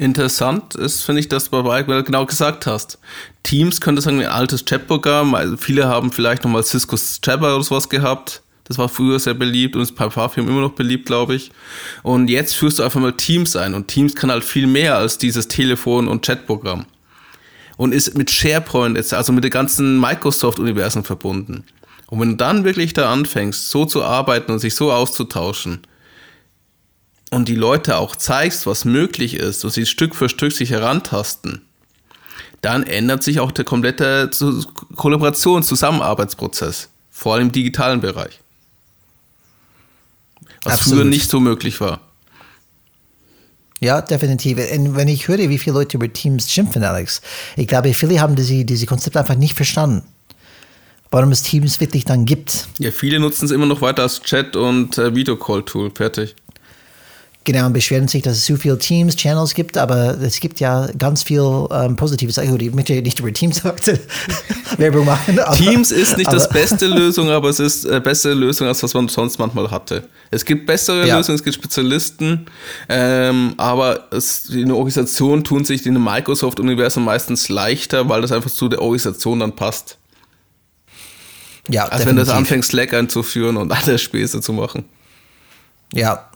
[0.00, 2.98] Interessant ist, finde ich, dass du bei genau gesagt hast.
[3.42, 5.34] Teams könnte sagen, ein altes Chatprogramm.
[5.34, 8.40] Also viele haben vielleicht nochmal Cisco's Jabber oder sowas gehabt.
[8.64, 11.52] Das war früher sehr beliebt und ist bei Parfum immer noch beliebt, glaube ich.
[12.02, 13.74] Und jetzt führst du einfach mal Teams ein.
[13.74, 16.86] Und Teams kann halt viel mehr als dieses Telefon- und Chatprogramm.
[17.76, 21.64] Und ist mit SharePoint, jetzt, also mit den ganzen Microsoft-Universen verbunden.
[22.06, 25.82] Und wenn du dann wirklich da anfängst, so zu arbeiten und sich so auszutauschen,
[27.30, 31.62] und die Leute auch zeigst, was möglich ist und sie Stück für Stück sich herantasten,
[32.60, 34.30] dann ändert sich auch der komplette
[34.96, 38.40] Kollaborations-, Zusammenarbeitsprozess, vor allem im digitalen Bereich.
[40.62, 41.00] Was Absolut.
[41.00, 42.00] früher nicht so möglich war.
[43.80, 44.58] Ja, definitiv.
[44.58, 47.22] Und wenn ich höre, wie viele Leute über Teams schimpfen, Alex,
[47.56, 50.02] ich glaube, viele haben diese, diese Konzepte einfach nicht verstanden.
[51.10, 52.68] Warum es Teams wirklich dann gibt.
[52.78, 55.90] Ja, viele nutzen es immer noch weiter als Chat- und äh, Videocall-Tool.
[55.92, 56.36] Fertig.
[57.52, 60.86] Genau, und beschweren sich, dass es zu viele Teams, Channels gibt, aber es gibt ja
[60.96, 62.38] ganz viel ähm, Positives.
[62.38, 63.64] Ich möchte nicht über Teams
[64.76, 65.36] Werbung machen.
[65.36, 68.94] Aber, Teams ist nicht das beste Lösung, aber es ist äh, bessere Lösung, als was
[68.94, 70.04] man sonst manchmal hatte.
[70.30, 71.16] Es gibt bessere ja.
[71.16, 72.46] Lösungen, es gibt Spezialisten,
[72.88, 78.30] ähm, aber es, in der Organisation tun sich in dem Microsoft-Universum meistens leichter, weil das
[78.30, 79.98] einfach zu der Organisation dann passt.
[81.68, 82.08] Ja, Als definitiv.
[82.10, 84.84] wenn das anfängt, Slack einzuführen und alle Späße zu machen.
[85.92, 86.29] Ja,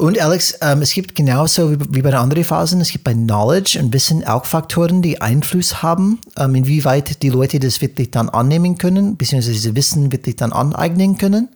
[0.00, 3.12] und Alex, ähm, es gibt genauso wie, wie, bei den anderen Phasen, es gibt bei
[3.12, 8.30] Knowledge und Wissen auch Faktoren, die Einfluss haben, ähm, inwieweit die Leute das wirklich dann
[8.30, 11.50] annehmen können, beziehungsweise diese Wissen wirklich dann aneignen können.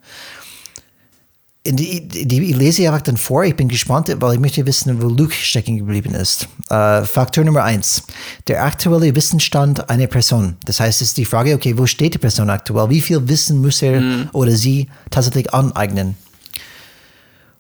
[1.66, 5.08] Die, die, ich lese einfach dann vor, ich bin gespannt, weil ich möchte wissen, wo
[5.08, 6.46] Luke stecken geblieben ist.
[6.68, 8.02] Äh, Faktor Nummer eins,
[8.46, 10.58] der aktuelle Wissensstand einer Person.
[10.66, 12.90] Das heißt, es ist die Frage, okay, wo steht die Person aktuell?
[12.90, 14.28] Wie viel Wissen muss er mhm.
[14.32, 16.16] oder sie tatsächlich aneignen?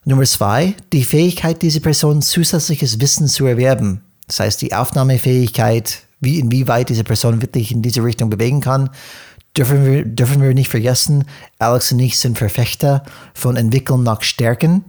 [0.06, 4.02] Nummer zwei, die Fähigkeit dieser Person, zusätzliches Wissen zu erwerben.
[4.26, 8.90] Das heißt, die Aufnahmefähigkeit, wie inwieweit diese Person wirklich in diese Richtung bewegen kann,
[9.56, 11.24] dürfen wir, dürfen wir nicht vergessen.
[11.58, 13.02] Alex und ich sind Verfechter
[13.32, 14.84] von Entwickeln nach Stärken.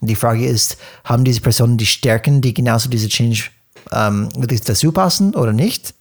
[0.00, 3.50] Die Frage ist, haben diese Personen die Stärken, die genauso diese Change
[3.92, 4.28] ähm,
[4.64, 5.94] dazu passen oder nicht?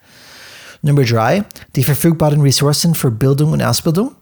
[0.81, 1.43] Nummer drei,
[1.75, 4.15] die verfügbaren Ressourcen für Bildung und Ausbildung.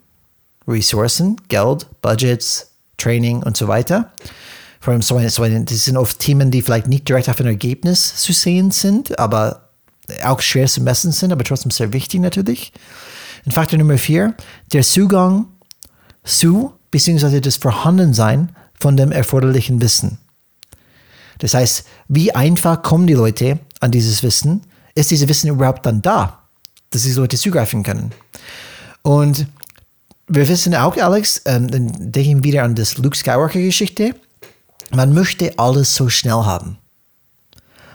[0.68, 4.12] Ressourcen, Geld, Budgets, Training und so weiter.
[4.80, 8.16] Vor allem so, so das sind oft Themen, die vielleicht nicht direkt auf ein Ergebnis
[8.18, 9.70] zu sehen sind, aber
[10.24, 12.72] auch schwer zu messen sind, aber trotzdem sehr wichtig natürlich.
[13.46, 14.36] Und Faktor Nummer vier,
[14.74, 15.48] der Zugang
[16.24, 17.42] zu bzw.
[17.42, 20.20] das Vorhandensein von dem erforderlichen Wissen.
[21.40, 24.62] Das heißt, wie einfach kommen die Leute an dieses Wissen?
[24.94, 26.44] Ist dieses Wissen überhaupt dann da,
[26.92, 28.12] dass diese Leute zugreifen können?
[29.02, 29.48] Und
[30.28, 31.70] wir wissen auch, Alex, dann
[32.12, 34.16] denken wir wieder an das Luke Skywalker-Geschichte.
[34.92, 36.78] Man möchte alles so schnell haben.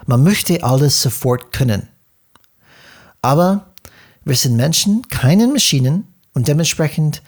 [0.06, 1.88] Man möchte alles sofort können.
[3.22, 3.66] Aber
[4.24, 7.22] wir sind Menschen, keine Maschinen und dementsprechend,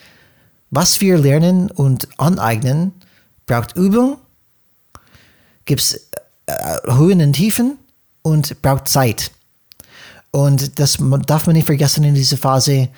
[0.71, 2.93] was wir lernen und aneignen,
[3.47, 4.19] braucht Übung,
[5.65, 6.09] gibt es
[6.47, 7.79] äh, Höhen und Tiefen
[8.23, 9.33] und braucht Zeit.
[10.31, 12.89] Und das darf man nicht vergessen in dieser Phase,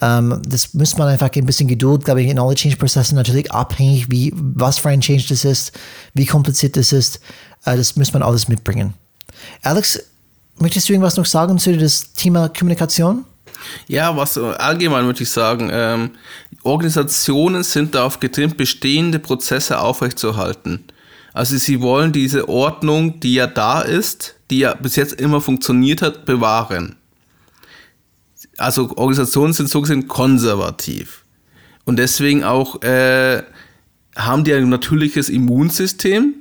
[0.00, 4.10] ähm, das muss man einfach ein bisschen Geduld, glaube ich, in alle Change-Prozessen natürlich abhängig,
[4.10, 5.72] wie, was für ein Change das ist,
[6.14, 7.20] wie kompliziert das ist.
[7.64, 8.94] Äh, das muss man alles mitbringen.
[9.62, 10.00] Alex,
[10.58, 13.24] möchtest du irgendwas noch sagen zu das Thema Kommunikation?
[13.88, 16.10] Ja, was allgemein würde ich sagen, ähm,
[16.62, 20.84] Organisationen sind darauf getrimmt, bestehende Prozesse aufrechtzuerhalten.
[21.32, 26.02] Also sie wollen diese Ordnung, die ja da ist, die ja bis jetzt immer funktioniert
[26.02, 26.96] hat, bewahren
[28.58, 31.24] also Organisationen sind so gesehen konservativ.
[31.84, 33.42] Und deswegen auch äh,
[34.16, 36.34] haben die ein natürliches Immunsystem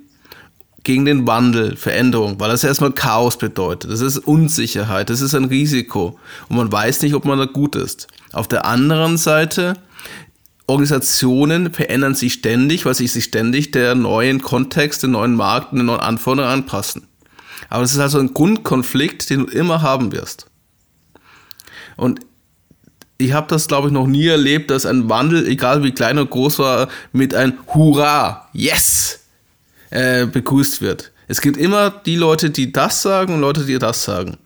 [0.83, 3.91] gegen den Wandel, Veränderung, weil das erstmal Chaos bedeutet.
[3.91, 6.19] Das ist Unsicherheit, das ist ein Risiko.
[6.47, 8.07] Und man weiß nicht, ob man da gut ist.
[8.31, 9.73] Auf der anderen Seite,
[10.67, 15.85] Organisationen verändern sich ständig, weil sie sich ständig der neuen Kontext, den neuen Markt, den
[15.85, 17.07] neuen Anforderungen anpassen.
[17.69, 20.47] Aber es ist also ein Grundkonflikt, den du immer haben wirst.
[21.97, 22.21] Und
[23.17, 26.29] ich habe das, glaube ich, noch nie erlebt, dass ein Wandel, egal wie klein oder
[26.29, 29.21] groß war, mit ein Hurra, yes,
[29.89, 31.11] äh, begrüßt wird.
[31.27, 34.37] Es gibt immer die Leute, die das sagen und Leute, die das sagen.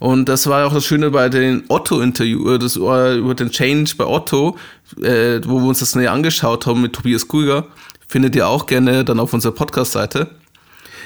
[0.00, 4.04] Und das war auch das Schöne bei den Otto-Interview, das, äh, über den Change bei
[4.04, 4.58] Otto,
[5.00, 7.66] äh, wo wir uns das näher angeschaut haben mit Tobias Krüger.
[8.08, 10.30] Findet ihr auch gerne dann auf unserer Podcast-Seite.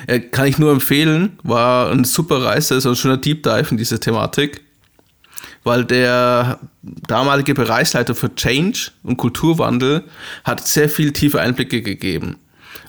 [0.07, 3.77] Äh, kann ich nur empfehlen, war eine super Reise, so ein schöner Deep Dive in
[3.77, 4.63] diese Thematik
[5.65, 10.05] weil der damalige Bereichsleiter für Change und Kulturwandel
[10.45, 12.37] hat sehr viel tiefe Einblicke gegeben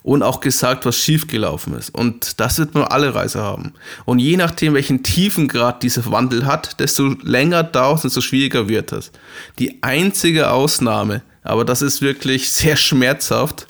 [0.04, 1.90] und auch gesagt, was schiefgelaufen ist.
[1.96, 3.74] Und das wird man alle Reise haben.
[4.06, 8.92] Und je nachdem, welchen Tiefengrad dieser Wandel hat, desto länger dauert es, desto schwieriger wird
[8.92, 9.12] es.
[9.60, 13.68] Die einzige Ausnahme, aber das ist wirklich sehr schmerzhaft,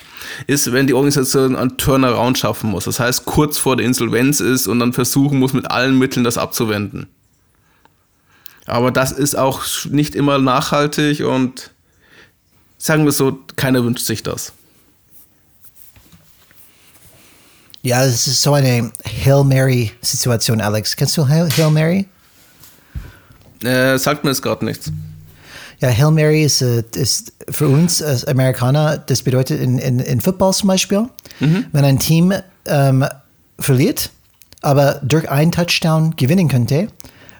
[0.48, 2.86] ist, wenn die Organisation einen Turnaround schaffen muss.
[2.86, 6.38] Das heißt, kurz vor der Insolvenz ist und dann versuchen muss, mit allen Mitteln das
[6.38, 7.08] abzuwenden.
[8.66, 11.72] Aber das ist auch nicht immer nachhaltig und
[12.78, 14.54] sagen wir so, keiner wünscht sich das.
[17.82, 20.96] Ja, es ist so eine Hail Mary-Situation, Alex.
[20.96, 22.08] Kennst du Hail, Hail Mary?
[23.62, 24.90] Äh, sagt mir jetzt gerade nichts.
[25.80, 30.22] Ja, Hail Mary ist, äh, ist für uns als Amerikaner, das bedeutet in, in, in
[30.22, 31.10] Football zum Beispiel,
[31.42, 31.66] mhm.
[31.74, 32.34] wenn ein Team
[32.66, 33.06] ähm,
[33.60, 34.12] verliert,
[34.62, 36.88] aber durch einen Touchdown gewinnen könnte.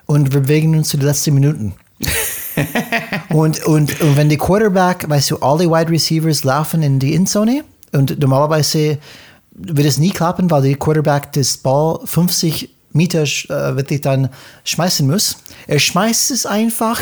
[0.06, 1.74] Und wir bewegen uns zu den letzten Minuten.
[3.30, 7.64] und, und, und wenn die Quarterback, weißt du, alle Wide Receivers laufen in die Endzone
[7.92, 8.98] und normalerweise
[9.52, 14.30] wird es nie klappen, weil der Quarterback das Ball 50 Meter äh, wirklich dann
[14.64, 15.38] schmeißen muss.
[15.68, 17.00] Er schmeißt es einfach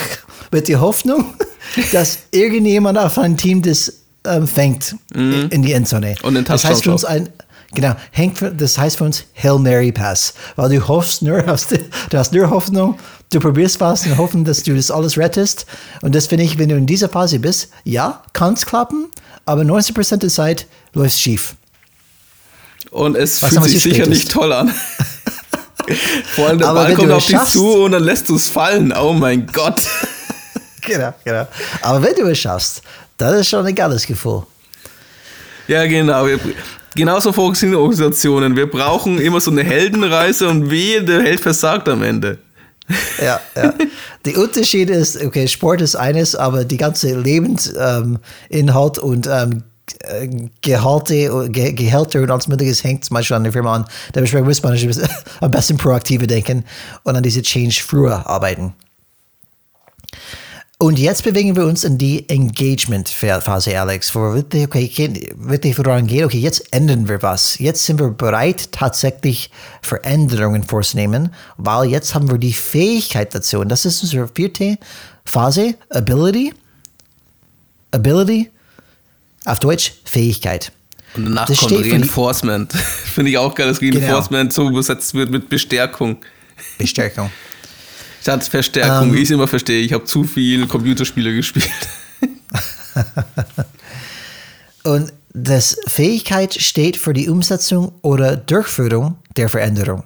[0.51, 1.25] mit der Hoffnung,
[1.91, 3.93] dass irgendjemand auf ein Team das
[4.25, 5.47] ähm, fängt mhm.
[5.49, 6.15] in die Endzone.
[6.23, 7.29] Und den das heißt für uns ein
[7.73, 11.71] Genau, hängt für, das heißt für uns Hail Mary Pass, weil du hoffst nur, hast,
[11.71, 12.97] du hast nur Hoffnung,
[13.31, 15.65] du probierst was und hoffen, dass du das alles rettest.
[16.01, 19.07] Und das finde ich, wenn du in dieser Phase bist, ja, kann es klappen,
[19.45, 21.55] aber 90% der Zeit läuft es schief.
[22.91, 24.73] Und es was fühlt sich sicher nicht toll an.
[26.35, 28.93] Vor allem der aber Ball kommt auf dich zu und dann lässt du es fallen.
[28.93, 29.81] Oh mein Gott.
[30.81, 31.47] genau, genau.
[31.81, 32.81] Aber wenn du es schaffst,
[33.17, 34.43] das ist schon ein geiles Gefühl.
[35.67, 36.27] Ja, genau.
[36.95, 38.55] Genauso funktionieren Organisationen.
[38.55, 42.37] Wir brauchen immer so eine Heldenreise und wehe, der Held versagt am Ende.
[43.21, 43.73] Ja, ja.
[44.25, 49.63] Der Unterschied ist, okay, Sport ist eines, aber die ganze Lebensinhalt ähm, und ähm,
[50.61, 53.85] Gehalte, Ge Gehälter und alles Mögliche hängt zum Beispiel an der Firma an.
[54.15, 54.77] Dementsprechend muss man
[55.41, 56.65] am besten proaktiver denken
[57.03, 58.73] und an diese Change früher arbeiten.
[60.81, 66.23] Und jetzt bewegen wir uns in die Engagement-Phase, Alex, wo wirklich, okay, wirklich daran geht,
[66.25, 67.59] okay, jetzt ändern wir was.
[67.59, 69.51] Jetzt sind wir bereit, tatsächlich
[69.83, 73.59] Veränderungen vorzunehmen, weil jetzt haben wir die Fähigkeit dazu.
[73.59, 74.79] Und das ist unsere vierte
[75.23, 76.51] Phase, Ability.
[77.91, 78.49] Ability,
[79.45, 80.71] auf Deutsch Fähigkeit.
[81.15, 82.73] Und danach das kommt Reinforcement.
[83.13, 83.99] Finde ich auch geil, dass genau.
[83.99, 84.65] Reinforcement genau.
[84.65, 86.17] so übersetzt wird mit Bestärkung.
[86.79, 87.29] Bestärkung.
[88.21, 89.81] Statt Verstärkung, ähm, wie ich es immer verstehe.
[89.81, 91.71] Ich habe zu viel Computerspiele gespielt.
[94.83, 100.03] Und das Fähigkeit steht für die Umsetzung oder Durchführung der Veränderung.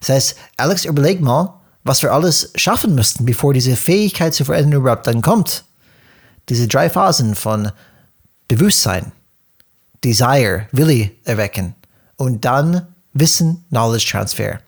[0.00, 4.84] Das heißt, Alex, überleg mal, was wir alles schaffen müssten, bevor diese Fähigkeit zur Veränderung
[4.84, 5.64] überhaupt dann kommt.
[6.48, 7.72] Diese drei Phasen von
[8.48, 9.12] Bewusstsein,
[10.02, 11.74] Desire, Wille erwecken
[12.16, 14.60] und dann Wissen, Knowledge Transfer.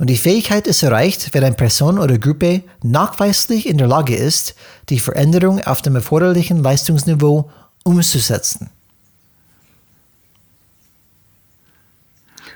[0.00, 4.54] Und die Fähigkeit ist erreicht, wenn eine Person oder Gruppe nachweislich in der Lage ist,
[4.88, 7.50] die Veränderung auf dem erforderlichen Leistungsniveau
[7.84, 8.70] umzusetzen.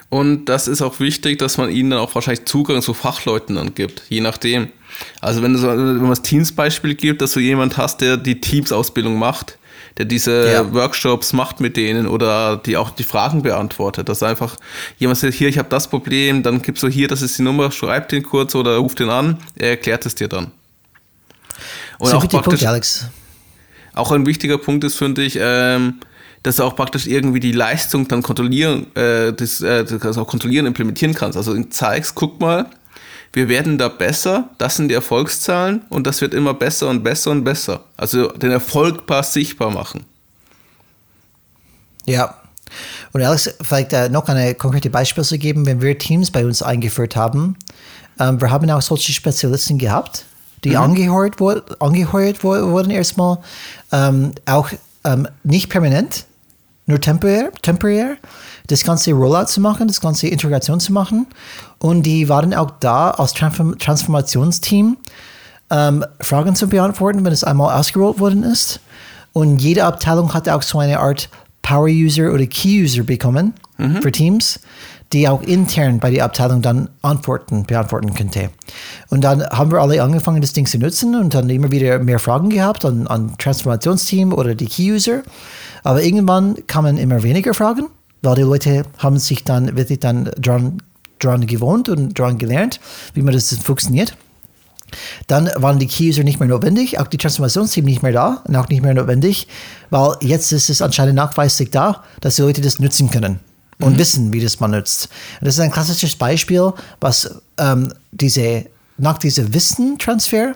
[0.08, 3.74] Und das ist auch wichtig, dass man ihnen dann auch wahrscheinlich Zugang zu Fachleuten dann
[3.74, 4.68] gibt, je nachdem.
[5.20, 9.18] Also wenn, du so, wenn das Teams-Beispiel gibt, dass du jemand hast, der die Teams-Ausbildung
[9.18, 9.58] macht,
[9.98, 10.74] der diese ja.
[10.74, 14.08] Workshops macht mit denen oder die auch die Fragen beantwortet.
[14.08, 14.56] Dass einfach
[14.98, 17.70] jemand sagt, hier, ich habe das Problem, dann gibst du hier, das ist die Nummer,
[17.70, 20.50] schreib den kurz oder ruf den an, er erklärt es dir dann.
[21.98, 23.06] Und so auch praktisch, Punkt, Alex.
[23.94, 26.00] Auch ein wichtiger Punkt ist, finde ich, ähm,
[26.42, 30.66] dass du auch praktisch irgendwie die Leistung dann kontrollieren, äh, das, äh, das auch kontrollieren,
[30.66, 31.36] implementieren kannst.
[31.36, 32.66] Also zeigst, guck mal,
[33.34, 37.32] wir werden da besser, das sind die Erfolgszahlen und das wird immer besser und besser
[37.32, 37.80] und besser.
[37.96, 40.04] Also den Erfolg paar sichtbar machen.
[42.06, 42.36] Ja.
[43.12, 46.62] Und Alex, vielleicht äh, noch ein konkretes Beispiel zu geben, wenn wir Teams bei uns
[46.62, 47.56] eingeführt haben,
[48.20, 50.26] ähm, wir haben auch solche Spezialisten gehabt,
[50.62, 50.76] die mhm.
[50.76, 53.38] angeheuert, wo, angeheuert wurden erstmal,
[53.90, 54.70] ähm, auch
[55.04, 56.26] ähm, nicht permanent,
[56.86, 58.16] nur temporär, temporär
[58.66, 61.26] das ganze Rollout zu machen, das ganze Integration zu machen.
[61.78, 64.96] Und die waren auch da als Transform Transformationsteam,
[65.70, 68.80] ähm, Fragen zu beantworten, wenn es einmal ausgerollt worden ist.
[69.32, 71.28] Und jede Abteilung hatte auch so eine Art
[71.62, 74.00] Power-User oder Key-User bekommen mhm.
[74.00, 74.60] für Teams,
[75.12, 78.50] die auch intern bei der Abteilung dann Antworten beantworten könnte.
[79.10, 82.18] Und dann haben wir alle angefangen, das Ding zu nutzen und dann immer wieder mehr
[82.18, 85.22] Fragen gehabt an, an Transformationsteam oder die Key-User.
[85.82, 87.86] Aber irgendwann kamen immer weniger Fragen
[88.24, 90.82] weil die Leute haben sich dann wirklich dann dran,
[91.18, 92.80] dran gewohnt und dran gelernt,
[93.14, 94.16] wie man das funktioniert.
[95.26, 98.68] Dann waren die Key-User nicht mehr notwendig, auch die Transformationsteam nicht mehr da und auch
[98.68, 99.48] nicht mehr notwendig,
[99.90, 103.40] weil jetzt ist es anscheinend nachweislich da, dass die Leute das nutzen können
[103.80, 103.98] und mhm.
[103.98, 105.08] wissen, wie das man nutzt.
[105.40, 108.66] Und das ist ein klassisches Beispiel, was ähm, diese,
[108.98, 110.54] nach diesem Wissentransfer,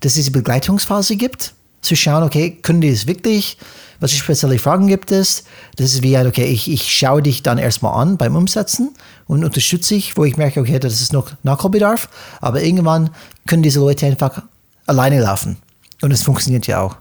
[0.00, 3.56] dass es diese Begleitungsphase gibt, zu schauen, okay, können die es wirklich,
[4.00, 5.44] was für spezielle Fragen gibt es?
[5.76, 8.94] Das ist wie ein, okay, ich, ich schaue dich dann erstmal an beim Umsetzen
[9.26, 12.08] und unterstütze dich, wo ich merke, okay, das ist noch Nachholbedarf,
[12.40, 13.10] aber irgendwann
[13.46, 14.42] können diese Leute einfach
[14.86, 15.56] alleine laufen.
[16.00, 16.96] Und es funktioniert ja auch.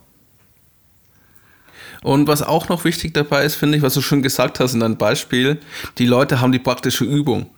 [2.02, 4.80] Und was auch noch wichtig dabei ist, finde ich, was du schon gesagt hast in
[4.80, 5.60] deinem Beispiel,
[5.98, 7.50] die Leute haben die praktische Übung.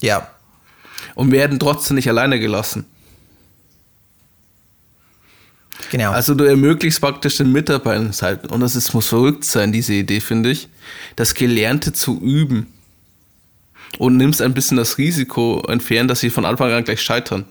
[0.00, 0.28] Ja.
[1.14, 2.86] Und werden trotzdem nicht alleine gelassen.
[5.90, 6.10] Genau.
[6.10, 10.20] Also du ermöglichst praktisch den Mitarbeitern halt, und das ist, muss verrückt sein, diese Idee,
[10.20, 10.68] finde ich,
[11.16, 12.66] das Gelernte zu üben.
[13.98, 17.44] und nimmst ein bisschen das Risiko entfernen, dass sie von Anfang an gleich scheitern.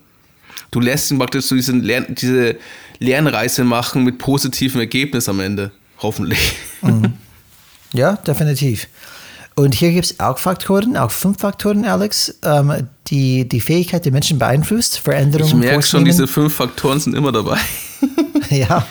[0.71, 2.57] Du lässt ihn praktisch so diesen Lern diese
[2.99, 5.71] Lernreise machen mit positivem Ergebnis am Ende.
[5.99, 6.53] Hoffentlich.
[6.81, 7.13] Mhm.
[7.93, 8.87] Ja, definitiv.
[9.55, 14.11] Und hier gibt es auch Faktoren, auch fünf Faktoren, Alex, ähm, die die Fähigkeit der
[14.11, 17.57] Menschen beeinflusst, Veränderungen Ich merke schon, diese fünf Faktoren sind immer dabei.
[18.49, 18.85] ja,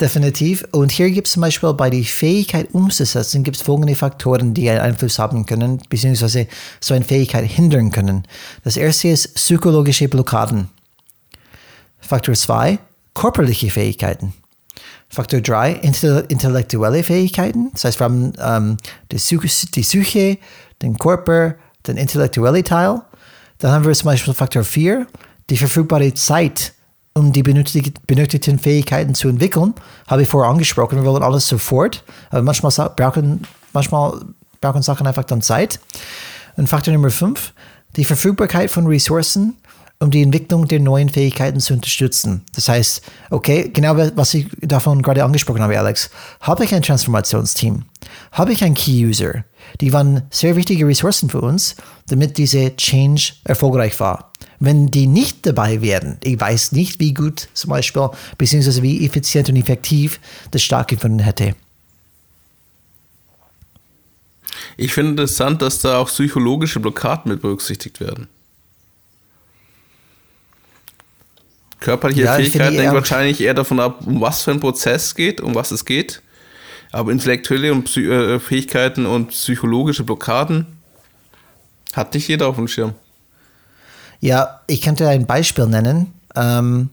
[0.00, 0.64] definitiv.
[0.72, 4.68] Und hier gibt es zum Beispiel bei der Fähigkeit umzusetzen, gibt es folgende Faktoren, die
[4.70, 6.46] einen Einfluss haben können, beziehungsweise
[6.80, 8.24] so eine Fähigkeit hindern können.
[8.64, 10.68] Das erste ist psychologische Blockaden.
[12.00, 12.78] Faktor zwei,
[13.14, 14.32] körperliche Fähigkeiten.
[15.10, 15.72] Faktor 3,
[16.28, 17.70] intellektuelle Fähigkeiten.
[17.72, 18.76] Das heißt, wir haben ähm,
[19.10, 20.38] die Psyche,
[20.82, 21.54] den Körper,
[21.86, 23.00] den intellektuellen Teil.
[23.58, 25.06] Dann haben wir zum Beispiel Faktor 4,
[25.48, 26.74] die verfügbare Zeit,
[27.18, 29.74] um die benötigten Fähigkeiten zu entwickeln.
[30.06, 32.04] Habe ich vorher angesprochen, wir wollen alles sofort.
[32.30, 34.20] Aber manchmal brauchen, manchmal
[34.60, 35.80] brauchen Sachen einfach dann Zeit.
[36.56, 37.52] Und Faktor Nummer 5,
[37.96, 39.56] die Verfügbarkeit von Ressourcen
[40.00, 42.44] um die Entwicklung der neuen Fähigkeiten zu unterstützen.
[42.54, 47.84] Das heißt, okay, genau was ich davon gerade angesprochen habe, Alex, habe ich ein Transformationsteam,
[48.30, 49.44] habe ich einen Key-User,
[49.80, 51.74] die waren sehr wichtige Ressourcen für uns,
[52.06, 54.32] damit diese Change erfolgreich war.
[54.60, 59.48] Wenn die nicht dabei wären, ich weiß nicht, wie gut zum Beispiel, beziehungsweise wie effizient
[59.48, 60.20] und effektiv
[60.50, 61.54] das stattgefunden hätte.
[64.76, 68.28] Ich finde interessant, dass da auch psychologische Blockaden mit berücksichtigt werden.
[71.80, 75.54] Körperliche ja, Fähigkeiten hängt wahrscheinlich eher davon ab, um was für ein Prozess geht, um
[75.54, 76.22] was es geht.
[76.90, 80.66] Aber intellektuelle und Psy äh, Fähigkeiten und psychologische Blockaden
[81.92, 82.94] hat nicht jeder auf dem Schirm.
[84.20, 86.12] Ja, ich könnte ein Beispiel nennen.
[86.34, 86.90] Ähm,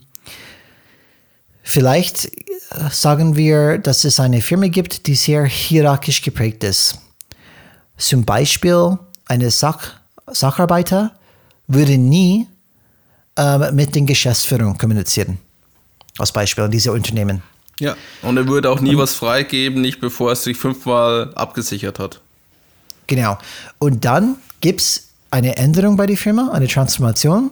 [1.62, 2.30] vielleicht
[2.90, 6.98] sagen wir, dass es eine Firma gibt, die sehr hierarchisch geprägt ist.
[7.96, 9.94] Zum Beispiel eine Sach
[10.28, 11.12] Sacharbeiter
[11.68, 12.48] würde nie
[13.36, 15.38] ähm, mit den Geschäftsführern kommunizieren.
[16.18, 17.42] Als Beispiel an diese Unternehmen.
[17.78, 21.98] Ja, und er würde auch nie und, was freigeben, nicht bevor er sich fünfmal abgesichert
[21.98, 22.20] hat.
[23.06, 23.38] Genau.
[23.78, 27.50] Und dann gibt es eine Änderung bei der Firma, eine Transformation,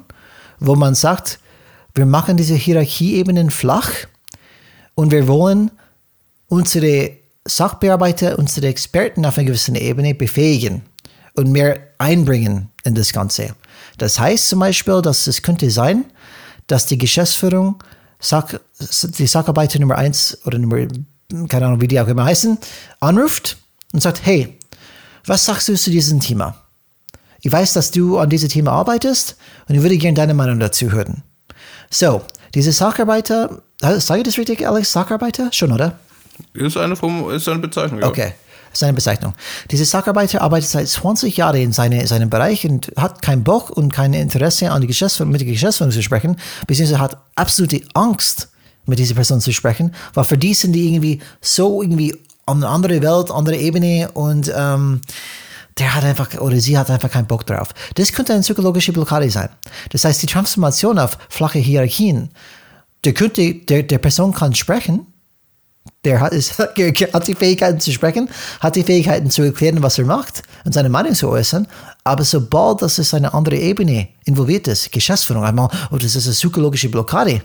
[0.61, 1.39] wo man sagt,
[1.95, 3.91] wir machen diese Hierarchieebenen flach
[4.95, 5.71] und wir wollen
[6.49, 7.13] unsere
[7.45, 10.83] Sachbearbeiter, unsere Experten auf einer gewissen Ebene befähigen
[11.35, 13.55] und mehr einbringen in das Ganze.
[13.99, 16.05] Das heißt zum Beispiel, dass es könnte sein,
[16.67, 17.83] dass die Geschäftsführung
[18.19, 18.61] Sack,
[19.19, 20.87] die Sacharbeiter Nummer 1 oder Nummer,
[21.49, 22.59] keine Ahnung, wie die auch immer heißen,
[23.01, 23.59] anruft
[23.93, 24.59] und sagt, hey,
[25.27, 26.57] was sagst du zu diesem Thema?
[27.41, 29.37] Ich weiß, dass du an diesem Thema arbeitest
[29.69, 31.23] und ich würde gerne deine Meinung dazu hören.
[31.91, 32.23] So,
[32.55, 34.93] diese Sacharbeiter, sage ich das richtig, Alex?
[34.93, 35.53] Sacharbeiter?
[35.53, 35.99] Schon, oder?
[36.55, 38.09] Ist eine, Form, ist eine Bezeichnung, ja.
[38.09, 38.33] Okay
[38.75, 39.35] seine Bezeichnung.
[39.71, 43.93] Dieser Sacharbeiter arbeitet seit 20 Jahren in seine, seinem Bereich und hat keinen Bock und
[43.93, 48.49] kein Interesse an die Geschäftsführung, mit der Geschäftsführung zu sprechen, beziehungsweise hat absolute Angst,
[48.87, 52.15] mit dieser Person zu sprechen, weil für die sind die irgendwie so irgendwie
[52.47, 55.01] an eine andere Welt, andere Ebene und ähm,
[55.79, 57.69] der hat einfach oder sie hat einfach keinen Bock drauf.
[57.95, 59.49] Das könnte eine psychologische Blockade sein.
[59.91, 62.31] Das heißt, die Transformation auf flache Hierarchien,
[63.05, 65.07] der, könnte, der, der Person kann sprechen,
[66.05, 68.29] der hat, ist, hat die Fähigkeiten zu sprechen,
[68.61, 71.67] hat die Fähigkeiten zu erklären, was er macht und seine Meinung zu äußern.
[72.05, 76.35] Aber sobald das ist eine andere Ebene involviert ist, Geschäftsführung einmal, oder das ist eine
[76.35, 77.43] psychologische Blockade,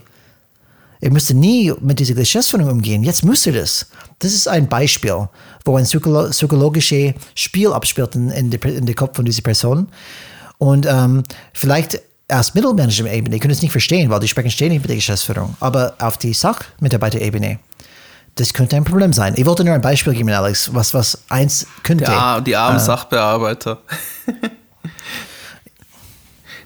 [1.01, 3.03] er müsste nie mit dieser Geschäftsführung umgehen.
[3.03, 3.85] Jetzt müsste das.
[4.19, 5.29] Das ist ein Beispiel,
[5.63, 9.87] wo ein psychologisches Spiel abspielt in, in, der, in der Kopf von dieser Person.
[10.57, 11.23] Und ähm,
[11.53, 15.55] vielleicht als Mittelmanagement-Ebene, die können es nicht verstehen, weil die sprechen ständig mit der Geschäftsführung.
[15.61, 17.59] Aber auf die Sachmitarbeiter-Ebene,
[18.39, 19.33] das könnte ein Problem sein.
[19.37, 22.05] Ich wollte nur ein Beispiel geben, Alex, was, was eins könnte.
[22.05, 23.79] Ja, die armen äh, Sachbearbeiter.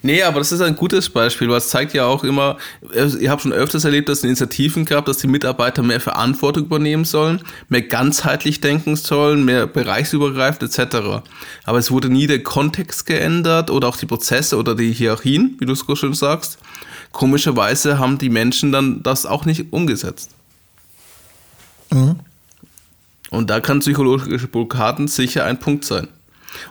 [0.05, 2.57] Nee, aber das ist ein gutes Beispiel, weil es zeigt ja auch immer,
[2.93, 7.05] ihr habt schon öfters erlebt, dass es Initiativen gab, dass die Mitarbeiter mehr Verantwortung übernehmen
[7.05, 11.23] sollen, mehr ganzheitlich denken sollen, mehr bereichsübergreifend etc.
[11.63, 15.65] Aber es wurde nie der Kontext geändert oder auch die Prozesse oder die Hierarchien, wie
[15.65, 16.57] du es so schön sagst.
[17.13, 20.31] Komischerweise haben die Menschen dann das auch nicht umgesetzt.
[21.93, 22.15] Mhm.
[23.29, 26.07] Und da kann psychologische Blockaden sicher ein Punkt sein.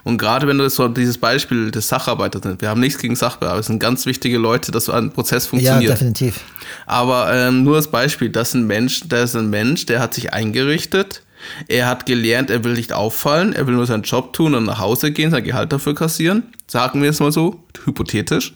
[0.03, 3.59] Und gerade wenn du so dieses Beispiel des Sacharbeiters nimmst, wir haben nichts gegen Sachbearbeiter,
[3.59, 5.83] es sind ganz wichtige Leute, dass ein Prozess funktioniert.
[5.83, 6.39] Ja, definitiv.
[6.85, 10.13] Aber ähm, nur als Beispiel, das ist ein Mensch, der ist ein Mensch, der hat
[10.13, 11.23] sich eingerichtet,
[11.67, 14.79] er hat gelernt, er will nicht auffallen, er will nur seinen Job tun und nach
[14.79, 16.43] Hause gehen, sein Gehalt dafür kassieren.
[16.67, 18.53] Sagen wir es mal so, hypothetisch.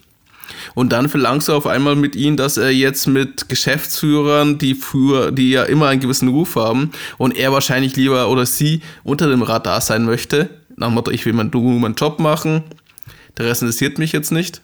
[0.74, 5.30] Und dann verlangst du auf einmal mit ihm, dass er jetzt mit Geschäftsführern, die für,
[5.32, 9.42] die ja immer einen gewissen Ruf haben und er wahrscheinlich lieber oder sie unter dem
[9.42, 12.62] Radar sein möchte, nach dem Motto, ich will mein, du meinen Job machen,
[13.36, 14.62] der Rest interessiert mich jetzt nicht.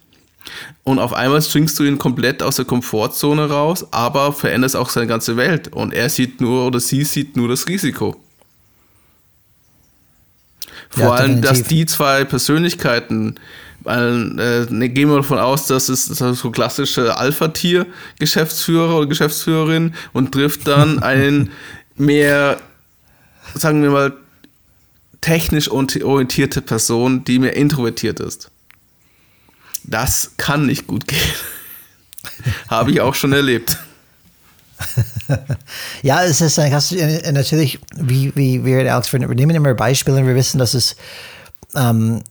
[0.82, 5.07] Und auf einmal zwingst du ihn komplett aus der Komfortzone raus, aber veränderst auch seine
[5.07, 5.68] ganze Welt.
[5.68, 8.20] Und er sieht nur oder sie sieht nur das Risiko.
[10.91, 13.37] Vor ja, allem, dass die zwei Persönlichkeiten,
[13.85, 19.95] weil, äh, ne, gehen wir davon aus, dass es das so klassische Alpha-Tier-Geschäftsführer oder Geschäftsführerin
[20.12, 21.51] und trifft dann einen
[21.97, 22.59] mehr,
[23.55, 24.12] sagen wir mal,
[25.20, 28.51] technisch orientierte Person, die mehr introvertiert ist.
[29.85, 31.20] Das kann nicht gut gehen.
[32.68, 33.78] Habe ich auch schon erlebt.
[36.03, 40.35] ja, es ist äh, natürlich, wie, wie wir Alex, wir nehmen immer Beispiele und wir
[40.35, 40.97] wissen, dass es
[41.74, 42.22] ähm,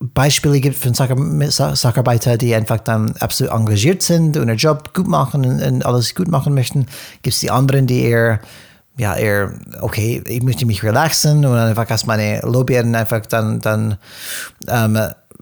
[0.00, 5.44] Beispiele gibt von Sacharbeiter, die einfach dann absolut engagiert sind und ihren Job gut machen
[5.44, 6.86] und, alles gut machen möchten.
[7.22, 8.40] Gibt es die anderen, die eher
[8.96, 13.98] ja, eher, okay, ich möchte mich relaxen und einfach als meine Lobbyern einfach dann, dann
[14.68, 14.96] ähm,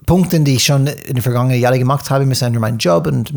[0.07, 3.33] Punkten, die ich schon in den vergangenen Jahren gemacht habe, nur meinen Job und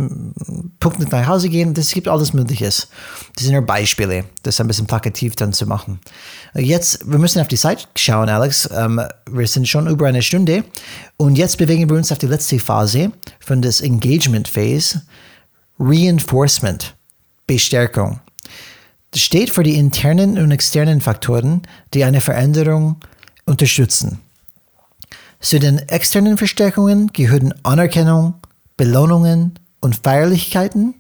[0.80, 1.74] Punkte nach Hause gehen.
[1.74, 2.88] Das gibt alles Mögliches.
[3.36, 6.00] Das sind nur Beispiele, das ein bisschen plakativ dann zu machen.
[6.56, 8.70] Jetzt, wir müssen auf die Zeit schauen, Alex.
[8.74, 10.64] Ähm, wir sind schon über eine Stunde
[11.18, 15.04] und jetzt bewegen wir uns auf die letzte Phase von das Engagement Phase,
[15.80, 16.96] Reinforcement,
[17.48, 18.20] Bestärkung.
[19.12, 21.62] Das steht für die internen und externen Faktoren,
[21.94, 22.98] die eine Veränderung
[23.46, 24.20] unterstützen.
[25.40, 28.36] Zu den externen Verstärkungen gehören Anerkennung,
[28.78, 30.96] Belohnungen und Feierlichkeiten,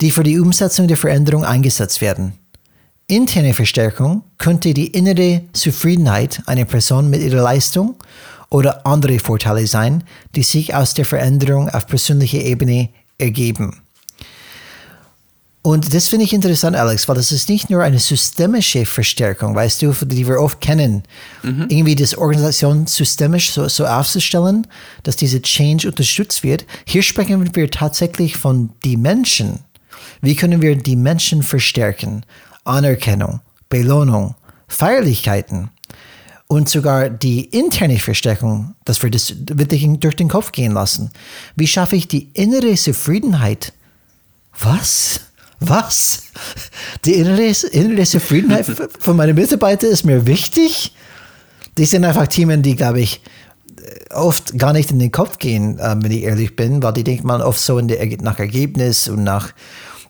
[0.00, 2.32] die für die Umsetzung der Veränderung eingesetzt werden.
[3.06, 7.94] Interne Verstärkung könnte die innere Zufriedenheit einer Person mit ihrer Leistung
[8.50, 10.02] oder andere Vorteile sein,
[10.34, 13.82] die sich aus der Veränderung auf persönlicher Ebene ergeben.
[15.66, 19.82] Und das finde ich interessant, Alex, weil das ist nicht nur eine systemische Verstärkung, weißt
[19.82, 21.02] du, die wir oft kennen,
[21.42, 21.66] mhm.
[21.68, 24.68] irgendwie das Organisation systemisch so, so aufzustellen,
[25.02, 26.64] dass diese Change unterstützt wird.
[26.84, 29.58] Hier sprechen wir tatsächlich von die Menschen.
[30.20, 32.24] Wie können wir die Menschen verstärken?
[32.62, 34.36] Anerkennung, Belohnung,
[34.68, 35.70] Feierlichkeiten
[36.46, 41.10] und sogar die interne Verstärkung, dass wir das wirklich durch den Kopf gehen lassen.
[41.56, 43.72] Wie schaffe ich die innere Zufriedenheit?
[44.60, 45.25] Was?
[45.60, 46.24] Was?
[47.04, 48.66] Die innere, innere Zufriedenheit
[48.98, 50.92] von meinen Mitarbeitern ist mir wichtig.
[51.78, 53.20] Die sind einfach Themen, die, glaube ich,
[54.10, 57.24] oft gar nicht in den Kopf gehen, äh, wenn ich ehrlich bin, weil die denkt
[57.24, 59.52] man oft so der, nach Ergebnis und nach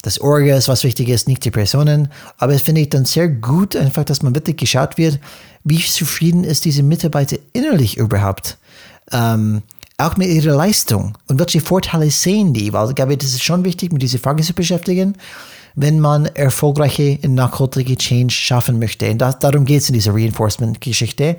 [0.02, 2.08] das Orgas, was wichtig ist, nicht die Personen.
[2.38, 5.18] Aber es finde ich dann sehr gut, einfach, dass man wirklich geschaut wird,
[5.64, 8.58] wie zufrieden ist diese Mitarbeiter innerlich überhaupt.
[9.10, 9.62] Ähm,
[9.98, 12.72] auch mit ihrer Leistung und welche Vorteile sehen die?
[12.72, 15.16] Weil ich glaube, das ist schon wichtig, mit dieser Frage zu beschäftigen,
[15.74, 19.10] wenn man erfolgreiche nachhaltige Change schaffen möchte.
[19.10, 21.36] Und das, darum geht es in dieser Reinforcement-Geschichte,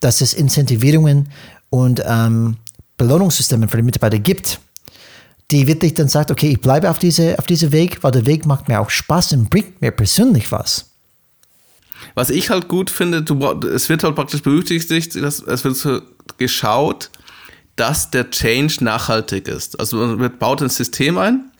[0.00, 1.28] dass es Incentivierungen
[1.70, 2.56] und ähm,
[2.96, 4.60] Belohnungssysteme für die Mitarbeiter gibt,
[5.50, 8.46] die wirklich dann sagt, okay, ich bleibe auf diesem auf diese Weg, weil der Weg
[8.46, 10.86] macht mir auch Spaß und bringt mir persönlich was.
[12.14, 13.38] Was ich halt gut finde, du,
[13.68, 16.00] es wird halt praktisch berücksichtigt, es wird so
[16.36, 17.10] geschaut,
[17.76, 19.78] dass der Change nachhaltig ist.
[19.80, 21.50] Also man baut ein System ein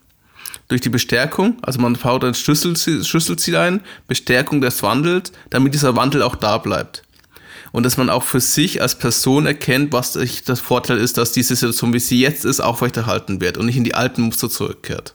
[0.69, 5.97] durch die Bestärkung, also man baut ein Schlüsselziel, Schlüsselziel ein, Bestärkung des Wandels, damit dieser
[5.97, 7.03] Wandel auch da bleibt.
[7.73, 11.57] Und dass man auch für sich als Person erkennt, was das Vorteil ist, dass diese
[11.57, 15.15] Situation, wie sie jetzt ist, aufrechterhalten wird und nicht in die alten Muster zurückkehrt.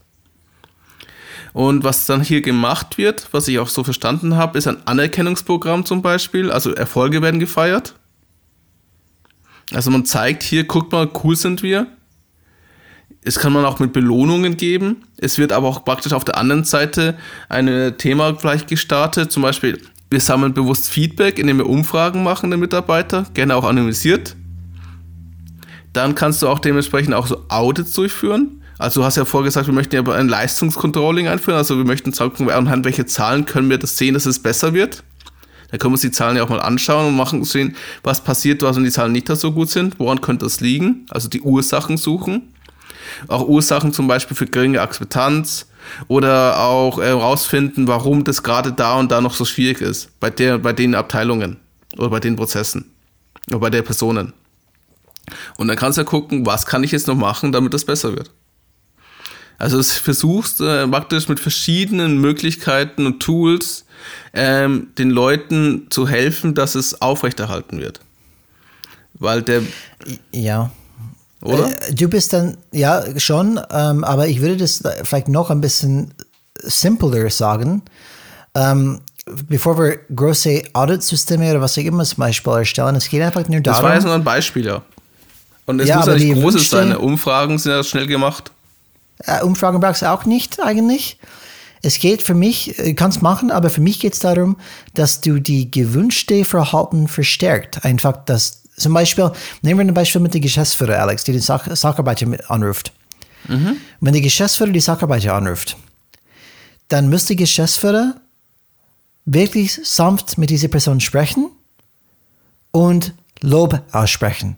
[1.53, 5.85] Und was dann hier gemacht wird, was ich auch so verstanden habe, ist ein Anerkennungsprogramm
[5.85, 6.51] zum Beispiel.
[6.51, 7.95] Also Erfolge werden gefeiert.
[9.73, 11.87] Also man zeigt hier, guckt mal, cool sind wir.
[13.23, 15.03] Es kann man auch mit Belohnungen geben.
[15.17, 17.17] Es wird aber auch praktisch auf der anderen Seite
[17.49, 19.31] ein Thema vielleicht gestartet.
[19.31, 24.35] Zum Beispiel, wir sammeln bewusst Feedback, indem wir Umfragen machen der Mitarbeiter, gerne auch anonymisiert.
[25.91, 28.61] Dann kannst du auch dementsprechend auch so Audits durchführen.
[28.77, 31.57] Also du hast ja vorgesagt, wir möchten ja ein Leistungscontrolling einführen.
[31.57, 35.03] Also wir möchten sagen, anhand welche Zahlen können wir das sehen, dass es besser wird.
[35.69, 38.61] Da können wir uns die Zahlen ja auch mal anschauen und machen sehen, was passiert,
[38.61, 41.97] was wenn die Zahlen nicht so gut sind, woran könnte das liegen, also die Ursachen
[41.97, 42.53] suchen.
[43.27, 45.67] Auch Ursachen zum Beispiel für geringe Akzeptanz
[46.07, 50.29] oder auch herausfinden, äh, warum das gerade da und da noch so schwierig ist, bei,
[50.29, 51.57] der, bei den Abteilungen
[51.97, 52.91] oder bei den Prozessen
[53.49, 54.33] oder bei den Personen.
[55.57, 58.15] Und dann kannst du ja gucken, was kann ich jetzt noch machen, damit das besser
[58.15, 58.31] wird.
[59.57, 63.85] Also es versuchst äh, praktisch mit verschiedenen Möglichkeiten und Tools
[64.33, 67.99] ähm, den Leuten zu helfen, dass es aufrechterhalten wird.
[69.15, 69.63] Weil der.
[70.31, 70.71] Ja.
[71.41, 71.71] Oder?
[71.71, 76.13] Äh, du bist dann, ja, schon, ähm, aber ich würde das vielleicht noch ein bisschen
[76.61, 77.81] simpler sagen.
[78.53, 79.01] Ähm,
[79.47, 83.61] bevor wir große Audit-Systeme oder was auch immer zum Beispiel erstellen, es geht einfach nur
[83.61, 83.81] darum.
[83.81, 84.81] Das war jetzt nur ein Beispiel, ja.
[85.65, 86.95] Und es Ja, muss ja nicht Großes sein.
[86.95, 88.51] Umfragen sind ja schnell gemacht.
[89.19, 91.17] Äh, Umfragen brauchst du auch nicht eigentlich.
[91.81, 94.57] Es geht für mich, äh, kannst machen, aber für mich geht es darum,
[94.93, 97.85] dass du die gewünschte Verhalten verstärkt.
[97.85, 101.67] Einfach, dass zum Beispiel, nehmen wir ein Beispiel mit dem Geschäftsführer, Alex, die den Sach
[101.75, 102.91] Sacharbeiter anruft.
[104.01, 105.77] Wenn der Geschäftsführer die Sacharbeiter anruft,
[106.89, 108.15] dann muss der Geschäftsführer
[109.25, 111.49] wirklich sanft mit dieser Person sprechen
[112.71, 114.57] und Lob aussprechen.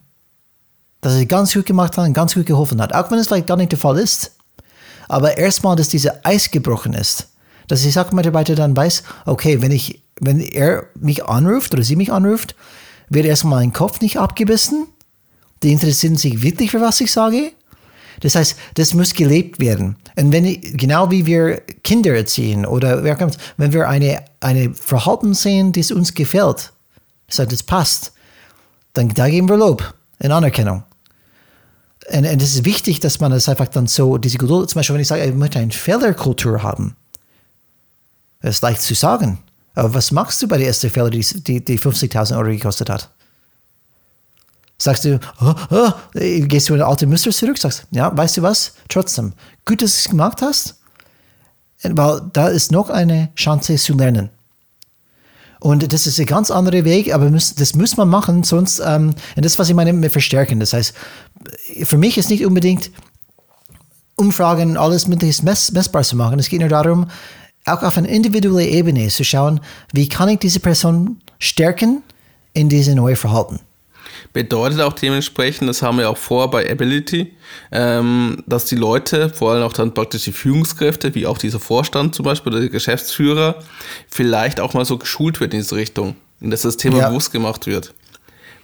[1.02, 2.94] Dass er ganz gut gemacht hat und ganz gut geholfen hat.
[2.94, 4.36] Auch wenn es vielleicht gar nicht der Fall ist.
[5.10, 7.28] Aber erstmal, dass dieser Eis gebrochen ist.
[7.68, 12.14] Dass die Sachmitarbeiter dann weiß, okay, wenn, ich, wenn er mich anruft oder sie mich
[12.14, 12.56] anruft,
[13.10, 14.88] wird erstmal mein Kopf nicht abgebissen.
[15.62, 17.52] Die interessieren sich wirklich für was ich sage.
[18.22, 19.98] Das heißt, das muss gelebt werden.
[20.16, 25.92] Und wenn, genau wie wir Kinder erziehen oder wenn wir eine, eine Verhalten sehen, das
[25.92, 26.72] uns gefällt,
[27.28, 28.12] das heißt, das passt,
[28.94, 30.84] dann da geben wir Lob in Anerkennung.
[32.12, 34.96] Und, und es ist wichtig, dass man das einfach dann so, diese Geduld, zum Beispiel,
[34.96, 36.96] wenn ich sage, ich möchte eine Fehlerkultur haben,
[38.42, 39.40] das ist leicht zu sagen.
[39.76, 43.10] Aber was machst du bei der ersten Fehler, die, die, die 50.000 Euro gekostet hat?
[44.78, 48.74] Sagst du, oh, oh, gehst du in alte Muster zurück, sagst, ja, weißt du was?
[48.88, 49.34] Trotzdem,
[49.66, 50.76] gut, dass du es gemacht hast,
[51.84, 54.30] weil da ist noch eine Chance zu lernen.
[55.60, 59.46] Und das ist ein ganz anderer Weg, aber das muss man machen, sonst, ähm, und
[59.46, 60.94] das, was ich meine mit verstärken, das heißt,
[61.84, 62.92] für mich ist nicht unbedingt
[64.16, 66.40] Umfragen, alles möglichst mess, messbar zu machen.
[66.40, 67.08] Es geht nur darum,
[67.66, 69.60] auch auf einer individuellen Ebene zu schauen,
[69.92, 72.04] wie kann ich diese Person stärken
[72.54, 73.60] in diese neue Verhalten.
[74.32, 77.34] Bedeutet auch dementsprechend, das haben wir auch vor bei Ability,
[77.72, 82.14] ähm, dass die Leute, vor allem auch dann praktisch die Führungskräfte, wie auch dieser Vorstand
[82.14, 83.56] zum Beispiel oder der Geschäftsführer,
[84.08, 87.10] vielleicht auch mal so geschult wird in diese Richtung, in dass das Thema Ja.
[87.10, 87.94] bewusst gemacht wird.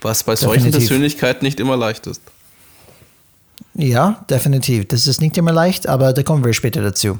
[0.01, 0.89] Was bei solchen Definitiv.
[0.89, 2.21] Persönlichkeiten nicht immer leicht ist.
[3.73, 4.87] Ja, definitiv.
[4.87, 7.19] Das ist nicht immer leicht, aber da kommen wir später dazu.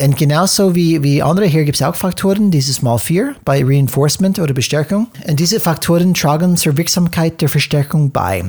[0.00, 4.38] Und genauso wie, wie andere, hier gibt es auch Faktoren, dieses Mal vier bei Reinforcement
[4.38, 5.08] oder Bestärkung.
[5.26, 8.44] Und diese Faktoren tragen zur Wirksamkeit der Verstärkung bei.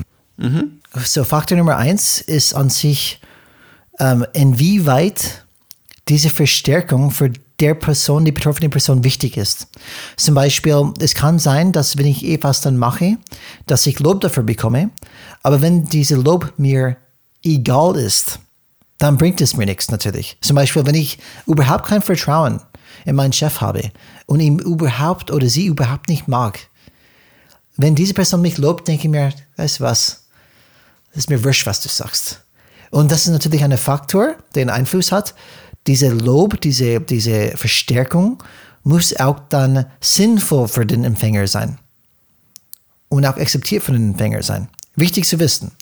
[1.04, 3.20] So, Faktor Nummer eins ist an sich,
[3.98, 5.44] ähm, inwieweit
[6.08, 9.68] diese Verstärkung für der Person, die betroffene Person wichtig ist.
[10.16, 13.16] Zum Beispiel, es kann sein, dass wenn ich etwas dann mache,
[13.66, 14.90] dass ich Lob dafür bekomme,
[15.42, 16.96] aber wenn diese Lob mir
[17.42, 18.40] egal ist,
[18.98, 20.38] dann bringt es mir nichts natürlich.
[20.40, 22.60] Zum Beispiel, wenn ich überhaupt kein Vertrauen
[23.04, 23.90] in meinen Chef habe
[24.26, 26.58] und ihn überhaupt oder sie überhaupt nicht mag,
[27.76, 30.26] wenn diese Person mich lobt, denke ich mir, weißt du was,
[31.12, 32.42] es ist mir wurscht, was du sagst.
[32.90, 35.34] Und das ist natürlich ein Faktor, der einen Einfluss hat.
[35.86, 38.42] Diese Lob, diese, diese Verstärkung
[38.82, 41.78] muss auch dann sinnvoll für den Empfänger sein.
[43.08, 44.68] Und auch akzeptiert von den Empfänger sein.
[44.94, 45.72] Wichtig zu wissen.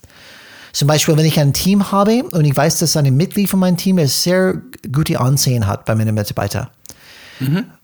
[0.75, 3.77] Zum Beispiel, wenn ich ein Team habe und ich weiß, dass ein Mitglied von meinem
[3.77, 4.61] Team sehr
[4.93, 6.66] gute Ansehen hat bei meinen Mitarbeitern.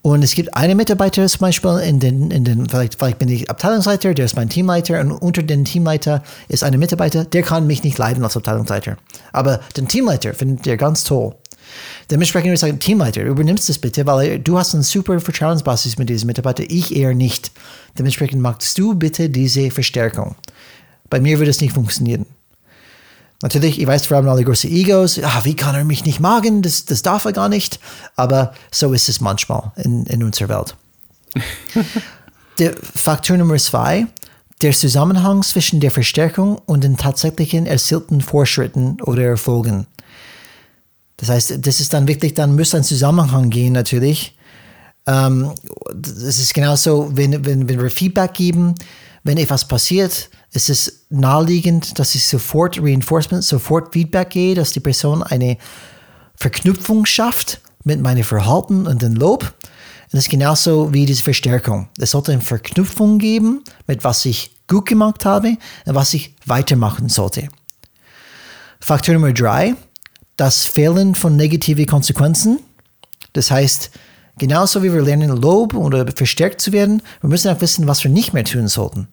[0.02, 3.48] Und es gibt einen Mitarbeiter zum Beispiel, in den, in den, vielleicht, vielleicht bin ich
[3.48, 7.84] Abteilungsleiter, der ist mein Teamleiter und unter den Teamleiter ist ein Mitarbeiter, der kann mich
[7.84, 8.96] nicht leiden als Abteilungsleiter.
[9.32, 11.36] Aber den Teamleiter findet er ganz toll.
[12.10, 16.08] Dementsprechend würde ich sagen, Teamleiter, übernimmst das bitte, weil du hast eine super Vertrauensbasis mit
[16.08, 17.52] diesem Mitarbeiter, ich eher nicht.
[17.96, 20.34] Dementsprechend machst du bitte diese Verstärkung.
[21.08, 22.26] Bei mir würde es nicht funktionieren.
[23.42, 25.18] Natürlich, ich weiß, wir haben alle große Egos.
[25.22, 26.60] Ah, wie kann er mich nicht magen?
[26.60, 27.80] Das, das darf er gar nicht.
[28.16, 30.76] Aber so ist es manchmal in, in unserer Welt.
[32.58, 34.06] der Faktor Nummer zwei,
[34.60, 39.86] der Zusammenhang zwischen der Verstärkung und den tatsächlichen erzielten Fortschritten oder Erfolgen.
[41.16, 44.36] Das heißt, das ist dann wirklich, dann muss ein Zusammenhang gehen natürlich.
[45.06, 45.52] Ähm,
[45.94, 48.74] das ist genauso, wenn, wenn, wenn wir Feedback geben,
[49.22, 54.80] wenn etwas passiert, ist es naheliegend, dass ich sofort Reinforcement, sofort Feedback gehe, dass die
[54.80, 55.58] Person eine
[56.34, 59.44] Verknüpfung schafft mit meinem Verhalten und dem Lob.
[59.44, 61.88] Und das ist genauso wie diese Verstärkung.
[61.98, 65.56] Es sollte eine Verknüpfung geben mit was ich gut gemacht habe
[65.86, 67.48] und was ich weitermachen sollte.
[68.80, 69.74] Faktor Nummer drei,
[70.36, 72.60] das Fehlen von negativen Konsequenzen.
[73.34, 73.90] Das heißt,
[74.38, 78.10] genauso wie wir lernen, Lob oder verstärkt zu werden, wir müssen auch wissen, was wir
[78.10, 79.08] nicht mehr tun sollten.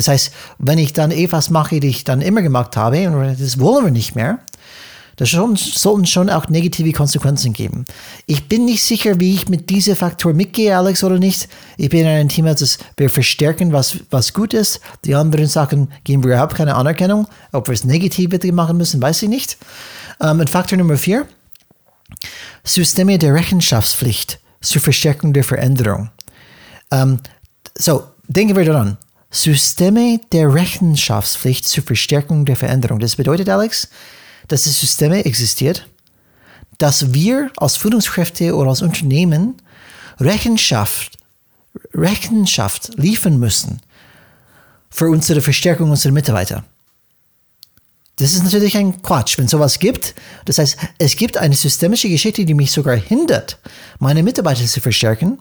[0.00, 3.60] Das heißt, wenn ich dann etwas mache, die ich dann immer gemacht habe, und das
[3.60, 4.38] wollen wir nicht mehr,
[5.16, 7.84] das schon, sollten schon auch negative Konsequenzen geben.
[8.24, 11.50] Ich bin nicht sicher, wie ich mit diesem Faktor mitgehe, Alex, oder nicht.
[11.76, 14.80] Ich bin in einem Team, das wir verstärken, was, was gut ist.
[15.04, 17.26] Die anderen Sachen geben wir überhaupt keine Anerkennung.
[17.52, 19.58] Ob wir es negativ machen müssen, weiß ich nicht.
[20.22, 21.26] Ähm, und Faktor Nummer vier,
[22.64, 26.08] Systeme der Rechenschaftspflicht zur Verstärkung der Veränderung.
[26.90, 27.20] Ähm,
[27.76, 28.96] so, denken wir daran.
[29.30, 32.98] Systeme der Rechenschaftspflicht zur Verstärkung der Veränderung.
[32.98, 33.88] Das bedeutet, Alex,
[34.48, 35.86] dass es Systeme existiert,
[36.78, 39.54] dass wir als Führungskräfte oder als Unternehmen
[40.18, 41.18] Rechenschaft,
[41.94, 43.80] Rechenschaft liefern müssen
[44.90, 46.64] für unsere Verstärkung unserer Mitarbeiter.
[48.16, 50.14] Das ist natürlich ein Quatsch, wenn sowas gibt.
[50.44, 53.58] Das heißt, es gibt eine systemische Geschichte, die mich sogar hindert,
[53.98, 55.38] meine Mitarbeiter zu verstärken.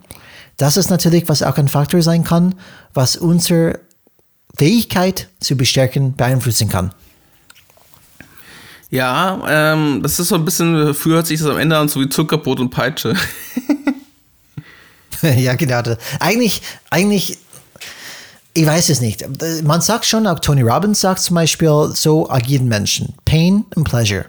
[0.60, 2.53] Das ist natürlich, was auch ein Faktor sein kann,
[2.94, 3.80] was unsere
[4.57, 6.94] Fähigkeit zu bestärken beeinflussen kann.
[8.91, 12.10] Ja, ähm, das ist so ein bisschen, früher sich das am Ende an, so wie
[12.10, 13.15] Zuckerbrot und Peitsche.
[15.22, 15.81] ja, genau.
[16.19, 17.38] Eigentlich, eigentlich
[18.53, 19.26] ich weiß es nicht.
[19.64, 23.14] Man sagt schon, auch Tony Robbins sagt zum Beispiel, so agieren Menschen.
[23.23, 24.26] Pain and Pleasure.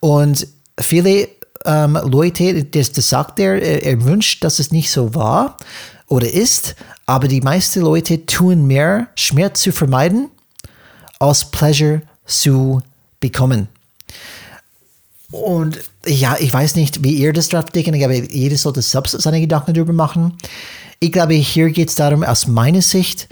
[0.00, 0.46] Und
[0.78, 1.28] viele
[1.68, 5.58] ähm, Leute, das, das sagt er, er wünscht, dass es nicht so war
[6.06, 6.74] oder ist,
[7.06, 10.30] aber die meisten Leute tun mehr, Schmerz zu vermeiden,
[11.18, 12.82] als Pleasure zu
[13.20, 13.68] bekommen.
[15.30, 17.88] Und ja, ich weiß nicht, wie ihr das drauf denkt.
[17.88, 20.38] Ich glaube, jeder sollte selbst seine Gedanken darüber machen.
[21.00, 23.28] Ich glaube, hier geht es darum, aus meiner Sicht,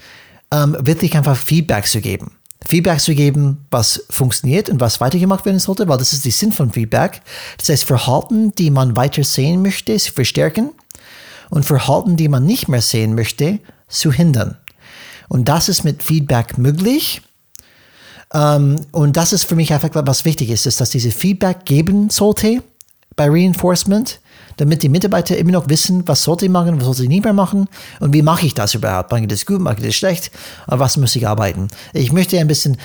[0.53, 2.33] ähm, wirklich einfach Feedback zu geben.
[2.68, 6.52] Feedback zu geben, was funktioniert und was weitergemacht werden sollte, weil das ist der Sinn
[6.52, 7.20] von Feedback.
[7.59, 10.70] Das heißt, Verhalten, die man weiter sehen möchte, zu verstärken
[11.51, 14.56] und Verhalten, die man nicht mehr sehen möchte, zu hindern.
[15.28, 17.22] Und das ist mit Feedback möglich.
[18.32, 22.10] Um, und das ist für mich einfach, was wichtig ist, ist, dass diese Feedback geben
[22.10, 22.62] sollte
[23.14, 24.18] bei Reinforcement,
[24.57, 27.33] damit die Mitarbeiter immer noch wissen, was sollte ich machen, was sollte ich nicht mehr
[27.33, 27.69] machen
[28.01, 29.11] und wie mache ich das überhaupt.
[29.11, 30.31] Mache ich das gut, mache ich das schlecht,
[30.66, 31.69] an was muss ich arbeiten.
[31.93, 32.77] Ich möchte ein bisschen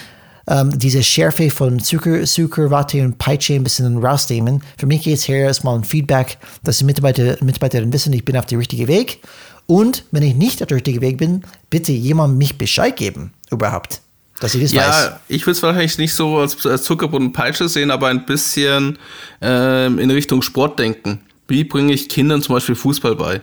[0.48, 4.64] ähm, diese Schärfe von Zucker, Zucker, Watte und Peitsche ein bisschen rausnehmen.
[4.77, 8.38] Für mich geht es hier erstmal ein Feedback, dass die Mitarbeiter, Mitarbeiterinnen wissen, ich bin
[8.38, 9.22] auf dem richtigen Weg.
[9.68, 14.02] Und wenn ich nicht auf dem richtigen Weg bin, bitte jemand mich Bescheid geben, überhaupt
[14.41, 15.11] dass ich das ja, weiß.
[15.27, 18.98] ich würde es wahrscheinlich nicht so als, als Zuckerbrot und Peitsche sehen, aber ein bisschen
[19.39, 21.22] ähm, in Richtung Sport denken.
[21.52, 23.41] Wie bringe ich Kindern zum Beispiel Fußball bei?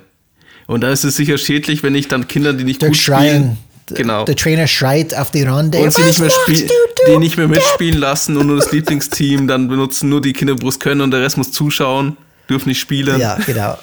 [0.66, 3.56] Und da ist es sicher schädlich, wenn ich dann Kindern, die nicht Der gut schreien.
[3.86, 4.24] spielen, genau.
[4.24, 5.78] Der Trainer schreit auf die Runde.
[5.78, 6.66] und sie nicht mehr, du, du
[7.12, 10.68] die nicht mehr mitspielen lassen und nur das Lieblingsteam dann benutzen nur die Kinder, wo
[10.68, 12.16] es können und der Rest muss zuschauen,
[12.50, 13.18] dürfen nicht spielen.
[13.20, 13.78] Ja, genau.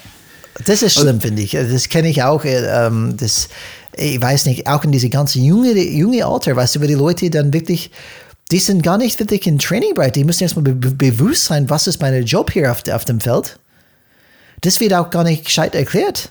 [0.64, 1.50] Das ist schlimm, finde ich.
[1.52, 2.44] Das kenne ich auch.
[2.44, 3.48] äh, Ähm, das,
[3.96, 7.28] ich weiß nicht, auch in diese ganze junge, junge Alter, weißt du, wo die Leute
[7.30, 7.90] dann wirklich,
[8.52, 10.16] die sind gar nicht wirklich in Training bereit.
[10.16, 13.58] Die müssen erstmal be bewusst sein, was ist mein Job hier auf, auf dem Feld.
[14.60, 16.30] Das wird auch gar nicht gescheit erklärt.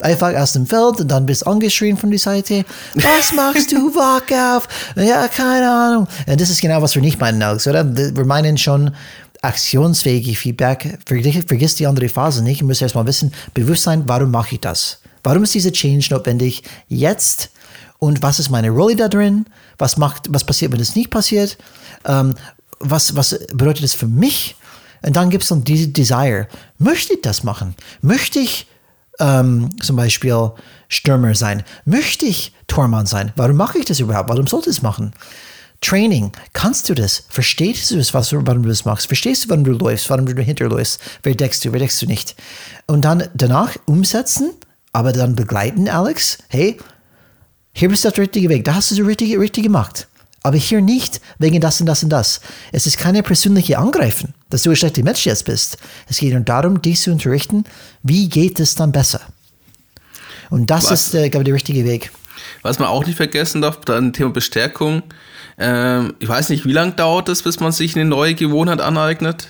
[0.00, 2.64] Einfach aus dem Feld und dann bist angeschrien von der Seite.
[2.94, 3.76] Was machst du?
[3.94, 4.22] Wach
[4.56, 4.66] auf!
[4.96, 6.08] Ja, keine Ahnung.
[6.26, 7.84] Und das ist genau, was wir nicht meinen, Alex, oder?
[7.94, 8.94] Wir meinen schon
[9.42, 10.98] aktionsfähige Feedback.
[11.06, 12.62] Vergiss, die andere Phase nicht.
[12.62, 15.00] Du musst erstmal wissen, bewusst sein, warum mache ich das?
[15.22, 17.50] Warum ist dieser Change notwendig jetzt?
[17.98, 19.46] Und was ist meine Rolle da drin?
[19.76, 21.58] Was macht, was passiert, wenn es nicht passiert?
[22.06, 22.34] Ähm,
[22.78, 24.56] was, was bedeutet das für mich?
[25.02, 26.48] Und dann gibt es dann diese Desire.
[26.78, 27.74] Möchte ich das machen?
[28.02, 28.66] Möchte ich
[29.18, 30.52] ähm, zum Beispiel
[30.88, 31.62] Stürmer sein?
[31.84, 33.32] Möchte ich Tormann sein?
[33.36, 34.28] Warum mache ich das überhaupt?
[34.28, 35.12] Warum sollte ich es machen?
[35.80, 37.24] Training, kannst du das?
[37.30, 39.06] Verstehst du es, was, warum du das machst?
[39.06, 41.00] Verstehst du, warum du läufst, warum du dahinter läufst?
[41.22, 42.36] Wer deckst du, wer deckst du nicht?
[42.86, 44.50] Und dann danach umsetzen,
[44.92, 46.38] aber dann begleiten, Alex.
[46.48, 46.76] Hey,
[47.72, 50.06] hier bist du der richtige Weg, da hast du das richtige, richtig gemacht.
[50.42, 52.40] Aber hier nicht wegen das und das und das.
[52.72, 55.76] Es ist keine persönliche Angreifen, dass du ein schlechter Mensch jetzt bist.
[56.08, 57.64] Es geht nur darum, dich zu unterrichten,
[58.02, 59.20] wie geht es dann besser.
[60.48, 61.08] Und das Was?
[61.08, 62.10] ist, äh, glaube ich, der richtige Weg.
[62.62, 65.02] Was man auch nicht vergessen darf, dann Thema Bestärkung.
[65.58, 69.48] Ähm, ich weiß nicht, wie lange dauert es, bis man sich eine neue Gewohnheit aneignet?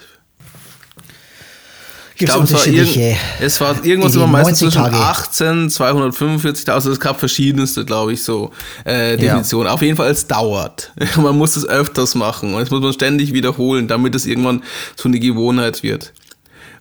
[2.21, 4.97] Ich Gibt's glaube, es war, es war irgendwas immer meistens 90 zwischen Tage.
[4.97, 8.51] 18, 245, also es gab verschiedenste, glaube ich, so
[8.85, 9.69] äh, Definitionen.
[9.69, 10.93] Auf jeden Fall, es dauert.
[11.17, 14.63] man muss es öfters machen und es muss man ständig wiederholen, damit es irgendwann
[14.97, 16.13] so eine Gewohnheit wird.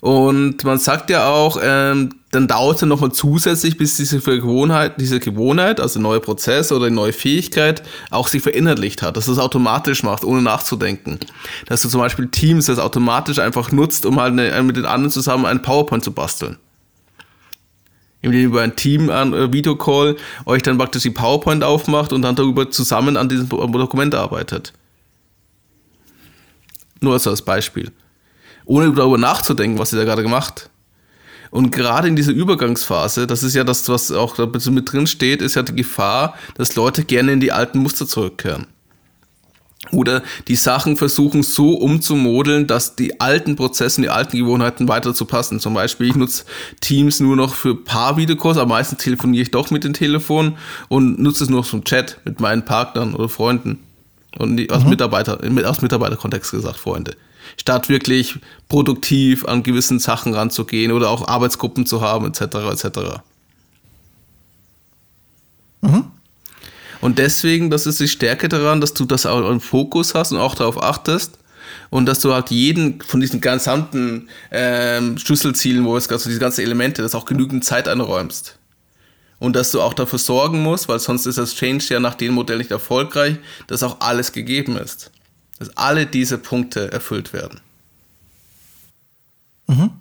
[0.02, 5.00] Und man sagt ja auch, ähm, dann dauert es ja nochmal zusätzlich, bis diese Gewohnheit,
[5.00, 7.82] diese Gewohnheit, also neue Prozess oder neue Fähigkeit,
[8.12, 11.20] auch sich verinnerlicht hat, dass du es automatisch macht, ohne nachzudenken.
[11.66, 15.12] Dass du zum Beispiel Teams das automatisch einfach nutzt, um halt eine, mit den anderen
[15.12, 16.58] zusammen einen PowerPoint zu basteln.
[18.22, 22.22] Indem ihr über ein Team an äh, Videocall euch dann praktisch die PowerPoint aufmacht und
[22.22, 24.74] dann darüber zusammen an diesem Dokument arbeitet.
[27.02, 27.92] Nur als Beispiel
[28.70, 30.70] ohne darüber nachzudenken, was sie da gerade gemacht.
[31.52, 35.42] Und gerade in dieser Übergangsphase, das ist ja das, was auch da mit drin steht,
[35.42, 38.68] ist ja die Gefahr, dass Leute gerne in die alten Muster zurückkehren.
[39.92, 45.26] oder die Sachen versuchen so umzumodeln, dass die alten Prozesse, die alten Gewohnheiten weiter zu
[45.26, 45.60] passen.
[45.60, 46.44] Zum Beispiel, ich nutze
[46.82, 50.58] Teams nur noch für paar Videocalls, aber meistens telefoniere ich doch mit dem Telefon
[50.90, 53.80] und nutze es nur zum Chat mit meinen Partnern oder Freunden.
[54.38, 54.92] Und aus, mhm.
[54.92, 57.16] Mitarbeiter, aus Mitarbeiterkontext gesagt, Freunde.
[57.58, 62.42] Statt wirklich produktiv an gewissen Sachen ranzugehen oder auch Arbeitsgruppen zu haben, etc.
[62.72, 63.00] etc.
[65.82, 66.06] Mhm.
[67.02, 70.40] Und deswegen, das ist die Stärke daran, dass du das auch im Fokus hast und
[70.40, 71.40] auch darauf achtest
[71.90, 76.62] und dass du halt jeden von diesen gesamten ähm, Schlüsselzielen, wo es also diese ganzen
[76.62, 78.58] Elemente, dass auch genügend Zeit einräumst.
[79.40, 82.34] Und dass du auch dafür sorgen musst, weil sonst ist das Change ja nach dem
[82.34, 85.12] Modell nicht erfolgreich, dass auch alles gegeben ist.
[85.60, 87.60] Dass alle diese Punkte erfüllt werden.
[89.68, 89.92] Mhm.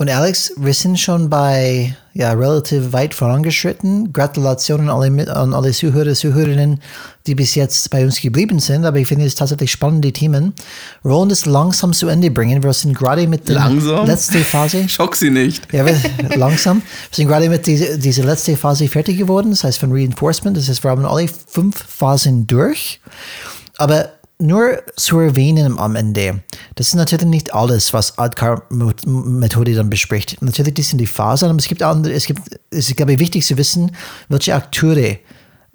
[0.00, 4.14] Und Alex, wir sind schon bei ja, relativ weit vorangeschritten.
[4.14, 6.80] Gratulationen an alle, an alle Zuhörer, Zuhörerinnen,
[7.26, 8.86] die bis jetzt bei uns geblieben sind.
[8.86, 10.54] Aber ich finde es tatsächlich spannende Themen.
[11.02, 12.62] Wir wollen das langsam zu Ende bringen.
[12.62, 13.68] Wir sind gerade mit der
[14.06, 14.88] letzten Phase.
[14.88, 15.70] Schock sie nicht.
[15.70, 15.94] Ja, wir,
[16.34, 16.78] langsam.
[17.10, 19.50] Wir sind gerade mit dieser diese letzten Phase fertig geworden.
[19.50, 20.56] Das heißt von Reinforcement.
[20.56, 23.00] Das heißt, wir haben alle fünf Phasen durch.
[23.80, 26.42] Aber nur zu erwähnen am Ende,
[26.74, 30.36] das ist natürlich nicht alles, was Adcar-Methode dann bespricht.
[30.42, 33.18] Natürlich, das sind die Phasen, aber es gibt andere, es gibt, es ist, glaube ich,
[33.18, 33.96] wichtig zu wissen,
[34.28, 35.16] welche Akteure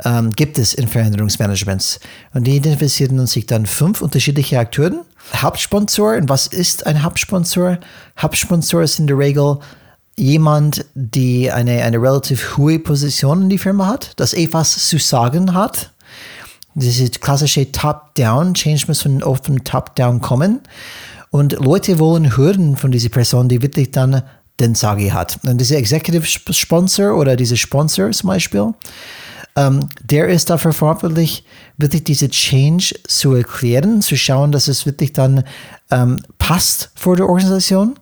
[0.03, 1.99] ähm, gibt es in Veränderungsmanagements.
[2.35, 5.03] Und die identifizieren sich dann fünf unterschiedliche Akteure.
[5.35, 7.79] Hauptsponsor, und was ist ein Hauptsponsor?
[8.19, 9.57] Hauptsponsor ist in der Regel
[10.15, 15.55] jemand, die eine, eine relativ hohe Position in die Firma hat, das etwas zu sagen
[15.55, 15.89] hat
[16.75, 20.61] diese klassische Top-Down-Change muss von oben Top-Down kommen.
[21.31, 24.23] Und Leute wollen hören von dieser Person, die wirklich dann
[24.59, 25.39] den Sagi hat.
[25.43, 28.73] Und dieser Executive Sponsor oder dieser Sponsor zum Beispiel,
[29.55, 31.45] ähm, der ist dafür verantwortlich,
[31.77, 35.43] wirklich diese Change zu erklären, zu schauen, dass es wirklich dann
[35.91, 37.95] ähm, passt vor der Organisation.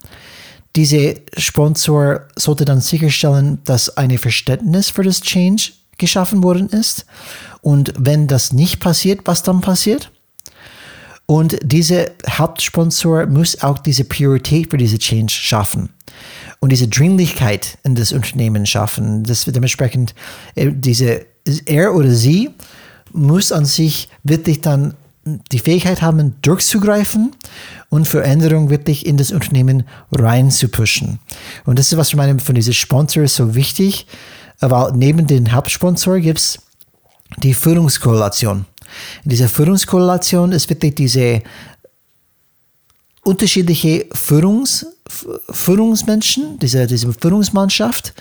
[0.76, 7.06] Dieser Sponsor sollte dann sicherstellen, dass ein Verständnis für das Change geschaffen worden ist
[7.62, 10.12] und wenn das nicht passiert, was dann passiert?
[11.26, 15.90] Und dieser Hauptsponsor muss auch diese Priorität für diese Change schaffen
[16.60, 19.24] und diese Dringlichkeit in das Unternehmen schaffen.
[19.24, 20.14] Das dementsprechend
[20.56, 21.26] äh, diese
[21.66, 22.50] er oder sie
[23.12, 24.96] muss an sich wirklich dann
[25.52, 27.34] die Fähigkeit haben, durchzugreifen
[27.90, 31.20] und Veränderung wirklich in das Unternehmen reinzupushen.
[31.66, 34.06] Und das ist, was für meine von diesen Sponsors so wichtig,
[34.70, 36.60] weil neben den Hauptsponsor gibt es
[37.38, 38.66] die Führungskorrelation.
[39.24, 41.42] In dieser Führungskorrelation ist wirklich diese
[43.24, 44.86] unterschiedliche Führungs,
[45.50, 48.14] Führungsmenschen, diese, diese Führungsmannschaft,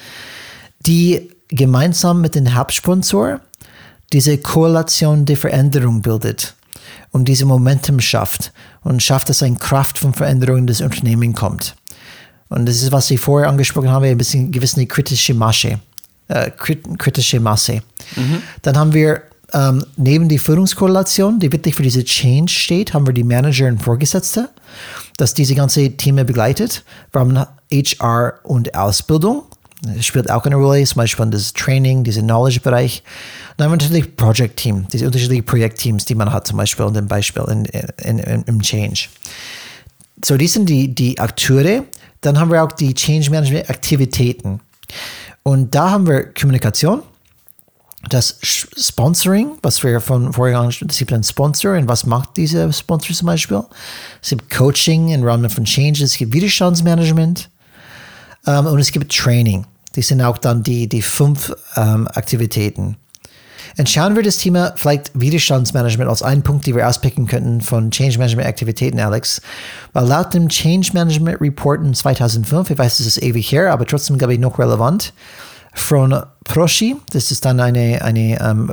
[0.86, 3.40] die gemeinsam mit dem Hauptsponsor
[4.12, 6.54] diese Korrelation der Veränderung bildet
[7.10, 8.52] und diese Momentum schafft
[8.82, 11.74] und schafft, dass eine Kraft von Veränderung in das Unternehmen kommt.
[12.48, 15.80] Und das ist, was ich vorher angesprochen habe, ein bisschen gewisse kritische Masche
[16.32, 17.82] äh, kritische Masse.
[18.16, 18.42] Mhm.
[18.62, 19.22] Dann haben wir
[19.52, 23.82] ähm, neben die Führungskorrelation, die wirklich für diese Change steht, haben wir die Manager und
[23.82, 24.48] Vorgesetzte,
[25.18, 26.84] das diese ganze Themen begleitet.
[27.12, 29.42] Wir haben HR und Ausbildung.
[29.82, 33.02] Das spielt auch eine Rolle, zum Beispiel das Training, dieser Knowledge-Bereich.
[33.56, 37.08] Dann haben wir natürlich Project-Team, diese unterschiedlichen Projektteams, die man hat, zum Beispiel in dem
[37.08, 39.08] Beispiel in, in, in, im Change.
[40.24, 41.82] So, die sind die, die Akteure.
[42.20, 44.60] Dann haben wir auch die Change Management Aktivitäten.
[45.42, 47.02] Und da haben wir Kommunikation,
[48.08, 52.36] das Sponsoring, was wir von vorher angesprochen haben, es gibt einen Sponsor und was macht
[52.36, 53.62] dieser Sponsor zum Beispiel?
[54.20, 57.48] Es gibt Coaching im Rahmen von Changes, es gibt Widerstandsmanagement
[58.46, 59.66] ähm, und es gibt Training.
[59.94, 62.96] Die sind auch dann die, die fünf ähm, Aktivitäten.
[63.78, 67.90] Und schauen wir das Thema vielleicht Widerstandsmanagement als einen Punkt, den wir auspicken könnten von
[67.90, 69.40] Change Management Aktivitäten, Alex.
[69.92, 73.86] Weil laut dem Change Management Report in 2005, ich weiß, es ist ewig her, aber
[73.86, 75.12] trotzdem, glaube ich, noch relevant,
[75.74, 78.72] von Prosci, das ist dann eine, eine ähm,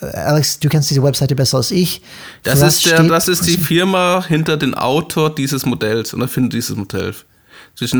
[0.00, 2.02] Alex, du kennst diese Webseite besser als ich.
[2.42, 6.76] Das, ist, der, das ist die Firma hinter dem Autor dieses Modells und Erfinder dieses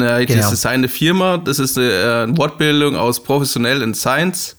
[0.02, 0.42] äh, genau.
[0.42, 4.56] das ist seine Firma, das ist eine Wortbildung aus professionell in Science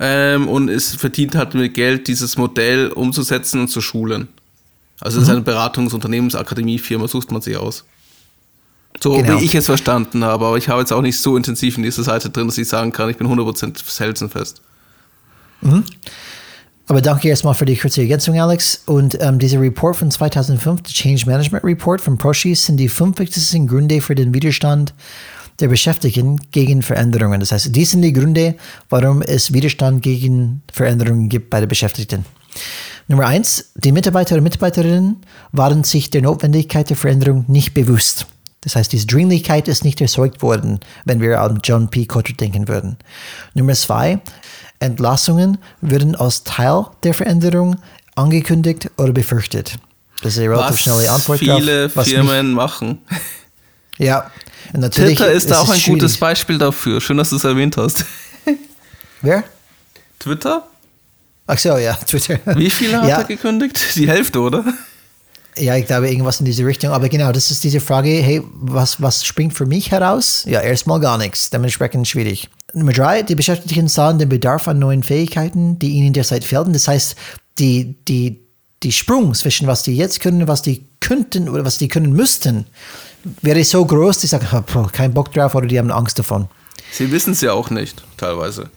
[0.00, 4.28] ähm, und es verdient hat mit Geld, dieses Modell umzusetzen und zu schulen.
[4.98, 5.30] Also es mhm.
[5.30, 7.84] ist eine Beratungsunternehmensakademiefirma, sucht man sich aus.
[8.98, 9.40] So genau.
[9.40, 12.02] wie ich es verstanden habe, aber ich habe jetzt auch nicht so intensiv in dieser
[12.02, 14.62] Seite drin, dass ich sagen kann, ich bin 100% felsenfest.
[15.60, 15.84] Mhm.
[16.86, 18.82] Aber danke erstmal für die kurze Ergänzung, Alex.
[18.86, 23.18] Und ähm, dieser Report von 2005, der Change Management Report von Proshis, sind die fünf
[23.20, 24.92] wichtigsten Gründe für den Widerstand
[25.60, 27.40] der Beschäftigten gegen Veränderungen.
[27.40, 28.56] Das heißt, dies sind die Gründe,
[28.88, 32.24] warum es Widerstand gegen Veränderungen gibt bei den Beschäftigten.
[33.08, 35.16] Nummer eins, die Mitarbeiter und Mitarbeiterinnen
[35.52, 38.26] waren sich der Notwendigkeit der Veränderung nicht bewusst.
[38.62, 42.04] Das heißt, diese Dringlichkeit ist nicht erzeugt worden, wenn wir an John P.
[42.04, 42.98] Cotter denken würden.
[43.54, 44.20] Nummer zwei,
[44.78, 47.76] Entlassungen würden als Teil der Veränderung
[48.14, 49.78] angekündigt oder befürchtet.
[50.22, 51.38] Das ist eine relativ was schnelle Antwort.
[51.38, 52.98] Viele drauf, Firmen mich, machen.
[53.98, 54.30] Ja,
[54.72, 56.00] natürlich Twitter ist da auch ein schwierig.
[56.00, 57.00] gutes Beispiel dafür.
[57.00, 58.04] Schön, dass du es erwähnt hast.
[59.22, 59.44] Wer?
[60.18, 60.66] Twitter?
[61.46, 62.38] Ach so, ja, Twitter.
[62.56, 63.18] Wie viele hat ja.
[63.18, 63.96] er gekündigt?
[63.96, 64.64] Die Hälfte, oder?
[65.58, 66.92] Ja, ich glaube, irgendwas in diese Richtung.
[66.92, 70.44] Aber genau, das ist diese Frage, hey, was, was springt für mich heraus?
[70.46, 71.50] Ja, erstmal gar nichts.
[71.50, 72.48] Dementsprechend schwierig.
[72.72, 76.72] Nummer drei, die Beschäftigten sahen den Bedarf an neuen Fähigkeiten, die ihnen derzeit fehlten.
[76.72, 77.16] Das heißt,
[77.58, 78.40] die, die,
[78.82, 82.66] die Sprung zwischen was die jetzt können, was die könnten oder was die können müssten,
[83.42, 86.48] wäre so groß, die sagen, oh, kein Bock drauf oder die haben Angst davon.
[86.92, 88.70] Sie wissen es ja auch nicht, teilweise.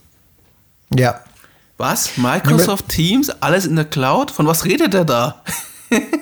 [0.94, 1.20] Ja.
[1.76, 2.16] Was?
[2.16, 3.30] Microsoft Teams?
[3.40, 4.30] Alles in der Cloud?
[4.30, 5.42] Von was redet er da?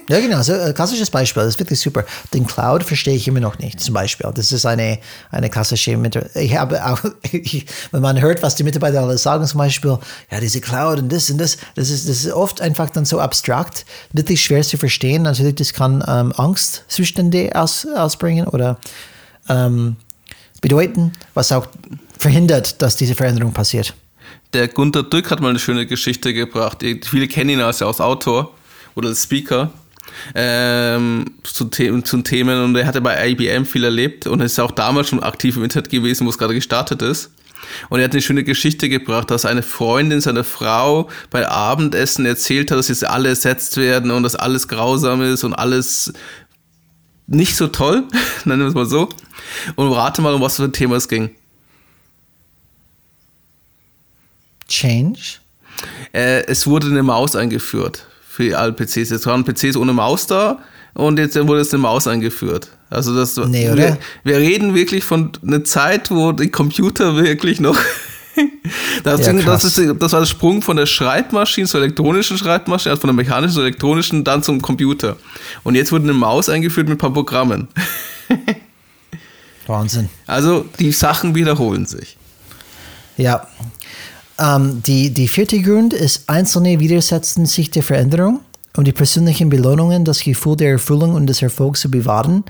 [0.09, 2.05] Ja, genau, so ein äh, klassisches Beispiel, das ist wirklich super.
[2.33, 4.31] Den Cloud verstehe ich immer noch nicht, zum Beispiel.
[4.35, 4.99] Das ist eine,
[5.31, 5.99] eine klassische,
[6.35, 7.01] ich habe auch,
[7.33, 9.99] ich, wenn man hört, was die Mitarbeiter alles sagen, zum Beispiel,
[10.31, 13.21] ja, diese Cloud und das und das, das ist, das ist oft einfach dann so
[13.21, 15.23] abstrakt, wirklich schwer zu verstehen.
[15.23, 18.79] Natürlich, das kann ähm, Angstzustände aus, ausbringen oder
[19.49, 19.97] ähm,
[20.61, 21.67] bedeuten, was auch
[22.19, 23.95] verhindert, dass diese Veränderung passiert.
[24.53, 26.85] Der Gunter Dück hat mal eine schöne Geschichte gebracht.
[27.05, 28.55] Viele kennen ihn als Autor
[28.95, 29.73] oder als Speaker
[30.35, 34.71] ähm, zu, The zu Themen und er hatte bei IBM viel erlebt und ist auch
[34.71, 37.31] damals schon aktiv im Internet gewesen, wo es gerade gestartet ist.
[37.89, 42.71] Und er hat eine schöne Geschichte gebracht, dass eine Freundin seiner Frau bei Abendessen erzählt
[42.71, 46.13] hat, dass jetzt alle ersetzt werden und dass alles grausam ist und alles
[47.27, 48.05] nicht so toll,
[48.45, 49.09] nennen wir es mal so.
[49.77, 51.31] Und rate mal, um was für ein Thema es ging.
[54.69, 55.39] Change?
[56.13, 59.11] Äh, es wurde eine Maus eingeführt für alle PCs.
[59.11, 60.59] Jetzt waren PCs ohne Maus da
[60.95, 62.69] und jetzt wurde es eine Maus eingeführt.
[62.89, 67.79] Also das, nee, wir, wir, reden wirklich von einer Zeit, wo die Computer wirklich noch
[69.05, 73.01] das, ja, das, ist, das war der Sprung von der Schreibmaschine zur elektronischen Schreibmaschine, also
[73.03, 75.17] von der mechanischen zur elektronischen, dann zum Computer.
[75.63, 77.69] Und jetzt wurde eine Maus eingeführt mit ein paar Programmen.
[79.67, 80.09] Wahnsinn.
[80.27, 82.17] Also die Sachen wiederholen sich.
[83.19, 83.47] Ja,
[84.43, 88.41] ähm, die, die vierte Grund ist, Einzelne widersetzen sich der Veränderung,
[88.77, 92.45] um die persönlichen Belohnungen, das Gefühl der Erfüllung und des Erfolgs zu bewahren,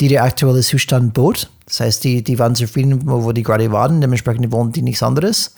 [0.00, 1.50] die der aktuelle Zustand bot.
[1.66, 5.54] Das heißt, die, die waren zufrieden, wo die gerade waren, dementsprechend wollen die nichts anderes.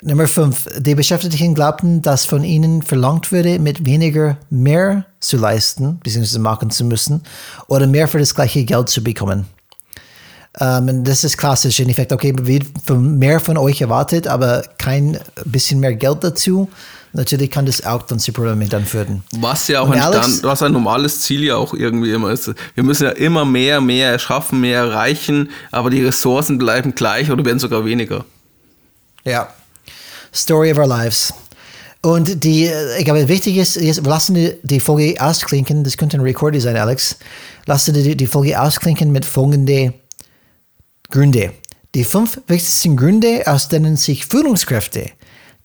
[0.00, 6.00] Nummer fünf, die Beschäftigten glaubten, dass von ihnen verlangt würde, mit weniger mehr zu leisten,
[6.02, 6.38] bzw.
[6.40, 7.22] machen zu müssen,
[7.68, 9.46] oder mehr für das gleiche Geld zu bekommen.
[10.60, 11.80] Ähm, das ist klassisch.
[11.80, 16.68] In Effekt, okay, wird mehr von euch erwartet, aber kein bisschen mehr Geld dazu.
[17.14, 19.22] Natürlich kann das auch dann zu Problemen dann führen.
[19.32, 22.50] Was ja auch ein, Alex, was ein normales Ziel ja auch irgendwie immer ist.
[22.74, 27.44] Wir müssen ja immer mehr, mehr erschaffen, mehr erreichen, aber die Ressourcen bleiben gleich oder
[27.44, 28.24] werden sogar weniger.
[29.24, 29.48] Ja.
[30.34, 31.34] Story of our lives.
[32.00, 32.68] Und die,
[32.98, 35.84] ich glaube, wichtig ist, jetzt lassen die, die Folge ausklinken.
[35.84, 37.18] Das könnte ein Record sein, Alex.
[37.66, 39.94] Lassen die, die Folge ausklinken mit folgenden
[41.12, 41.52] Gründe.
[41.94, 45.10] Die fünf wichtigsten Gründe, aus denen sich Führungskräfte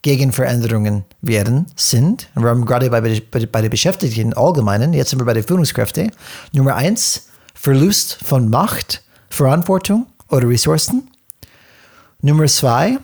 [0.02, 5.20] gegen Veränderungen wehren, sind, wir haben gerade bei, bei, bei den Beschäftigten allgemeinen, jetzt sind
[5.20, 6.12] wir bei den Führungskräften.
[6.52, 11.08] Nummer eins, Verlust von Macht, Verantwortung oder Ressourcen.
[12.20, 12.98] Nummer zwei,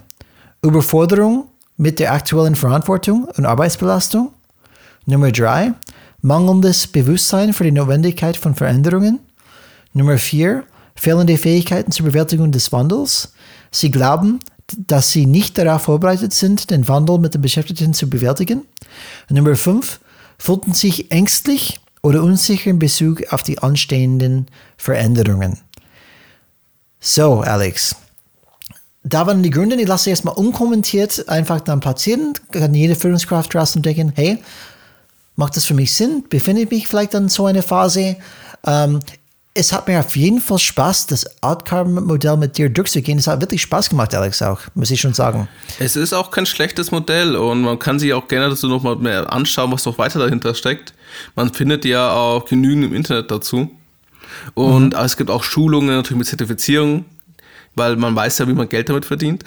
[0.60, 1.48] Überforderung
[1.78, 4.32] mit der aktuellen Verantwortung und Arbeitsbelastung.
[5.06, 5.72] Nummer drei,
[6.20, 9.20] mangelndes Bewusstsein für die Notwendigkeit von Veränderungen.
[9.94, 10.64] Nummer vier,
[10.94, 13.32] fehlende Fähigkeiten zur Bewältigung des Wandels.
[13.70, 14.40] Sie glauben,
[14.76, 18.62] dass sie nicht darauf vorbereitet sind, den Wandel mit den Beschäftigten zu bewältigen.
[19.28, 20.00] Nummer 5.
[20.38, 24.46] Fühlten sich ängstlich oder unsicher in Bezug auf die anstehenden
[24.76, 25.60] Veränderungen.
[27.00, 27.96] So, Alex.
[29.02, 32.32] Da waren die Gründe, ich lasse erstmal unkommentiert einfach dann platzieren.
[32.50, 34.42] Kann jede Führungskraft draußen denken, hey,
[35.36, 36.24] macht das für mich Sinn?
[36.30, 38.16] Befinde ich mich vielleicht in so einer Phase?
[38.66, 39.00] Ähm,
[39.56, 43.18] es hat mir auf jeden Fall Spaß, das Outcome-Modell mit dir durchzugehen.
[43.18, 45.48] Es hat wirklich Spaß gemacht, Alex, auch, muss ich schon sagen.
[45.78, 49.32] Es ist auch kein schlechtes Modell und man kann sich auch gerne dazu nochmal mehr
[49.32, 50.92] anschauen, was noch weiter dahinter steckt.
[51.36, 53.70] Man findet ja auch genügend im Internet dazu.
[54.54, 55.00] Und mhm.
[55.00, 57.04] es gibt auch Schulungen natürlich mit Zertifizierung,
[57.76, 59.44] weil man weiß ja, wie man Geld damit verdient.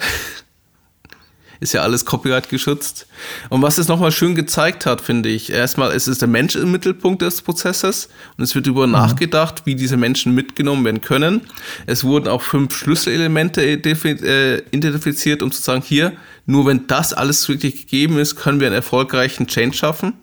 [1.60, 3.06] Ist ja alles Copyright geschützt.
[3.48, 6.70] Und was es nochmal schön gezeigt hat, finde ich, erstmal es ist der Mensch im
[6.70, 8.92] Mittelpunkt des Prozesses und es wird darüber mhm.
[8.92, 11.42] nachgedacht, wie diese Menschen mitgenommen werden können.
[11.86, 16.12] Es wurden auch fünf Schlüsselelemente äh, identifiziert, um zu sagen, hier,
[16.46, 20.14] Nur wenn das alles wirklich gegeben ist, können wir einen erfolgreichen Change schaffen,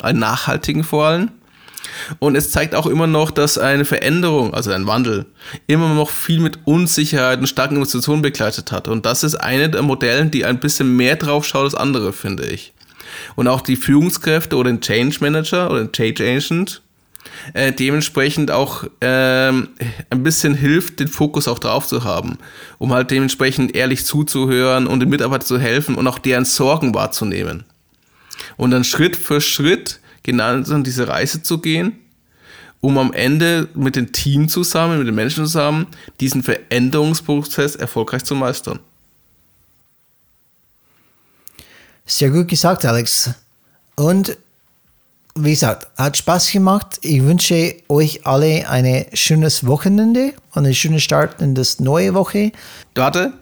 [0.00, 1.30] einen nachhaltigen vor allem.
[2.18, 5.26] Und es zeigt auch immer noch, dass eine Veränderung, also ein Wandel,
[5.66, 8.88] immer noch viel mit Unsicherheit und starken Investitionen begleitet hat.
[8.88, 12.46] Und das ist eine der Modellen, die ein bisschen mehr drauf schaut als andere, finde
[12.46, 12.72] ich.
[13.36, 16.82] Und auch die Führungskräfte oder den Change Manager oder den Change Agent
[17.52, 19.68] äh, dementsprechend auch ähm,
[20.10, 22.38] ein bisschen hilft, den Fokus auch drauf zu haben,
[22.78, 27.64] um halt dementsprechend ehrlich zuzuhören und den Mitarbeitern zu helfen und auch deren Sorgen wahrzunehmen.
[28.56, 32.00] Und dann Schritt für Schritt genau diese Reise zu gehen,
[32.80, 35.86] um am Ende mit dem Team zusammen, mit den Menschen zusammen,
[36.18, 38.80] diesen Veränderungsprozess erfolgreich zu meistern.
[42.06, 43.30] Sehr gut gesagt, Alex.
[43.94, 44.36] Und
[45.36, 46.98] wie gesagt, hat Spaß gemacht.
[47.02, 52.52] Ich wünsche euch alle ein schönes Wochenende und einen schönen Start in das neue Woche.
[52.94, 53.32] Warte,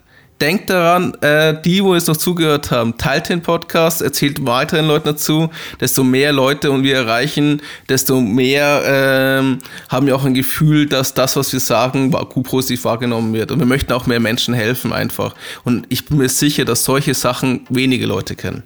[0.43, 5.05] denkt daran, äh, die, wo es noch zugehört haben, teilt den Podcast, erzählt weiteren Leuten
[5.05, 5.49] dazu.
[5.79, 11.13] Desto mehr Leute und wir erreichen, desto mehr ähm, haben wir auch ein Gefühl, dass
[11.13, 13.51] das, was wir sagen, gut positiv wahrgenommen wird.
[13.51, 15.33] Und wir möchten auch mehr Menschen helfen einfach.
[15.63, 18.63] Und ich bin mir sicher, dass solche Sachen wenige Leute kennen.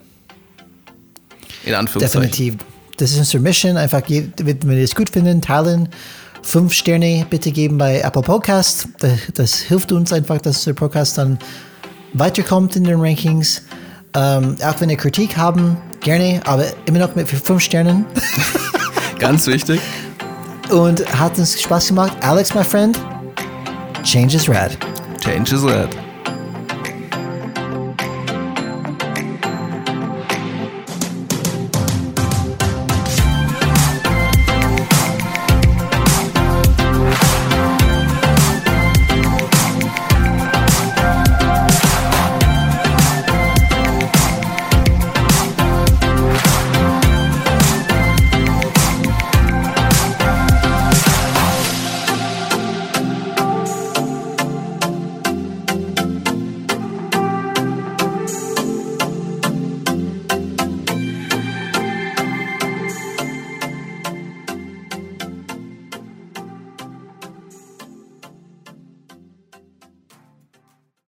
[1.63, 2.31] In Anführungszeichen.
[2.31, 2.55] Definitiv
[2.97, 3.77] das ist unsere Mission.
[3.77, 5.89] Einfach, wenn wir es gut finden, teilen.
[6.47, 8.87] Fünf Sterne bitte geben bei Apple Podcast.
[8.99, 11.37] Das, das hilft uns einfach, dass der Podcast dann
[12.13, 13.63] weiterkommt in den Rankings.
[14.13, 18.05] Ähm, auch wenn ihr Kritik haben, gerne, aber immer noch mit fünf Sternen.
[19.19, 19.81] Ganz wichtig.
[20.69, 22.15] Und hat uns Spaß gemacht.
[22.21, 22.97] Alex, my friend,
[24.03, 24.77] change is red.
[25.19, 26.06] Change is red.